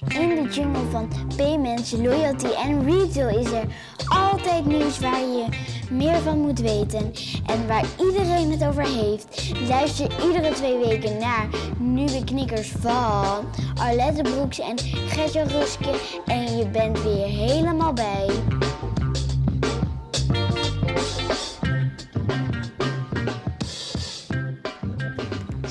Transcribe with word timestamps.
In 0.00 0.28
de 0.28 0.48
jungle 0.50 0.90
van 0.90 1.08
payments, 1.36 1.90
loyalty 1.90 2.46
en 2.46 2.84
retail 2.84 3.38
is 3.38 3.52
er 3.52 3.64
altijd 4.08 4.66
nieuws 4.66 4.98
waar 4.98 5.20
je 5.20 5.46
meer 5.90 6.20
van 6.20 6.38
moet 6.38 6.58
weten 6.58 7.12
en 7.46 7.66
waar 7.66 7.84
iedereen 8.00 8.50
het 8.50 8.64
over 8.64 8.86
heeft. 8.86 9.52
Luister 9.68 10.24
iedere 10.26 10.52
twee 10.52 10.78
weken 10.78 11.18
naar 11.18 11.48
nieuwe 11.78 12.24
knikkers 12.24 12.72
van 12.80 13.44
Arlette 13.74 14.22
Broeks 14.22 14.60
en 14.60 14.78
Gertje 14.78 15.42
Ruske 15.42 15.90
en 16.26 16.56
je 16.56 16.66
bent 16.68 17.02
weer 17.02 17.26
helemaal 17.26 17.92
bij. 17.92 18.30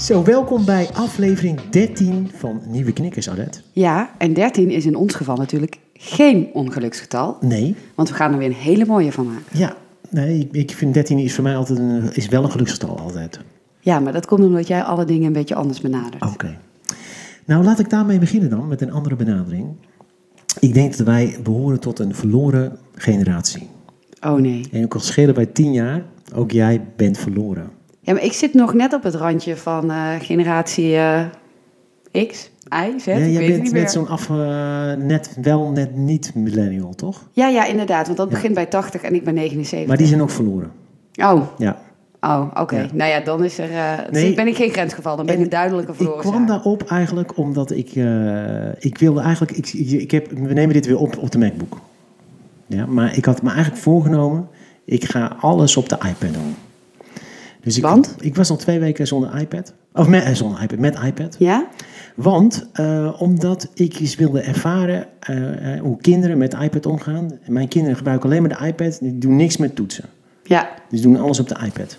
Zo, 0.01 0.23
welkom 0.23 0.65
bij 0.65 0.89
aflevering 0.93 1.59
13 1.69 2.31
van 2.35 2.61
Nieuwe 2.67 2.93
Knikkers, 2.93 3.29
Adet. 3.29 3.63
Ja, 3.71 4.11
en 4.17 4.33
13 4.33 4.69
is 4.69 4.85
in 4.85 4.95
ons 4.95 5.13
geval 5.15 5.35
natuurlijk 5.35 5.77
geen 5.93 6.49
ongeluksgetal. 6.53 7.37
Nee, 7.41 7.75
Want 7.95 8.09
we 8.09 8.15
gaan 8.15 8.31
er 8.31 8.37
weer 8.37 8.47
een 8.47 8.53
hele 8.53 8.85
mooie 8.85 9.11
van 9.11 9.25
maken. 9.25 9.59
ja, 9.59 9.75
nee, 10.09 10.39
ik, 10.39 10.51
ik 10.51 10.71
vind 10.71 10.93
13 10.93 11.17
is 11.17 11.33
voor 11.35 11.43
mij 11.43 11.55
altijd 11.55 11.79
een, 11.79 12.13
is 12.13 12.27
wel 12.27 12.43
een 12.43 12.51
geluksgetal 12.51 12.99
altijd. 12.99 13.39
Ja, 13.79 13.99
maar 13.99 14.13
dat 14.13 14.25
komt 14.25 14.43
omdat 14.43 14.67
jij 14.67 14.83
alle 14.83 15.05
dingen 15.05 15.27
een 15.27 15.33
beetje 15.33 15.55
anders 15.55 15.81
benadert. 15.81 16.23
Oké. 16.23 16.57
Nou, 17.45 17.63
laat 17.63 17.79
ik 17.79 17.89
daarmee 17.89 18.19
beginnen 18.19 18.49
dan, 18.49 18.67
met 18.67 18.81
een 18.81 18.91
andere 18.91 19.15
benadering. 19.15 19.67
Ik 20.59 20.73
denk 20.73 20.97
dat 20.97 21.07
wij 21.07 21.37
behoren 21.43 21.79
tot 21.79 21.99
een 21.99 22.15
verloren 22.15 22.77
generatie. 22.95 23.67
Oh 24.21 24.39
nee. 24.39 24.67
En 24.71 24.83
ook 24.83 24.93
al 24.93 24.99
schelen 24.99 25.35
wij 25.35 25.45
10 25.45 25.73
jaar, 25.73 26.03
ook 26.35 26.51
jij 26.51 26.81
bent 26.95 27.17
verloren. 27.17 27.79
Ja, 28.03 28.13
maar 28.13 28.23
ik 28.23 28.33
zit 28.33 28.53
nog 28.53 28.73
net 28.73 28.93
op 28.93 29.03
het 29.03 29.15
randje 29.15 29.57
van 29.57 29.91
eh, 29.91 30.09
generatie 30.19 30.95
eh, 30.95 31.25
X, 32.27 32.51
Y, 32.69 32.99
Z. 32.99 33.05
Ja, 33.05 33.13
ik 33.15 33.17
jij 33.17 33.17
weet 33.17 33.37
het 33.37 33.47
bent 33.47 33.61
niet 33.63 33.71
meer. 33.71 33.81
net 33.81 33.91
zo'n 33.91 34.07
af, 34.07 34.29
eh, 34.29 34.93
net 34.93 35.37
wel, 35.41 35.69
net 35.71 35.95
niet 35.95 36.31
millennial, 36.35 36.93
toch? 36.95 37.27
Ja, 37.31 37.47
ja, 37.47 37.65
inderdaad. 37.65 38.05
Want 38.05 38.17
dat 38.17 38.27
Ja. 38.29 38.33
begint 38.33 38.53
bij 38.53 38.65
80 38.65 39.01
en 39.01 39.13
ik 39.13 39.23
ben 39.23 39.33
79. 39.33 39.87
Maar 39.87 39.97
die 39.97 40.07
zijn 40.07 40.21
ook 40.21 40.29
verloren. 40.29 40.71
Oh, 41.21 41.41
Ja. 41.57 41.77
oh 42.21 42.45
oké. 42.53 42.75
Ja. 42.79 42.87
Nou 42.93 43.09
ja, 43.09 43.19
dan 43.19 43.43
is 43.43 43.57
er, 43.57 43.69
Nee. 44.11 44.33
ben 44.33 44.47
ik 44.47 44.55
geen 44.55 44.69
grensgeval. 44.71 45.15
Dan 45.15 45.25
ben 45.25 45.33
ik 45.33 45.39
En 45.39 45.45
een 45.45 45.51
duidelijke 45.51 45.91
Ik 45.91 45.97
verloren 45.97 46.21
kwam 46.21 46.45
daarop 46.45 46.83
eigenlijk 46.83 47.37
omdat 47.37 47.71
ik, 47.71 47.89
ik 48.79 48.97
wilde 48.97 49.21
eigenlijk, 49.21 49.57
ik, 49.57 49.73
ik 49.91 50.11
heb, 50.11 50.31
we 50.31 50.53
nemen 50.53 50.73
dit 50.73 50.85
weer 50.85 50.97
op 50.97 51.17
op 51.17 51.31
de 51.31 51.37
MacBook. 51.37 51.77
Ja, 52.67 52.85
maar 52.85 53.17
ik 53.17 53.25
had 53.25 53.41
me 53.41 53.49
eigenlijk 53.49 53.81
voorgenomen, 53.81 54.47
ik 54.85 55.05
ga 55.05 55.35
alles 55.39 55.77
op 55.77 55.89
de 55.89 55.95
iPad 55.95 56.33
doen. 56.33 56.55
Dus 57.61 57.77
ik, 57.77 57.83
Want? 57.83 58.15
ik 58.19 58.35
was 58.35 58.49
al 58.49 58.55
twee 58.55 58.79
weken 58.79 59.07
zonder 59.07 59.39
iPad. 59.39 59.73
Of 59.93 60.07
met, 60.07 60.23
eh, 60.23 60.33
zonder 60.33 60.61
iPad, 60.61 60.79
met 60.79 60.99
iPad. 61.05 61.35
Ja? 61.39 61.67
Want 62.15 62.69
uh, 62.79 63.21
omdat 63.21 63.69
ik 63.73 63.99
eens 63.99 64.15
wilde 64.15 64.41
ervaren 64.41 65.07
uh, 65.29 65.75
uh, 65.75 65.81
hoe 65.81 65.97
kinderen 66.01 66.37
met 66.37 66.53
iPad 66.53 66.85
omgaan. 66.85 67.39
Mijn 67.47 67.67
kinderen 67.67 67.97
gebruiken 67.97 68.29
alleen 68.29 68.41
maar 68.41 68.57
de 68.59 68.65
iPad, 68.65 68.99
die 68.99 69.17
doen 69.17 69.35
niks 69.35 69.57
met 69.57 69.75
toetsen. 69.75 70.05
Ja. 70.43 70.69
Dus 70.89 71.01
doen 71.01 71.19
alles 71.19 71.39
op 71.39 71.47
de 71.47 71.57
iPad. 71.65 71.97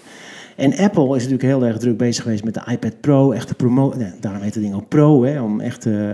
En 0.63 0.77
Apple 0.79 1.05
is 1.07 1.23
natuurlijk 1.23 1.43
heel 1.43 1.65
erg 1.65 1.79
druk 1.79 1.97
bezig 1.97 2.23
geweest 2.23 2.45
met 2.45 2.55
de 2.55 2.63
iPad 2.71 3.01
Pro. 3.01 3.33
Echt 3.33 3.49
de 3.49 3.55
promo 3.55 3.93
nee, 3.97 4.11
daarom 4.21 4.43
heet 4.43 4.55
het 4.55 4.63
ding 4.63 4.75
ook 4.75 4.89
Pro. 4.89 5.25
Hè, 5.25 5.41
om 5.41 5.61
echt, 5.61 5.87
uh, 5.87 6.11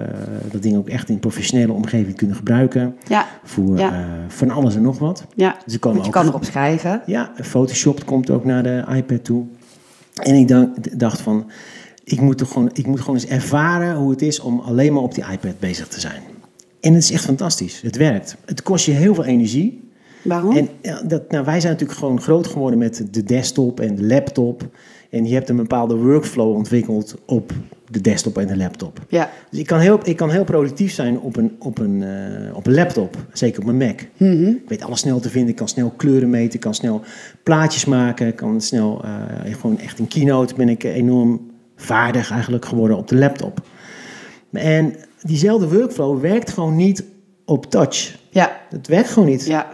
dat 0.50 0.62
ding 0.62 0.76
ook 0.76 0.88
echt 0.88 1.08
in 1.08 1.18
professionele 1.18 1.72
omgeving 1.72 2.08
te 2.10 2.14
kunnen 2.16 2.36
gebruiken. 2.36 2.96
Ja. 3.08 3.26
Voor 3.44 3.78
Ja. 3.78 3.92
Uh, 3.92 4.04
van 4.28 4.50
alles 4.50 4.74
en 4.76 4.82
nog 4.82 4.98
wat. 4.98 5.26
Ja, 5.34 5.56
Dus 5.64 5.74
er 5.74 5.80
komen 5.80 6.00
je 6.00 6.06
ook- 6.06 6.12
kan 6.12 6.26
erop 6.26 6.44
schrijven. 6.44 7.02
Ja, 7.06 7.32
Photoshop 7.42 8.04
komt 8.06 8.30
ook 8.30 8.44
naar 8.44 8.62
de 8.62 8.84
iPad 8.94 9.24
toe. 9.24 9.44
En 10.22 10.34
ik 10.34 10.48
dacht, 10.48 10.98
dacht 10.98 11.20
van, 11.20 11.50
ik 12.04 12.20
moet, 12.20 12.38
toch 12.38 12.52
gewoon, 12.52 12.70
ik 12.72 12.86
moet 12.86 13.00
gewoon 13.00 13.14
eens 13.16 13.26
ervaren 13.26 13.96
hoe 13.96 14.10
het 14.10 14.22
is 14.22 14.40
om 14.40 14.60
alleen 14.60 14.92
maar 14.92 15.02
op 15.02 15.14
die 15.14 15.24
iPad 15.32 15.58
bezig 15.58 15.88
te 15.88 16.00
zijn. 16.00 16.22
En 16.80 16.94
het 16.94 17.02
is 17.02 17.10
echt 17.12 17.24
fantastisch. 17.24 17.80
Het 17.82 17.96
werkt. 17.96 18.36
Het 18.44 18.62
kost 18.62 18.86
je 18.86 18.92
heel 18.92 19.14
veel 19.14 19.24
energie. 19.24 19.87
Waarom? 20.22 20.56
En 20.56 20.68
dat, 21.08 21.30
nou, 21.30 21.44
wij 21.44 21.60
zijn 21.60 21.72
natuurlijk 21.72 21.98
gewoon 21.98 22.20
groot 22.20 22.46
geworden 22.46 22.78
met 22.78 23.06
de 23.10 23.22
desktop 23.22 23.80
en 23.80 23.94
de 23.94 24.04
laptop. 24.04 24.68
En 25.10 25.26
je 25.26 25.34
hebt 25.34 25.48
een 25.48 25.56
bepaalde 25.56 25.96
workflow 25.96 26.54
ontwikkeld 26.54 27.14
op 27.26 27.52
de 27.90 28.00
desktop 28.00 28.38
en 28.38 28.46
de 28.46 28.56
laptop. 28.56 29.00
ja. 29.08 29.30
Dus 29.50 29.58
ik 29.58 29.66
kan 29.66 29.78
heel, 29.78 30.00
ik 30.02 30.16
kan 30.16 30.30
heel 30.30 30.44
productief 30.44 30.92
zijn 30.92 31.20
op 31.20 31.36
een, 31.36 31.56
op 31.58 31.78
een, 31.78 32.02
eh, 32.02 32.56
op 32.56 32.66
een 32.66 32.74
laptop, 32.74 33.16
zeker 33.32 33.60
op 33.60 33.66
mijn 33.66 33.76
Mac. 33.76 34.00
Mhm. 34.16 34.46
Ik 34.46 34.68
weet 34.68 34.82
alles 34.82 35.00
snel 35.00 35.20
te 35.20 35.30
vinden, 35.30 35.50
ik 35.50 35.56
kan 35.56 35.68
snel 35.68 35.92
kleuren 35.96 36.30
meten, 36.30 36.54
ik 36.54 36.60
kan 36.60 36.74
snel 36.74 37.02
plaatjes 37.42 37.84
maken, 37.84 38.26
ik 38.26 38.36
kan 38.36 38.60
snel, 38.60 39.04
eh, 39.04 39.54
gewoon 39.54 39.78
echt 39.78 39.98
in 39.98 40.08
Keynote 40.08 40.54
ben 40.54 40.68
ik 40.68 40.84
enorm 40.84 41.50
vaardig 41.76 42.30
eigenlijk 42.30 42.64
geworden 42.64 42.96
op 42.96 43.08
de 43.08 43.16
laptop. 43.16 43.60
En 44.52 44.94
diezelfde 45.22 45.68
workflow 45.68 46.20
werkt 46.20 46.50
gewoon 46.50 46.76
niet 46.76 47.04
op 47.44 47.70
touch. 47.70 48.18
Ja. 48.30 48.60
Het 48.70 48.86
werkt 48.86 49.08
gewoon 49.10 49.28
niet. 49.28 49.46
Ja, 49.46 49.66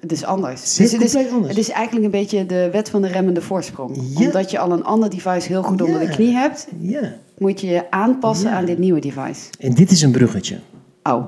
het 0.00 0.12
is 0.12 0.24
anders. 0.24 0.60
Het 0.60 0.86
is 0.86 0.92
het, 0.92 1.02
is, 1.02 1.12
compleet 1.12 1.32
anders. 1.32 1.48
het 1.48 1.58
is 1.58 1.70
eigenlijk 1.70 2.04
een 2.04 2.10
beetje 2.20 2.46
de 2.46 2.68
wet 2.72 2.90
van 2.90 3.02
de 3.02 3.08
remmende 3.08 3.40
voorsprong. 3.42 3.96
Ja. 4.18 4.26
Omdat 4.26 4.50
je 4.50 4.58
al 4.58 4.72
een 4.72 4.84
ander 4.84 5.10
device 5.10 5.48
heel 5.48 5.62
goed 5.62 5.82
onder 5.82 6.00
Ja. 6.00 6.06
de 6.06 6.12
knie 6.14 6.32
hebt, 6.34 6.68
Ja. 6.80 7.14
moet 7.38 7.60
je 7.60 7.66
je 7.66 7.90
aanpassen 7.90 8.50
aan 8.50 8.64
dit 8.64 8.78
nieuwe 8.78 9.00
device. 9.00 9.50
En 9.58 9.74
dit 9.74 9.90
is 9.90 10.02
een 10.02 10.10
bruggetje. 10.10 10.58
Oh. 11.02 11.26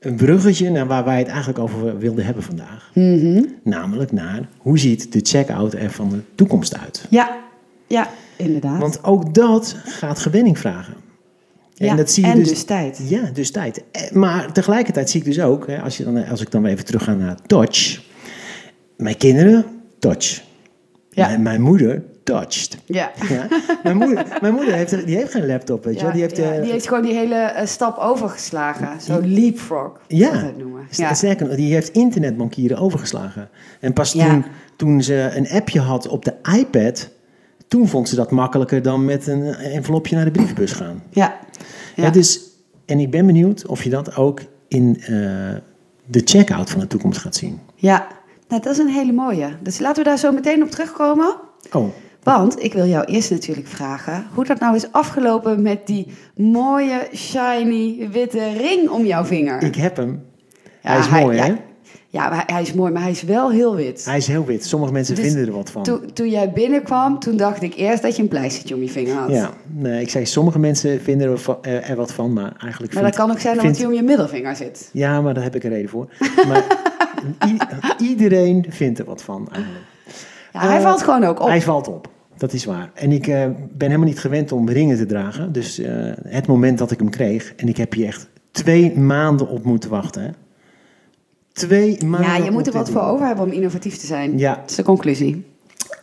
Een 0.00 0.16
bruggetje 0.16 0.70
naar 0.70 0.86
waar 0.86 1.04
wij 1.04 1.18
het 1.18 1.28
eigenlijk 1.28 1.58
over 1.58 1.98
wilden 1.98 2.24
hebben 2.24 2.42
vandaag. 2.42 2.90
Mhm. 2.94 3.42
Namelijk 3.64 4.12
naar 4.12 4.48
hoe 4.58 4.78
ziet 4.78 5.12
de 5.12 5.20
checkout 5.22 5.74
er 5.74 5.90
van 5.90 6.08
de 6.08 6.20
toekomst 6.34 6.78
uit. 6.78 7.06
Ja, 7.10 7.38
ja, 7.86 8.08
inderdaad. 8.36 8.80
Want 8.80 9.04
ook 9.04 9.34
dat 9.34 9.76
gaat 9.84 10.18
gewenning 10.18 10.58
vragen. 10.58 10.94
En 11.76 11.86
ja. 11.86 11.94
dat 11.94 12.10
zie 12.10 12.24
je 12.26 12.30
en 12.32 12.38
dus, 12.38 12.48
dus 12.48 12.64
tijd. 12.64 13.00
Ja, 13.08 13.30
dus 13.32 13.50
tijd. 13.50 13.82
Eh, 13.92 14.10
Maar 14.10 14.52
tegelijkertijd 14.52 15.10
zie 15.10 15.20
ik 15.20 15.26
dus 15.26 15.40
ook, 15.40 15.66
als, 15.82 15.96
je 15.96 16.04
dan, 16.04 16.26
als 16.26 16.40
ik 16.40 16.50
dan 16.50 16.66
even 16.66 16.84
terug 16.84 17.04
ga 17.04 17.14
naar 17.14 17.36
touch. 17.46 18.02
Mijn 18.96 19.16
kinderen, 19.16 19.64
touch. 19.98 20.42
Ja. 21.10 21.26
Mijn, 21.26 21.42
mijn 21.42 21.60
moeder, 21.60 22.02
touched. 22.24 22.78
Ja. 22.84 23.10
Ja. 23.28 23.46
mijn, 23.82 23.96
moeder, 23.96 24.26
mijn 24.40 24.54
moeder 24.54 24.74
heeft, 24.74 25.06
die 25.06 25.16
heeft 25.16 25.32
geen 25.32 25.46
laptop, 25.46 25.84
weet 25.84 25.94
je 25.94 25.98
Ja, 26.00 26.04
wel. 26.04 26.12
Die 26.12 26.22
heeft, 26.22 26.36
ja, 26.36 26.52
eh, 26.52 26.62
die 26.62 26.70
heeft 26.70 26.88
gewoon 26.88 27.02
die 27.02 27.14
hele 27.14 27.34
eh, 27.34 27.66
stap 27.66 27.98
overgeslagen. 27.98 29.00
Zo 29.00 29.20
leapfrog, 29.24 30.00
Ja. 30.08 30.30
dat 30.30 30.56
noemen. 30.56 30.86
Ja. 30.90 31.14
Sterker 31.14 31.56
die 31.56 31.72
heeft 31.74 31.88
internetbankieren 31.88 32.78
overgeslagen. 32.78 33.48
En 33.80 33.92
pas 33.92 34.10
toen, 34.10 34.44
toen 34.76 35.02
ze 35.02 35.30
een 35.34 35.48
appje 35.48 35.80
had 35.80 36.08
op 36.08 36.24
de 36.24 36.34
iPad, 36.58 37.08
toen 37.68 37.88
vond 37.88 38.08
ze 38.08 38.16
dat 38.16 38.30
makkelijker 38.30 38.82
dan 38.82 39.04
met 39.04 39.26
een 39.26 39.54
envelopje 39.54 40.16
naar 40.16 40.24
de 40.24 40.30
brievenbus 40.30 40.72
gaan. 40.72 41.02
Ja. 41.10 41.38
Ja. 41.96 42.10
Dus, 42.10 42.40
en 42.86 42.98
ik 42.98 43.10
ben 43.10 43.26
benieuwd 43.26 43.66
of 43.66 43.82
je 43.82 43.90
dat 43.90 44.16
ook 44.16 44.40
in 44.68 44.96
eh, 45.00 45.08
de 46.06 46.22
checkout 46.24 46.70
van 46.70 46.80
de 46.80 46.86
toekomst 46.86 47.18
gaat 47.20 47.36
zien. 47.36 47.60
ja. 47.76 48.06
Nou, 48.48 48.64
dat 48.64 48.72
is 48.72 48.78
een 48.78 48.88
hele 48.88 49.12
mooie. 49.12 49.48
Dus 49.62 49.78
laten 49.78 50.02
we 50.02 50.08
daar 50.08 50.18
zo 50.18 50.32
meteen 50.32 50.62
op 50.62 50.70
terugkomen. 50.70 51.36
Oh, 51.72 51.88
Want 52.22 52.62
ik 52.62 52.72
wil 52.72 52.86
jou 52.86 53.04
eerst 53.04 53.30
natuurlijk 53.30 53.66
vragen 53.66 54.26
hoe 54.34 54.44
dat 54.44 54.60
nou 54.60 54.74
is 54.74 54.92
afgelopen 54.92 55.62
met 55.62 55.86
die 55.86 56.06
mooie, 56.36 57.08
shiny, 57.14 58.08
witte 58.10 58.52
ring 58.52 58.88
om 58.88 59.04
jouw 59.04 59.24
vinger. 59.24 59.62
ik 59.62 59.74
heb 59.74 59.96
hem. 59.96 60.22
Ja, 60.82 60.90
hij 60.90 60.98
is 60.98 61.08
mooi, 61.08 61.36
ja, 61.36 61.44
hè? 61.44 61.54
Ja, 62.12 62.44
hij, 62.46 62.62
is 62.62 62.72
mooi, 62.72 62.92
maar 62.92 63.02
hij 63.02 63.10
is 63.10 63.22
wel 63.22 63.50
heel 63.50 63.76
wit. 63.76 64.04
Hij 64.04 64.16
is 64.16 64.26
heel 64.26 64.44
wit. 64.44 64.64
Sommige 64.66 64.92
mensen 64.92 65.14
Dus 65.14 65.24
vinden 65.24 65.46
er 65.46 65.52
wat 65.52 65.70
van. 65.70 65.82
Toen, 65.82 66.12
toen 66.12 66.28
jij 66.30 66.50
binnenkwam, 66.52 67.18
toen 67.18 67.36
dacht 67.36 67.62
ik 67.62 67.74
eerst 67.74 68.02
dat 68.02 68.16
je 68.16 68.22
een 68.22 68.28
pleistertje 68.28 68.74
om 68.74 68.80
je 68.82 68.88
vinger 68.88 69.14
had. 69.14 69.30
Ja, 69.30 69.50
nee, 69.74 70.00
ik 70.00 70.10
zei, 70.10 70.26
sommige 70.26 70.58
mensen 70.58 71.00
vinden 71.00 71.30
er, 71.30 71.58
eh, 71.62 71.90
er 71.90 71.96
wat 71.96 72.12
van, 72.12 72.32
maar 72.32 72.52
eigenlijk 72.58 72.94
Maar 72.94 73.02
dat 73.02 73.14
kan 73.14 73.30
ook 73.30 73.38
zijn 73.40 73.52
omdat 73.52 73.66
vind- 73.66 73.78
hij 73.78 73.86
om 73.86 73.92
je 73.92 74.02
middelvinger 74.02 74.56
zit. 74.56 74.88
Ja, 74.92 75.20
maar 75.20 75.34
daar 75.34 75.42
heb 75.42 75.54
ik 75.54 75.64
een 75.64 75.70
reden 75.70 75.90
voor. 75.90 76.08
Maar 76.48 76.64
iedereen 77.98 78.64
vindt 78.68 78.98
er 78.98 79.04
wat 79.04 79.22
van 79.22 79.48
eigenlijk. 79.52 79.84
Ja, 80.52 80.60
hij 80.60 80.76
Eh, 80.76 80.82
valt 80.82 81.02
gewoon 81.02 81.24
ook 81.24 81.40
op. 81.40 81.46
Hij 81.48 81.62
valt 81.62 81.88
op, 81.88 82.08
dat 82.36 82.52
is 82.52 82.64
waar. 82.64 82.90
En 82.94 83.12
ik 83.12 83.26
eh, 83.26 83.34
ben 83.72 83.86
helemaal 83.88 84.06
niet 84.08 84.20
gewend 84.20 84.52
om 84.52 84.68
ringen 84.68 84.96
te 84.96 85.06
dragen. 85.06 85.52
Dus 85.52 85.80
het 86.28 86.46
moment 86.46 86.78
dat 86.78 86.90
ik 86.90 86.98
hem 86.98 87.10
kreeg, 87.10 87.52
en 87.56 87.68
ik 87.68 87.76
heb 87.76 87.92
hier 87.92 88.06
echt 88.06 88.28
twee 88.50 88.98
maanden 88.98 89.48
op 89.48 89.64
moeten 89.64 89.90
wachten. 89.90 90.22
Hè. 90.22 90.28
Twee 91.52 92.04
maanden. 92.04 92.30
ja, 92.30 92.36
je 92.36 92.50
moet 92.50 92.66
er 92.66 92.72
wat 92.72 92.90
voor 92.90 93.02
over 93.02 93.26
hebben 93.26 93.44
om 93.44 93.50
innovatief 93.52 93.96
te 93.96 94.06
zijn. 94.06 94.38
Ja. 94.38 94.54
Dat 94.54 94.70
is 94.70 94.76
de 94.76 94.82
conclusie. 94.82 95.44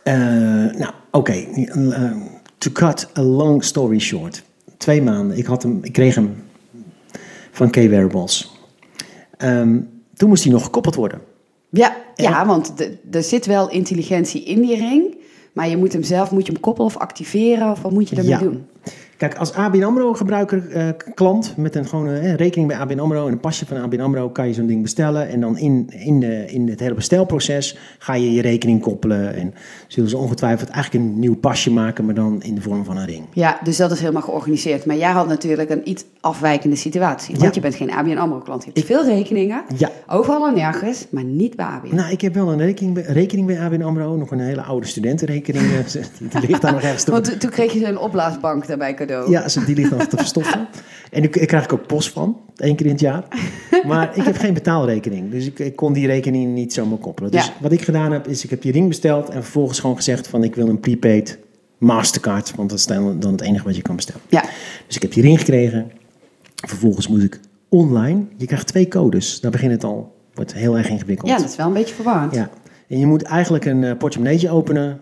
Eh, 0.04 0.14
nou, 0.14 0.90
oké. 1.10 1.32
Eh, 1.32 2.12
to 2.58 2.70
cut 2.72 3.08
a 3.18 3.22
long 3.22 3.64
story 3.64 3.98
short. 3.98 4.42
Twee 4.76 5.02
maanden. 5.02 5.38
Ik, 5.38 5.44
had 5.46 5.62
hem, 5.62 5.78
ik 5.82 5.92
kreeg 5.92 6.14
hem 6.14 6.34
van 7.50 7.70
K-Wearables. 7.70 8.58
Ehm, 9.36 9.78
toen 10.16 10.28
moest 10.28 10.42
hij 10.44 10.52
nog 10.52 10.64
gekoppeld 10.64 10.94
worden. 10.94 11.20
Ja, 11.70 11.96
En- 12.16 12.24
ja 12.24 12.46
want 12.46 12.72
er 13.10 13.22
zit 13.22 13.46
wel 13.46 13.70
intelligentie 13.70 14.44
in 14.44 14.60
die 14.60 14.76
ring. 14.76 15.16
Maar 15.52 15.68
je 15.68 15.76
moet 15.76 15.92
hem 15.92 16.02
zelf 16.02 16.30
moet 16.30 16.46
je 16.46 16.52
hem 16.52 16.60
koppelen 16.60 16.86
of 16.88 16.96
activeren. 16.96 17.70
Of 17.70 17.82
wat 17.82 17.92
moet 17.92 18.08
je 18.08 18.16
ermee 18.16 18.30
Ja. 18.30 18.38
doen? 18.38 18.66
Kijk, 19.20 19.34
als 19.36 19.52
ABN 19.52 19.82
AMRO 19.82 20.12
gebruiker, 20.14 20.68
eh, 20.70 20.88
klant 21.14 21.54
met 21.56 21.74
een 21.74 21.86
gewone 21.86 22.18
eh, 22.18 22.34
rekening 22.34 22.68
bij 22.68 22.76
ABN 22.78 22.98
AMRO 22.98 23.26
en 23.26 23.32
een 23.32 23.40
pasje 23.40 23.66
van 23.66 23.76
ABN 23.76 24.00
AMRO 24.00 24.28
kan 24.30 24.46
je 24.46 24.52
zo'n 24.54 24.66
ding 24.66 24.82
bestellen. 24.82 25.28
En 25.28 25.40
dan 25.40 25.58
in, 25.58 25.86
in, 25.90 26.20
de, 26.20 26.44
in 26.46 26.68
het 26.68 26.80
hele 26.80 26.94
bestelproces 26.94 27.78
ga 27.98 28.14
je 28.14 28.32
je 28.32 28.42
rekening 28.42 28.80
koppelen. 28.80 29.34
En 29.34 29.54
zullen 29.88 30.10
ze 30.10 30.16
ongetwijfeld 30.16 30.68
eigenlijk 30.68 31.04
een 31.04 31.18
nieuw 31.18 31.36
pasje 31.36 31.70
maken, 31.72 32.04
maar 32.04 32.14
dan 32.14 32.42
in 32.42 32.54
de 32.54 32.60
vorm 32.60 32.84
van 32.84 32.96
een 32.96 33.06
ring. 33.06 33.24
Ja, 33.32 33.58
dus 33.64 33.76
dat 33.76 33.90
is 33.90 34.00
helemaal 34.00 34.22
georganiseerd. 34.22 34.84
Maar 34.86 34.96
jij 34.96 35.10
had 35.10 35.28
natuurlijk 35.28 35.70
een 35.70 35.88
iets 35.88 36.04
afwijkende 36.20 36.76
situatie. 36.76 37.30
Want 37.34 37.46
Ja. 37.46 37.50
je 37.54 37.60
bent 37.60 37.74
geen 37.74 37.90
ABN 37.90 38.16
AMRO-klant. 38.16 38.64
Je 38.64 38.70
hebt 38.74 38.86
veel 38.86 39.04
rekeningen, 39.04 39.62
Ja, 39.76 39.90
overal 40.06 40.46
en 40.48 40.54
nergens, 40.54 41.06
maar 41.10 41.24
niet 41.24 41.56
bij 41.56 41.66
ABN. 41.66 41.94
nou 41.94 42.10
ik 42.12 42.20
heb 42.20 42.34
wel 42.34 42.52
een 42.52 42.58
rekening, 42.58 42.94
bij- 42.94 43.04
rekening 43.06 43.46
bij 43.46 43.60
ABN 43.60 43.82
AMRO, 43.82 44.16
nog 44.16 44.30
een 44.30 44.40
hele 44.40 44.62
oude 44.62 44.86
studentenrekening. 44.86 45.64
die, 45.84 46.46
ligt 46.48 46.62
daar 46.62 46.72
nog 46.72 46.82
ergens 46.82 47.04
Want 47.04 47.24
to- 47.24 47.36
toen 47.36 47.50
kreeg 47.50 47.72
je 47.72 47.86
een 47.86 47.98
opblaasbank 47.98 48.66
daarbij 48.66 48.94
cadeau. 49.10 49.30
Ja, 49.30 49.48
ze- 49.48 49.64
die 49.64 49.74
ligt 49.74 49.90
nog 49.90 50.04
te 50.06 50.16
verstoffen. 50.16 50.68
En 51.10 51.20
daar 51.22 51.30
krijg 51.30 51.64
ik 51.64 51.72
ook 51.72 51.86
post 51.86 52.08
van, 52.08 52.36
één 52.56 52.76
keer 52.76 52.86
in 52.86 52.92
het 52.92 53.00
jaar. 53.00 53.24
Maar 53.86 54.16
ik 54.16 54.22
heb 54.24 54.36
geen 54.36 54.54
betaalrekening, 54.54 55.30
dus 55.30 55.46
ik, 55.46 55.58
ik 55.58 55.76
kon 55.76 55.92
die 55.92 56.06
rekening 56.06 56.54
niet 56.54 56.72
zomaar 56.72 56.98
koppelen. 56.98 57.30
Dus 57.30 57.46
Ja. 57.46 57.52
wat 57.60 57.72
ik 57.72 57.82
gedaan 57.82 58.12
heb, 58.12 58.28
is 58.28 58.44
ik 58.44 58.50
heb 58.50 58.62
die 58.62 58.72
ring 58.72 58.88
besteld 58.88 59.28
en 59.28 59.42
vervolgens 59.42 59.80
gewoon 59.80 59.96
gezegd 59.96 60.28
van 60.28 60.44
ik 60.44 60.54
wil 60.54 60.68
een 60.68 60.80
prepaid 60.80 61.38
Mastercard, 61.78 62.54
want 62.54 62.70
dat 62.70 62.78
is 62.78 62.86
dan 62.86 63.20
dan 63.20 63.32
het 63.32 63.40
enige 63.40 63.64
wat 63.64 63.76
je 63.76 63.82
kan 63.82 63.96
bestellen. 63.96 64.20
Ja. 64.28 64.44
Dus 64.86 64.96
ik 64.96 65.02
heb 65.02 65.12
die 65.12 65.22
ring 65.22 65.38
gekregen. 65.38 65.90
Vervolgens 66.54 67.08
moet 67.08 67.22
ik 67.22 67.40
online, 67.68 68.22
je 68.36 68.46
krijgt 68.46 68.66
twee 68.66 68.88
codes, 68.88 69.40
daar 69.40 69.50
begint 69.50 69.72
het 69.72 69.84
al, 69.84 70.14
wordt 70.34 70.54
heel 70.54 70.76
erg 70.78 70.88
ingewikkeld. 70.88 71.30
ja, 71.30 71.36
dat 71.38 71.48
is 71.48 71.56
wel 71.56 71.66
een 71.66 71.72
beetje 71.72 71.94
verwarrend. 71.94 72.34
Ja. 72.34 72.50
En 72.88 72.98
je 72.98 73.06
moet 73.06 73.22
eigenlijk 73.22 73.64
een 73.64 73.84
eh, 73.84 73.96
portemonneetje 73.96 74.50
openen. 74.50 75.00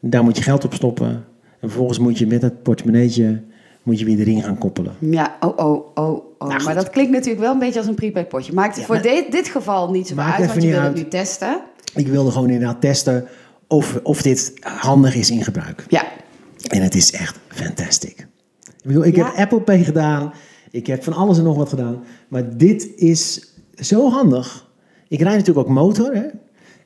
Daar 0.00 0.24
moet 0.24 0.36
je 0.36 0.42
geld 0.42 0.64
op 0.64 0.74
stoppen. 0.74 1.24
En 1.60 1.68
vervolgens 1.68 1.98
moet 1.98 2.18
je 2.18 2.26
met 2.26 2.40
dat 2.40 2.62
portemonneetje 2.62 3.42
moet 3.82 3.98
je 3.98 4.04
weer 4.04 4.16
de 4.16 4.22
ring 4.24 4.44
gaan 4.44 4.58
koppelen. 4.58 4.92
Ja, 4.98 5.36
oh, 5.40 5.52
oh, 5.56 5.86
oh, 5.94 6.24
oh. 6.38 6.48
Nou, 6.48 6.62
maar 6.62 6.74
dat 6.74 6.90
klinkt 6.90 7.12
natuurlijk 7.12 7.40
wel 7.40 7.52
een 7.52 7.58
beetje 7.58 7.78
als 7.78 7.88
een 7.88 7.94
prepaid 7.94 8.28
potje. 8.28 8.52
Maakt 8.52 8.76
Ja, 8.76 8.82
voor 8.82 8.94
maar- 8.94 9.04
dit, 9.04 9.32
dit 9.32 9.48
geval 9.48 9.90
niet 9.90 10.14
Maakt 10.14 10.40
uit, 10.40 10.48
want 10.50 10.62
je 10.62 10.68
wil 10.70 10.80
het 10.82 10.94
nu 10.94 11.08
testen. 11.08 11.60
Ik 11.94 12.06
wilde 12.08 12.30
gewoon 12.30 12.50
inderdaad 12.50 12.80
testen 12.80 13.26
of, 13.66 14.00
of 14.02 14.22
dit 14.22 14.52
handig 14.62 15.14
is 15.14 15.30
in 15.30 15.42
gebruik. 15.44 15.84
Ja, 15.88 16.04
En 16.68 16.82
het 16.82 16.94
is 16.94 17.12
echt 17.12 17.38
fantastic. 17.48 18.18
Ik 18.66 18.82
bedoel, 18.92 19.04
ik 19.04 19.16
Ja? 19.16 19.24
heb 19.26 19.36
Apple 19.36 19.60
Pay 19.60 19.84
gedaan. 19.84 20.32
Ik 20.70 20.86
heb 20.86 21.02
van 21.04 21.12
alles 21.12 21.38
en 21.38 21.44
nog 21.44 21.56
wat 21.56 21.68
gedaan. 21.68 22.04
Maar 22.28 22.56
dit 22.56 22.88
is 22.96 23.52
zo 23.74 24.10
handig. 24.10 24.68
Ik 25.08 25.20
rijd 25.20 25.36
natuurlijk 25.36 25.68
ook 25.68 25.74
motor. 25.74 26.14
Hè? 26.14 26.22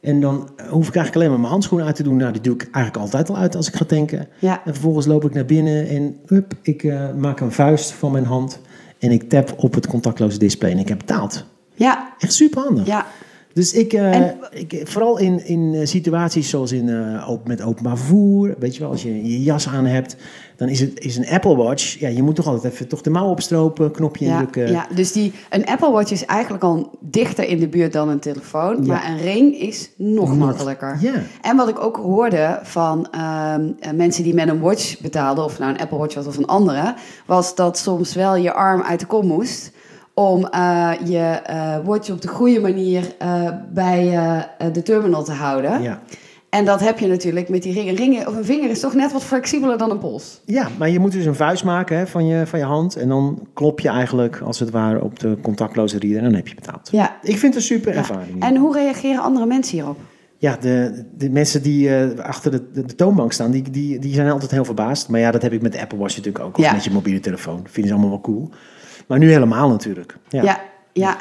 En 0.00 0.20
dan 0.20 0.36
hoef 0.58 0.88
ik 0.88 0.94
eigenlijk 0.94 1.14
alleen 1.16 1.28
maar 1.28 1.38
mijn 1.38 1.50
handschoenen 1.52 1.86
uit 1.86 1.96
te 1.96 2.02
doen. 2.02 2.16
Nou, 2.16 2.32
die 2.32 2.40
doe 2.40 2.54
ik 2.54 2.62
eigenlijk 2.72 2.96
altijd 3.04 3.28
al 3.30 3.36
uit 3.36 3.56
als 3.56 3.68
ik 3.68 3.74
ga 3.74 3.84
tanken. 3.84 4.28
ja. 4.38 4.62
En 4.64 4.72
vervolgens 4.72 5.06
loop 5.06 5.24
ik 5.24 5.34
naar 5.34 5.44
binnen 5.44 5.88
en 5.88 6.16
hup, 6.26 6.52
ik 6.62 6.82
eh, 6.82 7.12
maak 7.18 7.40
een 7.40 7.52
vuist 7.52 7.92
van 7.92 8.12
mijn 8.12 8.24
hand. 8.24 8.60
En 8.98 9.10
ik 9.10 9.28
tap 9.28 9.54
op 9.56 9.74
het 9.74 9.86
contactloze 9.86 10.38
display 10.38 10.70
en 10.70 10.78
ik 10.78 10.88
heb 10.88 10.98
betaald. 10.98 11.44
Ja, 11.74 12.14
Echt 12.18 12.32
super 12.32 12.62
handig. 12.62 12.86
ja. 12.86 13.06
Dus 13.52 13.72
ik, 13.72 13.92
eh, 13.92 14.14
En- 14.16 14.36
ik, 14.52 14.80
vooral 14.84 15.18
in, 15.18 15.46
in 15.46 15.74
eh, 15.74 15.86
situaties 15.86 16.48
zoals 16.48 16.72
in, 16.72 16.88
eh, 16.88 17.28
op, 17.28 17.48
met 17.48 17.62
openbaar 17.62 17.96
vervoer, 17.96 18.54
weet 18.58 18.74
je 18.74 18.80
wel, 18.80 18.90
als 18.90 19.02
je 19.02 19.22
je 19.30 19.42
jas 19.42 19.68
aan 19.68 19.84
hebt, 19.86 20.16
dan 20.56 20.68
is, 20.68 20.80
het, 20.80 21.00
is 21.00 21.16
een 21.16 21.28
Apple 21.28 21.56
Watch, 21.56 21.98
ja, 21.98 22.08
je 22.08 22.22
moet 22.22 22.34
toch 22.34 22.46
altijd 22.46 22.72
even 22.72 22.88
toch 22.88 23.00
de 23.00 23.10
mouw 23.10 23.28
opstropen, 23.28 23.90
knopje 23.90 24.24
Ja, 24.24 24.30
indrukken. 24.32 24.70
ja, 24.70 24.86
dus 24.94 25.12
die, 25.12 25.32
een 25.50 25.66
Apple 25.66 25.90
Watch 25.90 26.10
is 26.10 26.24
eigenlijk 26.24 26.64
al 26.64 26.90
dichter 27.00 27.48
in 27.48 27.58
de 27.58 27.68
buurt 27.68 27.92
dan 27.92 28.08
een 28.08 28.20
telefoon. 28.20 28.84
Ja. 28.84 28.92
Maar 28.92 29.10
een 29.10 29.18
ring 29.18 29.58
is 29.60 29.90
nog 29.96 30.36
makkelijker. 30.36 30.96
Ja. 31.00 31.12
En 31.42 31.56
wat 31.56 31.68
ik 31.68 31.78
ook 31.84 31.96
hoorde 31.96 32.58
van 32.62 33.08
ehm, 33.10 33.68
eh, 33.80 33.92
mensen 33.92 34.24
die 34.24 34.34
met 34.34 34.48
een 34.48 34.60
watch 34.60 35.00
betaalden, 35.00 35.44
of 35.44 35.58
nou 35.58 35.72
een 35.72 35.80
Apple 35.80 35.98
Watch 35.98 36.14
was 36.14 36.26
of 36.26 36.36
een 36.36 36.46
andere, 36.46 36.94
was 37.26 37.54
dat 37.54 37.78
soms 37.78 38.14
wel 38.14 38.36
je 38.36 38.52
arm 38.52 38.82
uit 38.82 39.00
de 39.00 39.06
kom 39.06 39.26
moest 39.26 39.70
om 40.20 40.44
eh, 40.46 40.90
je 41.04 41.40
watch 41.84 42.10
op 42.10 42.20
de 42.22 42.28
goede 42.28 42.60
manier 42.60 43.14
eh, 43.18 43.48
bij 43.72 44.10
de 44.72 44.82
terminal 44.82 45.24
te 45.24 45.32
houden. 45.32 45.82
Ja. 45.82 46.00
En 46.50 46.64
dat 46.64 46.80
heb 46.80 46.98
je 46.98 47.06
natuurlijk 47.06 47.48
met 47.48 47.62
die 47.62 47.72
ringen. 47.72 47.94
Ringen 47.94 48.26
of 48.28 48.36
een 48.36 48.44
vinger 48.44 48.70
is 48.70 48.80
toch 48.80 48.94
net 48.94 49.12
wat 49.12 49.22
flexibeler 49.24 49.78
dan 49.78 49.90
een 49.90 49.98
pols. 49.98 50.40
ja, 50.44 50.68
maar 50.78 50.88
je 50.90 50.98
moet 50.98 51.12
dus 51.12 51.24
een 51.24 51.34
vuist 51.34 51.64
maken 51.64 51.96
hè, 51.98 52.06
van, 52.06 52.26
je, 52.26 52.46
van 52.46 52.58
je 52.58 52.64
hand 52.64 52.96
en 52.96 53.08
dan 53.08 53.46
klop 53.54 53.80
je 53.80 53.88
eigenlijk 53.88 54.40
als 54.44 54.58
het 54.58 54.70
ware 54.70 55.02
op 55.02 55.18
de 55.18 55.36
contactloze 55.42 55.98
reader 55.98 56.18
en 56.18 56.24
dan 56.24 56.34
heb 56.34 56.48
je 56.48 56.54
betaald. 56.54 56.88
Ja. 56.92 57.16
Ik 57.22 57.38
vind 57.38 57.42
het 57.42 57.54
een 57.54 57.68
super 57.68 57.92
Ja. 57.92 57.98
ervaring. 57.98 58.42
En 58.42 58.56
hoe 58.56 58.74
reageren 58.74 59.22
andere 59.22 59.46
mensen 59.46 59.76
hierop? 59.76 59.98
Ja, 60.38 60.56
de, 60.60 61.04
de 61.16 61.30
mensen 61.30 61.62
die 61.62 61.90
achter 62.22 62.50
de, 62.50 62.70
de, 62.72 62.84
de 62.84 62.94
toonbank 62.94 63.32
staan, 63.32 63.50
die, 63.50 63.70
die, 63.70 63.98
die 63.98 64.14
zijn 64.14 64.30
altijd 64.30 64.50
heel 64.50 64.64
verbaasd. 64.64 65.08
Maar 65.08 65.20
ja, 65.20 65.30
dat 65.30 65.42
heb 65.42 65.52
ik 65.52 65.62
met 65.62 65.72
de 65.72 65.80
Apple 65.80 65.98
Watch 65.98 66.16
natuurlijk 66.16 66.44
ook. 66.44 66.58
Of 66.58 66.64
Ja. 66.64 66.72
met 66.72 66.84
je 66.84 66.90
mobiele 66.90 67.20
telefoon. 67.20 67.56
Dat 67.56 67.70
vinden 67.72 67.92
ze 67.92 67.98
allemaal 67.98 68.12
wel 68.14 68.20
cool. 68.34 68.50
Maar 69.06 69.18
nu 69.18 69.30
helemaal 69.30 69.68
natuurlijk. 69.68 70.16
Ja. 70.28 70.42
Ja, 70.42 70.60
ja. 70.92 71.16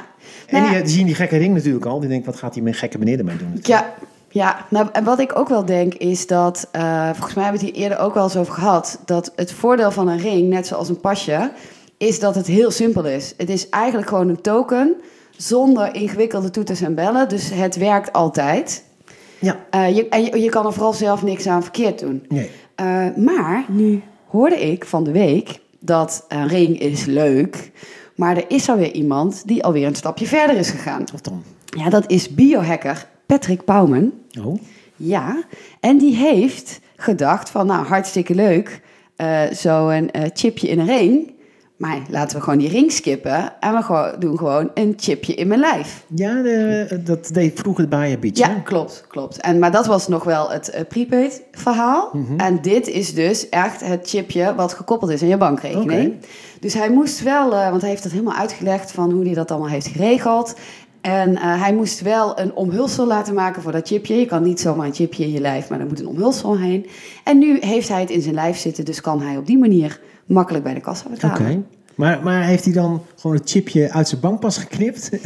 En 0.48 0.62
Nou, 0.62 0.74
die, 0.74 0.84
die 0.84 0.92
zien 0.92 1.06
die 1.06 1.16
gekke 1.16 1.38
ring 1.38 1.54
natuurlijk 1.54 1.86
al. 1.86 2.00
Die 2.00 2.10
denken, 2.10 2.32
wat 2.32 2.40
gaat 2.40 2.54
die 2.54 2.64
met 2.64 2.76
gekke 2.76 2.98
meneer 2.98 3.20
ermee 3.20 3.38
doen? 3.38 3.60
Ja, 3.62 3.94
ja. 4.30 4.66
Nou, 4.70 4.88
en 4.92 5.04
wat 5.04 5.20
ik 5.20 5.38
ook 5.38 5.50
wel 5.50 5.66
denk 5.66 5.94
is 5.94 6.28
dat, 6.28 6.68
eh, 6.72 7.10
volgens 7.14 7.34
mij 7.34 7.44
hebben 7.44 7.62
we 7.62 7.68
het 7.68 7.76
hier 7.76 7.84
eerder 7.84 8.00
ook 8.00 8.14
wel 8.14 8.24
eens 8.24 8.38
over 8.38 8.54
gehad, 8.54 9.00
dat 9.06 9.32
het 9.36 9.52
voordeel 9.52 9.92
van 9.92 10.08
een 10.08 10.20
ring, 10.20 10.50
net 10.50 10.68
zoals 10.68 10.90
een 10.90 11.00
pasje, 11.00 11.52
is 11.98 12.20
dat 12.20 12.36
het 12.36 12.48
heel 12.48 12.72
simpel 12.72 13.06
is. 13.06 13.34
Het 13.38 13.50
is 13.50 13.70
eigenlijk 13.70 14.08
gewoon 14.08 14.30
een 14.30 14.42
token 14.42 14.96
zonder 15.38 15.96
ingewikkelde 15.96 16.50
toeters 16.50 16.82
en 16.82 16.96
bellen, 16.96 17.30
dus 17.30 17.50
het 17.54 17.76
werkt 17.76 18.14
altijd. 18.14 18.84
Ja. 19.40 19.56
Eh, 19.70 19.96
je, 19.96 20.10
en 20.10 20.24
je, 20.24 20.42
je 20.42 20.50
kan 20.50 20.66
er 20.66 20.74
vooral 20.74 20.94
zelf 20.94 21.24
niks 21.24 21.48
aan 21.48 21.64
verkeerd 21.64 22.00
doen. 22.00 22.26
Nee. 22.28 22.50
Eh, 22.76 23.06
maar 23.16 23.66
nu 23.68 24.02
hoorde 24.28 24.60
ik 24.72 24.86
van 24.86 25.04
de 25.04 25.12
week 25.12 25.60
dat 25.80 26.26
een 26.28 26.48
ring 26.48 26.80
is 26.80 27.06
leuk, 27.06 27.72
maar 28.16 28.38
er 28.38 28.46
is 28.48 28.70
alweer 28.70 28.92
iemand 28.92 29.48
die 29.48 29.64
alweer 29.64 29.88
een 29.88 29.96
stapje 29.96 30.28
verder 30.28 30.56
is 30.56 30.70
gegaan. 30.70 31.04
Wat 31.12 31.24
dan? 31.24 31.44
Ja, 31.66 31.90
dat 31.90 32.12
is 32.12 32.30
biohacker 32.30 33.08
Patrick 33.26 33.66
Bouwman. 33.66 34.12
Oh. 34.44 34.62
Ja, 34.96 35.44
en 35.80 35.98
die 35.98 36.16
heeft 36.16 36.80
gedacht 36.96 37.50
van, 37.50 37.68
nou, 37.68 37.86
hartstikke 37.86 38.36
leuk, 38.36 38.82
eh 39.16 39.42
zo'n 39.52 40.12
eh, 40.12 40.30
chipje 40.34 40.68
in 40.68 40.80
een 40.80 40.86
ring. 40.86 41.34
Maar 41.80 42.02
laten 42.10 42.38
we 42.38 42.44
gewoon 42.44 42.60
die 42.60 42.70
ring 42.70 42.92
skippen 42.92 43.54
en 43.60 43.74
we 43.74 44.16
doen 44.20 44.38
gewoon 44.38 44.72
een 44.74 44.94
chipje 44.98 45.34
in 45.34 45.48
mijn 45.48 45.60
lijf. 45.60 46.06
Ja, 46.16 46.42
de, 46.42 47.02
dat 47.04 47.30
deed 47.34 47.60
vroeger 47.60 47.84
de 47.84 47.90
Bayer 47.90 48.20
Beach. 48.20 48.38
Ja, 48.38 48.50
hè? 48.50 48.62
klopt, 48.62 49.06
klopt. 49.08 49.42
En, 49.42 49.60
maar 49.60 49.72
dat 49.72 49.86
was 49.86 50.08
nog 50.08 50.24
wel 50.24 50.52
het 50.52 50.70
eh, 50.70 50.86
prepaid 50.88 51.44
verhaal. 51.52 52.10
Mhm. 52.14 52.40
En 52.40 52.62
dit 52.62 52.88
is 52.88 53.14
dus 53.14 53.50
echt 53.50 53.82
het 53.86 54.10
chipje 54.10 54.56
wat 54.56 54.74
gekoppeld 54.74 55.12
is 55.12 55.22
aan 55.22 55.28
je 55.28 55.38
bankrekening. 55.38 56.14
Dus 56.60 56.74
hij 56.74 56.90
moest 56.92 57.24
wel, 57.24 57.54
eh, 57.54 57.70
want 57.70 57.82
hij 57.82 57.90
heeft 57.90 58.04
het 58.04 58.12
helemaal 58.12 58.38
uitgelegd 58.38 58.92
van 58.92 59.12
hoe 59.12 59.26
hij 59.26 59.34
dat 59.34 59.52
allemaal 59.52 59.70
heeft 59.70 59.88
geregeld. 59.88 60.56
En 61.02 61.36
eh, 61.36 61.62
hij 61.62 61.74
moest 61.74 62.02
wel 62.02 62.40
een 62.40 62.54
omhulsel 62.54 63.08
laten 63.08 63.34
maken 63.34 63.62
voor 63.62 63.72
dat 63.72 63.88
chipje. 63.88 64.16
Je 64.16 64.26
kan 64.26 64.44
niet 64.44 64.60
zomaar 64.60 64.86
een 64.86 64.94
chipje 64.94 65.24
in 65.24 65.32
je 65.32 65.42
lijf, 65.42 65.70
maar 65.70 65.80
er 65.80 65.88
moet 65.88 66.00
een 66.00 66.08
omhulsel 66.08 66.58
heen. 66.58 66.86
En 67.24 67.38
nu 67.38 67.58
heeft 67.60 67.90
hij 67.90 68.00
het 68.00 68.10
in 68.10 68.22
zijn 68.22 68.36
lijf 68.36 68.58
zitten, 68.58 68.86
dus 68.86 69.02
kan 69.02 69.22
hij 69.22 69.38
op 69.38 69.46
die 69.46 69.58
manier 69.58 70.00
makkelijk 70.30 70.64
bij 70.64 70.74
de 70.74 70.80
kassa 70.82 71.06
Oké. 71.06 71.14
betalen. 71.14 71.66
Maar, 71.96 72.24
maar 72.24 72.44
heeft 72.44 72.64
hij 72.64 72.74
dan 72.74 73.02
gewoon 73.16 73.36
het 73.36 73.50
chipje 73.50 73.92
uit 73.92 74.08
zijn 74.08 74.22
bankpas 74.22 74.58
geknipt? 74.58 75.10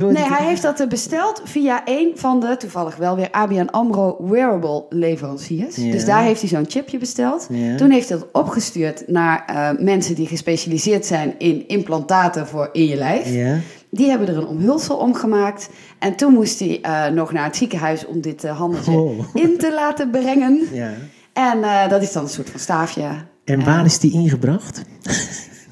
Nee, 0.00 0.22
hij 0.24 0.46
heeft 0.46 0.62
dat 0.62 0.80
eh, 0.80 0.88
besteld 0.88 1.40
via 1.44 1.82
een 1.84 2.12
van 2.14 2.40
de, 2.40 2.56
toevallig 2.56 2.96
wel 2.96 3.16
weer, 3.16 3.28
ABN 3.30 3.68
AMRO 3.70 4.16
wearable 4.20 4.84
leveranciers. 4.88 5.76
Ja. 5.76 5.90
Dus 5.90 6.04
daar 6.04 6.22
heeft 6.22 6.40
hij 6.40 6.48
zo'n 6.48 6.64
chipje 6.68 6.98
besteld. 6.98 7.46
Ja. 7.50 7.76
Toen 7.76 7.90
heeft 7.90 8.08
hij 8.08 8.18
dat 8.18 8.28
opgestuurd 8.32 9.02
naar 9.06 9.44
eh, 9.46 9.84
mensen 9.84 10.14
die 10.14 10.26
gespecialiseerd 10.26 11.06
zijn 11.06 11.34
in 11.38 11.68
implantaten 11.68 12.46
voor 12.46 12.68
in 12.72 12.84
je 12.86 12.96
lijf. 12.96 13.28
Ja. 13.34 13.56
Die 13.90 14.08
hebben 14.08 14.28
er 14.28 14.36
een 14.36 14.46
omhulsel 14.46 14.96
om 14.96 15.14
gemaakt. 15.14 15.68
En 15.98 16.16
toen 16.16 16.32
moest 16.32 16.58
hij 16.58 16.78
eh, 16.82 17.06
nog 17.06 17.32
naar 17.32 17.44
het 17.44 17.56
ziekenhuis 17.56 18.06
om 18.06 18.20
dit 18.20 18.44
uh, 18.44 18.58
handeltje 18.58 18.92
Oh. 18.92 19.24
in 19.34 19.58
te 19.58 19.72
laten 19.74 20.10
brengen. 20.10 20.60
ja. 20.72 20.90
En 21.32 21.88
dat 21.88 22.02
is 22.02 22.12
dan 22.12 22.22
een 22.22 22.28
soort 22.28 22.50
van 22.50 22.60
staafje. 22.60 23.04
En 23.44 23.64
waar 23.64 23.84
is 23.84 23.98
die 23.98 24.12
ingebracht? 24.12 24.82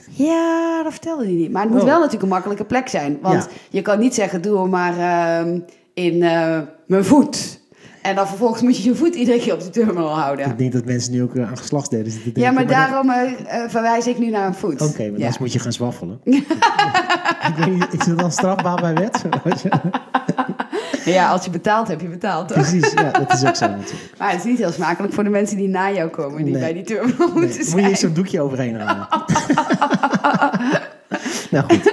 Ja, 0.08 0.82
dat 0.82 0.92
vertelde 0.92 1.24
hij 1.24 1.32
niet. 1.32 1.50
Maar 1.52 1.62
het 1.62 1.70
moet 1.70 1.80
Oh. 1.80 1.86
wel 1.86 1.96
natuurlijk 1.96 2.22
een 2.22 2.28
makkelijke 2.28 2.64
plek 2.64 2.88
zijn. 2.88 3.18
Want 3.22 3.34
Ja. 3.44 3.48
je 3.70 3.82
kan 3.82 3.98
niet 3.98 4.14
zeggen, 4.14 4.42
doe 4.42 4.60
hem 4.60 4.70
maar 4.70 4.98
ehm, 4.98 5.58
in 5.94 6.22
eh, 6.22 6.58
mijn 6.86 7.04
voet. 7.04 7.58
En 8.02 8.14
dan 8.14 8.26
vervolgens 8.26 8.62
moet 8.62 8.76
je 8.76 8.88
je 8.88 8.94
voet 8.94 9.14
iedere 9.14 9.38
keer 9.38 9.52
op 9.52 9.60
de 9.60 9.70
terminal 9.70 10.18
houden. 10.18 10.46
Ik 10.50 10.58
denk 10.58 10.72
dat 10.72 10.84
mensen 10.84 11.12
nu 11.12 11.22
ook 11.22 11.34
eh, 11.36 11.48
aan 11.48 11.56
geslachtsdelen 11.58 12.10
zitten 12.10 12.32
te 12.32 12.40
Ja, 12.40 12.50
denken. 12.52 12.66
maar 12.76 12.88
daarom 12.88 13.10
eh, 13.10 13.60
verwijs 13.68 14.06
ik 14.06 14.18
nu 14.18 14.30
naar 14.30 14.46
een 14.46 14.54
voet. 14.54 14.80
Oké, 14.80 14.96
maar 14.98 15.06
ja. 15.06 15.12
anders 15.14 15.38
moet 15.38 15.52
je 15.52 15.58
gaan 15.58 15.72
zwaffelen. 15.72 16.20
ik 16.24 17.54
weet 17.56 17.72
niet, 17.74 17.86
is 17.98 18.06
dat 18.06 18.18
dan 18.18 18.32
strafbaar 18.32 18.80
bij 18.80 18.94
wet? 18.94 19.22
ja, 21.04 21.30
als 21.30 21.44
je 21.44 21.50
betaalt, 21.50 21.88
heb 21.88 22.00
je 22.00 22.08
betaald, 22.08 22.48
toch? 22.48 22.56
Precies, 22.56 22.92
ja, 22.92 23.10
dat 23.10 23.32
is 23.32 23.44
ook 23.44 23.56
zo 23.56 23.66
natuurlijk. 23.76 24.12
Maar 24.18 24.30
het 24.30 24.38
is 24.38 24.44
niet 24.44 24.58
heel 24.58 24.72
smakelijk 24.72 25.12
voor 25.14 25.24
de 25.24 25.30
mensen 25.30 25.56
die 25.56 25.68
na 25.68 25.90
jou 25.92 26.08
komen, 26.08 26.44
die 26.44 26.52
Nee. 26.52 26.62
bij 26.62 26.72
die 26.72 26.82
terminal 26.82 27.28
moeten 27.34 27.52
zijn. 27.64 27.70
moet 27.70 27.80
je 27.84 27.88
eerst 27.88 28.00
zo'n 28.00 28.12
doekje 28.12 28.40
overheen 28.40 28.80
halen. 28.80 29.06
nou 31.50 31.64
goed. 31.68 31.92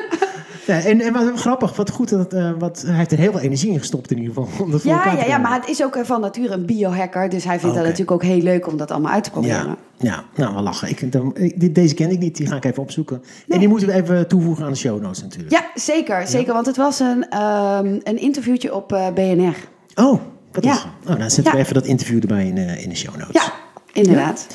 Ja, 0.68 0.80
en, 0.80 1.02
en 1.02 1.14
wat 1.14 1.32
grappig, 1.40 1.76
wat 1.76 1.90
goed 1.90 2.10
dat 2.10 2.34
eh, 2.34 2.52
wat, 2.60 2.84
hij 2.88 2.96
heeft 2.96 3.12
er 3.12 3.18
heel 3.18 3.32
veel 3.32 3.40
energie 3.40 3.72
in 3.72 3.80
gestopt 3.80 4.12
in 4.12 4.18
ieder 4.18 4.34
geval. 4.34 4.66
Om 4.66 4.72
dat 4.72 4.82
voor 4.82 4.92
Ja, 4.92 5.14
ja, 5.18 5.26
ja, 5.26 5.38
maar 5.38 5.54
het 5.60 5.70
is 5.70 5.84
ook 5.84 5.96
eh, 5.96 6.04
van 6.04 6.22
nature 6.22 6.54
een 6.54 6.66
biohacker. 6.66 7.30
Dus 7.30 7.44
hij 7.44 7.60
vindt 7.60 7.76
dat 7.76 7.84
natuurlijk 7.84 8.12
ook 8.12 8.24
heel 8.24 8.42
leuk 8.42 8.68
om 8.68 8.78
dat 8.78 8.92
allemaal 8.92 9.12
uit 9.12 9.24
te 9.24 9.32
proberen. 9.32 9.66
Ja, 9.66 9.76
ja, 9.98 10.24
nou, 10.36 10.54
wel 10.54 10.64
lachen. 10.64 10.90
Ik, 10.90 11.12
dan, 11.12 11.36
ik- 11.38 11.76
deze 11.76 11.94
ken 11.94 12.12
ik 12.12 12.20
niet, 12.20 12.36
die 12.38 12.48
ga 12.48 12.56
ik 12.56 12.66
even 12.66 12.82
opzoeken. 12.84 13.24
En 13.48 13.60
die 13.60 13.68
moeten 13.68 13.88
we 13.88 13.94
even 13.94 14.28
toevoegen 14.28 14.66
aan 14.66 14.72
de 14.72 14.78
show 14.78 15.02
notes 15.02 15.22
natuurlijk. 15.22 15.52
Ja, 15.52 15.66
zeker, 15.76 16.28
zeker. 16.28 16.54
Want 16.54 16.66
het 16.66 16.78
was 16.78 17.00
een, 17.00 17.30
ehm, 17.30 17.86
een 18.04 18.18
interviewtje 18.20 18.76
op 18.76 18.94
eh, 18.94 19.08
BNR. 19.14 19.56
Oh, 19.96 20.20
wat 20.52 20.64
Ja. 20.64 20.70
lachen. 20.70 20.90
Oh, 21.10 21.20
dan 21.20 21.32
zetten 21.32 21.54
we 21.54 21.60
even 21.60 21.74
dat 21.74 21.86
interview 21.86 22.22
erbij 22.22 22.46
in, 22.48 22.58
in 22.58 22.90
de 22.90 22.96
show 22.96 23.16
notes. 23.16 23.44
Ja, 23.44 23.54
inderdaad. 23.94 24.48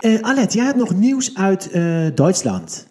Eh, 0.00 0.20
Alet, 0.20 0.52
jij 0.52 0.64
hebt 0.64 0.76
nog 0.76 0.94
nieuws 0.94 1.34
uit 1.36 1.70
Duitsland. 2.14 2.86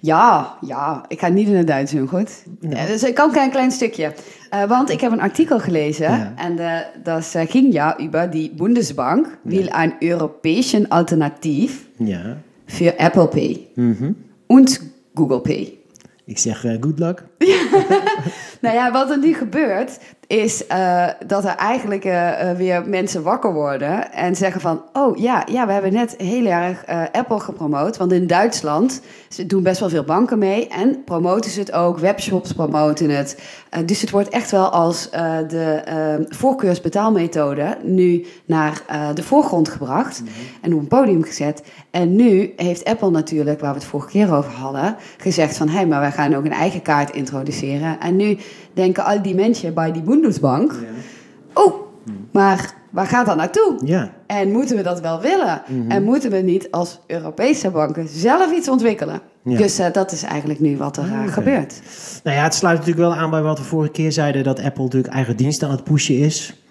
Ja, 0.00 0.56
ja, 0.60 1.04
ik 1.08 1.20
ga 1.20 1.28
niet 1.28 1.48
in 1.48 1.54
het 1.56 1.66
Duits 1.66 1.92
doen, 1.92 2.08
goed? 2.08 2.44
Eh, 2.70 2.86
dus 2.86 3.02
ik 3.02 3.14
kan 3.14 3.36
een 3.38 3.50
klein 3.50 3.70
stukje. 3.70 4.12
Eh, 4.50 4.64
want 4.64 4.90
ik 4.90 5.00
heb 5.00 5.12
een 5.12 5.20
artikel 5.20 5.58
gelezen 5.60 6.10
Ja. 6.10 6.32
en 6.36 6.58
eh, 6.58 6.80
dat 7.02 7.34
ging 7.48 7.72
ja 7.72 8.00
über 8.00 8.30
die 8.30 8.50
Bundesbank 8.56 9.38
wil 9.42 9.66
een 9.70 9.94
Europäischen 10.00 10.88
Alternatief 10.88 11.86
Ja. 11.96 12.36
für 12.66 12.94
Apple 12.96 13.28
Pay 13.28 13.66
Mhm. 13.74 14.12
und 14.46 14.80
Google 15.14 15.40
Pay. 15.40 15.78
Ik 16.24 16.38
zeg 16.38 16.60
good 16.80 16.98
luck. 16.98 17.24
Nou 18.60 18.74
ja, 18.74 18.92
wat 18.92 19.10
er 19.10 19.18
nu 19.18 19.34
gebeurt, 19.34 19.98
is 20.28 20.66
eh, 20.66 21.06
dat 21.26 21.44
er 21.44 21.54
eigenlijk 21.54 22.04
eh, 22.04 22.50
eh, 22.50 22.56
weer 22.56 22.88
mensen 22.88 23.22
wakker 23.22 23.52
worden 23.52 24.12
en 24.12 24.36
zeggen 24.36 24.60
van, 24.60 24.82
oh 24.92 25.16
ja, 25.16 25.42
ja 25.50 25.66
we 25.66 25.72
hebben 25.72 25.92
net 25.92 26.14
heel 26.18 26.46
erg 26.46 26.84
Apple 27.12 27.40
gepromoot, 27.40 27.96
want 27.96 28.12
in 28.12 28.26
Duitsland 28.26 29.00
ze 29.28 29.46
doen 29.46 29.62
best 29.62 29.80
wel 29.80 29.88
veel 29.88 30.04
banken 30.04 30.38
mee 30.38 30.68
en 30.68 31.04
promoten 31.04 31.50
ze 31.50 31.60
het 31.60 31.72
ook, 31.72 31.98
webshops 31.98 32.52
promoten 32.52 33.10
het. 33.10 33.42
Dus 33.84 34.00
het 34.00 34.10
wordt 34.10 34.28
echt 34.28 34.50
wel 34.50 34.68
als 34.68 35.10
de 35.48 35.82
eh, 35.84 36.14
voorkeursbetaalmethode 36.28 37.76
nu 37.82 38.26
naar 38.44 38.82
de 39.14 39.22
voorgrond 39.22 39.68
gebracht 39.68 40.22
en 40.60 40.74
op 40.74 40.80
een 40.80 40.88
podium 40.88 41.22
gezet. 41.22 41.62
En 41.90 42.16
nu 42.16 42.52
heeft 42.56 42.84
Apple 42.84 43.10
natuurlijk, 43.10 43.60
waar 43.60 43.72
we 43.72 43.78
het 43.78 43.88
vorige 43.88 44.08
keer 44.08 44.34
over 44.34 44.52
hadden, 44.52 44.96
gezegd 45.16 45.56
van, 45.56 45.68
hé, 45.68 45.74
hey, 45.74 45.86
maar 45.86 46.00
wij 46.00 46.12
gaan 46.12 46.34
ook 46.34 46.44
een 46.44 46.52
eigen 46.52 46.82
kaart 46.82 47.14
introduceren. 47.14 48.00
En 48.00 48.16
nu 48.16 48.38
denken 48.78 49.04
al 49.04 49.22
die 49.22 49.34
mensen 49.34 49.74
bij 49.74 49.92
die 49.92 50.02
Bundesbank, 50.02 50.74
oh, 51.54 51.74
maar 52.30 52.74
waar 52.90 53.06
gaat 53.06 53.26
dat 53.26 53.36
naartoe? 53.36 53.78
Ja. 53.84 54.10
En 54.26 54.50
moeten 54.50 54.76
we 54.76 54.82
dat 54.82 55.00
wel 55.00 55.20
willen? 55.20 55.62
En 55.88 56.02
moeten 56.02 56.30
we 56.30 56.36
niet 56.36 56.70
als 56.70 57.00
Europese 57.06 57.70
banken 57.70 58.08
zelf 58.08 58.52
iets 58.52 58.68
ontwikkelen? 58.68 59.20
Ja. 59.42 59.56
Dus 59.56 59.78
eh, 59.78 59.92
dat 59.92 60.12
is 60.12 60.22
eigenlijk 60.22 60.60
nu 60.60 60.76
wat 60.76 60.96
er 60.96 61.04
eh, 61.04 61.20
Oké. 61.20 61.32
gebeurt. 61.32 61.80
Nou 62.24 62.36
ja, 62.36 62.42
het 62.42 62.54
sluit 62.54 62.78
natuurlijk 62.78 63.06
wel 63.08 63.14
aan 63.14 63.30
bij 63.30 63.42
wat 63.42 63.58
we 63.58 63.64
vorige 63.64 63.92
keer 63.92 64.12
zeiden, 64.12 64.44
dat 64.44 64.62
Apple 64.62 64.84
natuurlijk 64.84 65.14
eigen 65.14 65.36
diensten 65.36 65.68
aan 65.68 65.74
het 65.74 65.84
pushen 65.84 66.18
is. 66.18 66.62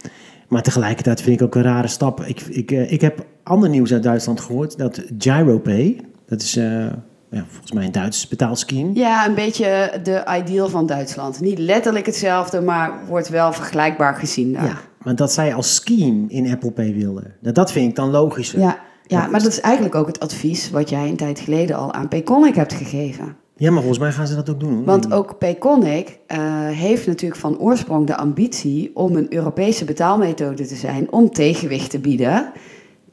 Maar 0.47 0.61
tegelijkertijd 0.61 1.21
vind 1.21 1.39
ik 1.39 1.45
ook 1.45 1.55
een 1.55 1.61
rare 1.61 1.87
stap. 1.87 2.21
Ik, 2.21 2.41
ik, 2.41 2.71
eh, 2.71 2.91
ik 2.91 3.01
heb 3.01 3.25
ander 3.43 3.69
nieuws 3.69 3.93
uit 3.93 4.03
Duitsland 4.03 4.41
gehoord, 4.41 4.77
dat 4.77 5.03
GiroPay, 5.17 5.99
dat 6.25 6.41
is 6.41 6.55
eh, 6.55 6.85
ja, 7.31 7.45
volgens 7.49 7.71
mij 7.71 7.85
een 7.85 7.91
Duits 7.91 8.27
betaalscheme. 8.27 8.93
Ja, 8.93 9.27
een 9.27 9.35
beetje 9.35 9.99
de 10.03 10.23
ideal 10.39 10.69
van 10.69 10.85
Duitsland. 10.85 11.39
Niet 11.39 11.59
letterlijk 11.59 12.05
hetzelfde, 12.05 12.61
maar 12.61 12.91
wordt 13.07 13.29
wel 13.29 13.53
vergelijkbaar 13.53 14.15
gezien 14.15 14.53
daar. 14.53 14.65
Ja, 14.65 14.77
maar 15.03 15.15
dat 15.15 15.33
zij 15.33 15.53
als 15.53 15.75
scheme 15.75 16.25
in 16.27 16.51
Apple 16.51 16.71
Pay 16.71 16.93
wilden, 16.93 17.33
nou, 17.41 17.53
dat 17.53 17.71
vind 17.71 17.89
ik 17.89 17.95
dan 17.95 18.09
logisch. 18.09 18.51
Ja, 18.51 18.77
ja, 19.03 19.27
maar 19.27 19.41
dat 19.43 19.51
is 19.51 19.61
eigenlijk 19.61 19.95
ook 19.95 20.07
het 20.07 20.19
advies 20.19 20.69
wat 20.69 20.89
jij 20.89 21.09
een 21.09 21.15
tijd 21.15 21.39
geleden 21.39 21.75
al 21.75 21.93
aan 21.93 22.07
Payconic 22.07 22.55
hebt 22.55 22.73
gegeven. 22.73 23.35
Ja, 23.57 23.69
maar 23.71 23.79
volgens 23.79 23.99
mij 23.99 24.11
gaan 24.11 24.27
ze 24.27 24.35
dat 24.35 24.49
ook 24.49 24.59
doen. 24.59 24.73
hoor. 24.75 24.83
Want 24.85 25.13
ook 25.13 25.37
Payconic 25.37 26.19
eh, 26.27 26.37
heeft 26.67 27.07
natuurlijk 27.07 27.41
van 27.41 27.59
oorsprong 27.59 28.07
de 28.07 28.15
ambitie 28.17 28.91
om 28.93 29.15
een 29.15 29.33
Europese 29.33 29.85
betaalmethode 29.85 30.65
te 30.65 30.75
zijn 30.75 31.11
om 31.11 31.29
tegenwicht 31.31 31.89
te 31.89 31.99
bieden 31.99 32.51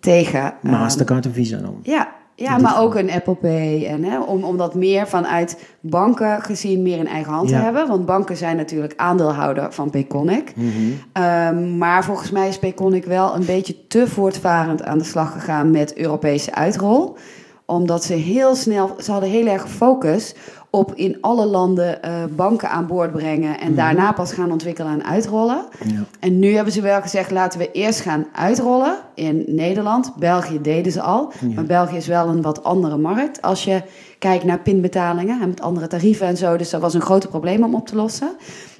tegen... 0.00 0.42
eh, 0.62 0.70
Mastercard 0.70 1.24
en 1.26 1.32
Visa 1.32 1.58
dan. 1.58 1.78
ja, 1.82 2.12
ja 2.34 2.58
maar 2.58 2.80
ook 2.80 2.94
een 2.94 3.10
Apple 3.10 3.34
Pay. 3.34 3.86
En, 3.86 4.04
hè, 4.04 4.20
om, 4.20 4.44
om 4.44 4.56
dat 4.56 4.74
meer 4.74 5.08
vanuit 5.08 5.58
banken 5.80 6.42
gezien 6.42 6.82
meer 6.82 6.98
in 6.98 7.06
eigen 7.06 7.32
hand 7.32 7.48
Ja. 7.48 7.58
te 7.58 7.64
hebben. 7.64 7.88
Want 7.88 8.06
banken 8.06 8.36
zijn 8.36 8.56
natuurlijk 8.56 8.92
aandeelhouder 8.96 9.72
van 9.72 9.90
Payconic. 9.90 10.52
Mhm. 10.56 10.68
Ehm, 11.12 11.78
maar 11.78 12.04
volgens 12.04 12.30
mij 12.30 12.48
is 12.48 12.58
Payconic 12.58 13.04
wel 13.04 13.34
een 13.34 13.44
beetje 13.44 13.86
te 13.86 14.06
voortvarend 14.08 14.82
aan 14.84 14.98
de 14.98 15.04
slag 15.04 15.32
gegaan 15.32 15.70
met 15.70 15.96
Europese 15.96 16.54
uitrol. 16.54 17.16
Omdat 17.66 18.04
ze 18.04 18.12
heel 18.14 18.54
snel, 18.54 18.96
ze 19.02 19.10
hadden 19.12 19.30
heel 19.30 19.46
erg 19.46 19.68
focus 19.70 20.34
op 20.70 20.94
in 20.94 21.16
alle 21.20 21.46
landen 21.46 22.02
eh, 22.02 22.12
banken 22.36 22.70
aan 22.70 22.86
boord 22.86 23.12
brengen. 23.12 23.60
En 23.60 23.74
daarna 23.74 24.12
pas 24.12 24.32
gaan 24.32 24.52
ontwikkelen 24.52 24.92
en 24.92 25.04
uitrollen. 25.04 25.64
Ja. 25.84 26.04
En 26.20 26.38
nu 26.38 26.54
hebben 26.54 26.72
ze 26.72 26.80
wel 26.80 27.00
gezegd, 27.00 27.30
laten 27.30 27.58
we 27.58 27.70
eerst 27.72 28.00
gaan 28.00 28.26
uitrollen 28.32 28.96
in 29.14 29.44
Nederland. 29.46 30.12
België 30.18 30.60
deden 30.60 30.92
ze 30.92 31.00
al, 31.00 31.32
Ja. 31.40 31.54
maar 31.54 31.64
België 31.64 31.96
is 31.96 32.06
wel 32.06 32.28
een 32.28 32.42
wat 32.42 32.64
andere 32.64 32.96
markt. 32.96 33.42
Als 33.42 33.64
je 33.64 33.82
kijkt 34.18 34.44
naar 34.44 34.58
pinbetalingen 34.60 35.40
en 35.40 35.48
met 35.48 35.60
andere 35.60 35.86
tarieven 35.86 36.26
en 36.26 36.36
zo. 36.36 36.56
Dus 36.56 36.70
dat 36.70 36.80
was 36.80 36.94
een 36.94 37.00
groot 37.00 37.28
probleem 37.28 37.64
om 37.64 37.74
op 37.74 37.86
te 37.86 37.96
lossen. 37.96 38.30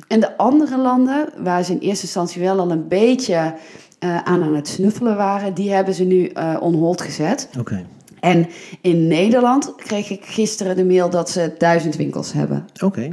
En 0.09 0.21
de 0.21 0.37
andere 0.37 0.79
landen, 0.79 1.29
waar 1.39 1.63
ze 1.65 1.73
in 1.73 1.79
eerste 1.79 2.05
instantie 2.05 2.43
wel 2.43 2.59
al 2.59 2.71
een 2.71 2.89
beetje 2.89 3.55
eh, 3.99 4.17
aan 4.17 4.43
aan 4.43 4.55
het 4.55 4.69
snuffelen 4.69 5.17
waren... 5.17 5.55
die 5.55 5.73
hebben 5.73 5.95
ze 5.95 6.05
nu 6.05 6.27
eh 6.27 6.57
on 6.61 6.75
hold 6.75 7.01
gezet. 7.01 7.49
Oké. 7.59 7.85
En 8.25 8.47
in 8.81 9.07
Nederland 9.07 9.75
kreeg 9.77 10.11
ik 10.11 10.25
gisteren 10.25 10.77
de 10.77 10.85
mail 10.85 11.11
dat 11.11 11.31
ze 11.31 11.53
duizend 11.59 11.97
winkels 11.97 12.33
hebben. 12.33 12.65
Oké. 12.85 13.09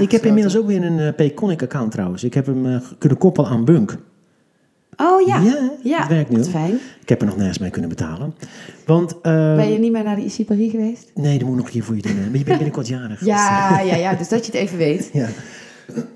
Ik 0.00 0.10
heb 0.10 0.24
inmiddels 0.24 0.56
ook 0.56 0.66
weer 0.66 0.84
een 0.84 0.98
eh, 0.98 1.14
Payconic 1.14 1.62
account 1.62 1.92
trouwens. 1.92 2.24
Ik 2.24 2.34
heb 2.34 2.46
hem 2.46 2.66
eh, 2.66 2.80
kunnen 2.98 3.18
koppelen 3.18 3.50
aan 3.50 3.64
Bunk. 3.64 3.96
Oh 4.96 5.26
ja, 5.26 5.40
Ja, 5.40 5.70
ja, 5.82 5.98
het 5.98 6.08
werkt 6.08 6.30
nu, 6.30 6.36
hoor. 6.36 6.46
fijn. 6.46 6.78
Ik 7.02 7.08
heb 7.08 7.20
er 7.20 7.26
nog 7.26 7.36
nergens 7.36 7.58
mee 7.58 7.70
kunnen 7.70 7.90
betalen. 7.90 8.34
Want, 8.86 9.20
eh, 9.22 9.54
Ben 9.54 9.72
je 9.72 9.78
niet 9.78 9.92
meer 9.92 10.04
naar 10.04 10.16
de 10.16 10.24
IC 10.24 10.46
Paris 10.46 10.70
geweest? 10.70 11.10
nee, 11.14 11.38
dat 11.38 11.48
moet 11.48 11.56
nog 11.56 11.70
hier 11.70 11.84
voor 11.84 11.96
je 11.96 12.02
doen. 12.02 12.14
Maar 12.14 12.24
je 12.24 12.30
bent 12.30 12.44
binnenkort 12.44 12.88
jarig. 12.88 13.24
Ja, 13.24 13.80
ja, 13.80 13.96
ja, 13.96 14.14
dus 14.14 14.28
dat 14.28 14.46
je 14.46 14.52
het 14.52 14.60
even 14.60 14.78
weet. 14.78 15.10
Ja. 15.20 15.28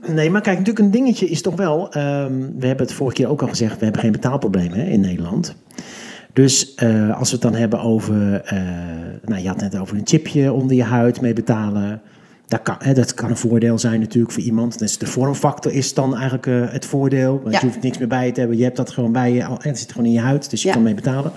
Nee, 0.06 0.30
maar 0.30 0.40
kijk, 0.40 0.58
natuurlijk 0.58 0.84
een 0.84 0.90
dingetje 0.92 1.26
is 1.28 1.42
toch 1.42 1.56
wel... 1.56 1.92
ehm, 1.92 2.32
we 2.58 2.66
hebben 2.66 2.86
het 2.86 2.92
vorige 2.94 3.16
keer 3.16 3.28
ook 3.28 3.42
al 3.42 3.48
gezegd... 3.48 3.78
we 3.78 3.84
hebben 3.84 4.02
geen 4.02 4.12
betaalproblemen 4.12 4.78
hè, 4.78 4.84
in 4.84 5.00
Nederland. 5.00 5.54
Dus 6.34 6.74
eh, 6.74 7.18
als 7.18 7.28
we 7.30 7.34
het 7.34 7.42
dan 7.44 7.54
hebben 7.54 7.80
over... 7.80 8.40
eh, 8.44 8.58
nou, 9.24 9.42
je 9.42 9.48
had 9.48 9.60
net 9.60 9.78
over 9.78 9.96
een 9.96 10.06
chipje 10.06 10.52
onder 10.52 10.76
je 10.76 10.82
huid 10.82 11.20
mee 11.20 11.32
betalen. 11.32 12.00
Dat 12.46 12.62
kan, 12.62 12.74
hè, 12.78 12.94
dat 12.94 13.14
kan 13.14 13.30
een 13.30 13.36
voordeel 13.36 13.78
zijn 13.78 14.00
natuurlijk 14.00 14.32
voor 14.32 14.42
iemand. 14.42 14.78
Dus 14.78 14.98
de 14.98 15.06
vormfactor 15.06 15.72
is 15.72 15.94
dan 15.94 16.12
eigenlijk 16.14 16.46
eh, 16.46 16.62
het 16.72 16.86
voordeel. 16.86 17.40
Want 17.42 17.54
Ja. 17.54 17.60
je 17.60 17.66
hoeft 17.66 17.82
niks 17.82 17.98
meer 17.98 18.08
bij 18.08 18.32
te 18.32 18.40
hebben. 18.40 18.58
Je 18.58 18.64
hebt 18.64 18.76
dat 18.76 18.90
gewoon 18.90 19.12
bij 19.12 19.32
je. 19.32 19.44
al- 19.44 19.60
en 19.62 19.68
Het 19.68 19.78
zit 19.78 19.92
gewoon 19.92 20.06
in 20.06 20.12
je 20.12 20.20
huid, 20.20 20.50
dus 20.50 20.62
je 20.62 20.68
Ja. 20.68 20.74
kan 20.74 20.82
mee 20.82 20.94
betalen. 20.94 21.32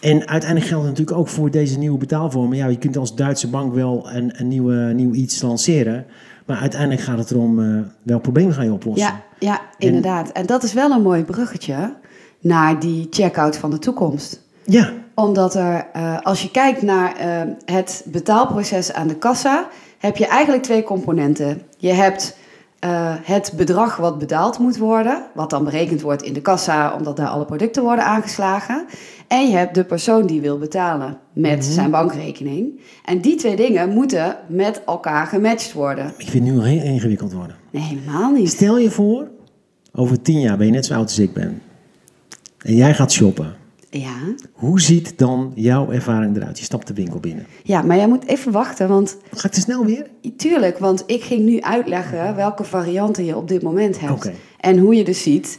En 0.00 0.28
uiteindelijk 0.28 0.70
geldt 0.70 0.84
het 0.86 0.92
natuurlijk 0.98 1.18
ook 1.18 1.28
voor 1.28 1.50
deze 1.50 1.78
nieuwe 1.78 1.98
betaalvormen. 1.98 2.56
Ja, 2.56 2.66
je 2.66 2.78
kunt 2.78 2.96
als 2.96 3.14
Duitse 3.14 3.48
bank 3.48 3.74
wel 3.74 4.08
een, 4.12 4.32
een 4.36 4.48
nieuwe, 4.48 4.74
nieuw 4.94 5.12
iets 5.12 5.42
lanceren. 5.42 6.04
Maar 6.46 6.58
uiteindelijk 6.58 7.00
gaat 7.00 7.18
het 7.18 7.30
erom 7.30 7.60
eh, 7.60 7.80
welk 8.02 8.22
probleem 8.22 8.52
ga 8.52 8.62
je 8.62 8.72
oplossen. 8.72 9.06
Ja, 9.08 9.22
ja, 9.38 9.60
inderdaad. 9.78 10.30
En 10.32 10.46
dat 10.46 10.62
is 10.62 10.72
wel 10.72 10.90
een 10.90 11.02
mooi 11.02 11.24
bruggetje 11.24 11.94
naar 12.40 12.80
die 12.80 13.06
checkout 13.10 13.56
van 13.56 13.70
de 13.70 13.78
toekomst. 13.78 14.42
Ja, 14.64 14.92
Omdat 15.14 15.54
er, 15.54 15.86
eh, 15.92 16.18
als 16.22 16.42
je 16.42 16.50
kijkt 16.50 16.82
naar 16.82 17.16
eh, 17.16 17.42
het 17.64 18.04
betaalproces 18.06 18.92
aan 18.92 19.08
de 19.08 19.16
kassa, 19.16 19.68
heb 19.98 20.16
je 20.16 20.26
eigenlijk 20.26 20.62
twee 20.62 20.82
componenten. 20.82 21.62
Je 21.78 21.92
hebt 21.92 22.36
eh, 22.78 23.14
het 23.22 23.52
bedrag 23.56 23.96
wat 23.96 24.18
betaald 24.18 24.58
moet 24.58 24.76
worden, 24.76 25.22
wat 25.34 25.50
dan 25.50 25.64
berekend 25.64 26.00
wordt 26.00 26.22
in 26.22 26.32
de 26.32 26.40
kassa, 26.40 26.94
omdat 26.94 27.16
daar 27.16 27.28
alle 27.28 27.44
producten 27.44 27.82
worden 27.82 28.04
aangeslagen. 28.04 28.86
En 29.28 29.50
je 29.50 29.56
hebt 29.56 29.74
de 29.74 29.84
persoon 29.84 30.26
die 30.26 30.40
wil 30.40 30.58
betalen 30.58 31.18
met 31.32 31.64
zijn 31.64 31.90
bankrekening. 31.90 32.80
En 33.04 33.20
die 33.20 33.36
twee 33.36 33.56
dingen 33.56 33.88
moeten 33.88 34.36
met 34.48 34.82
elkaar 34.86 35.26
gematcht 35.26 35.72
worden. 35.72 36.06
ik 36.18 36.28
vind 36.28 36.44
het 36.44 36.54
nu 36.54 36.58
al 36.58 36.64
heel 36.64 36.82
ingewikkeld 36.82 37.32
worden. 37.32 37.56
Nee, 37.70 37.82
helemaal 37.82 38.30
niet. 38.30 38.48
Stel 38.48 38.78
je 38.78 38.90
voor, 38.90 39.28
over 39.92 40.22
tien 40.22 40.40
jaar 40.40 40.56
ben 40.56 40.66
je 40.66 40.72
net 40.72 40.86
zo 40.86 40.94
oud 40.94 41.02
als 41.02 41.18
ik 41.18 41.32
ben. 41.32 41.62
En 42.58 42.74
jij 42.74 42.94
gaat 42.94 43.12
shoppen. 43.12 43.54
Ja. 43.90 44.16
Hoe 44.52 44.80
ziet 44.80 45.18
dan 45.18 45.52
jouw 45.54 45.90
ervaring 45.90 46.36
eruit? 46.36 46.58
Je 46.58 46.64
stapt 46.64 46.86
de 46.86 46.94
winkel 46.94 47.20
binnen. 47.20 47.46
ja, 47.62 47.82
maar 47.82 47.96
jij 47.96 48.08
moet 48.08 48.26
even 48.26 48.52
wachten, 48.52 48.88
want 48.88 49.16
Ga 49.30 49.46
ik 49.46 49.52
te 49.54 49.60
snel 49.60 49.84
weer? 49.84 50.06
Tuurlijk, 50.36 50.78
want 50.78 51.02
ik 51.06 51.22
ging 51.22 51.44
nu 51.44 51.60
uitleggen 51.60 52.36
welke 52.36 52.64
varianten 52.64 53.24
je 53.24 53.36
op 53.36 53.48
dit 53.48 53.62
moment 53.62 54.00
hebt. 54.00 54.30
En 54.60 54.78
hoe 54.78 54.94
je 54.94 55.04
dus 55.04 55.22
ziet 55.22 55.58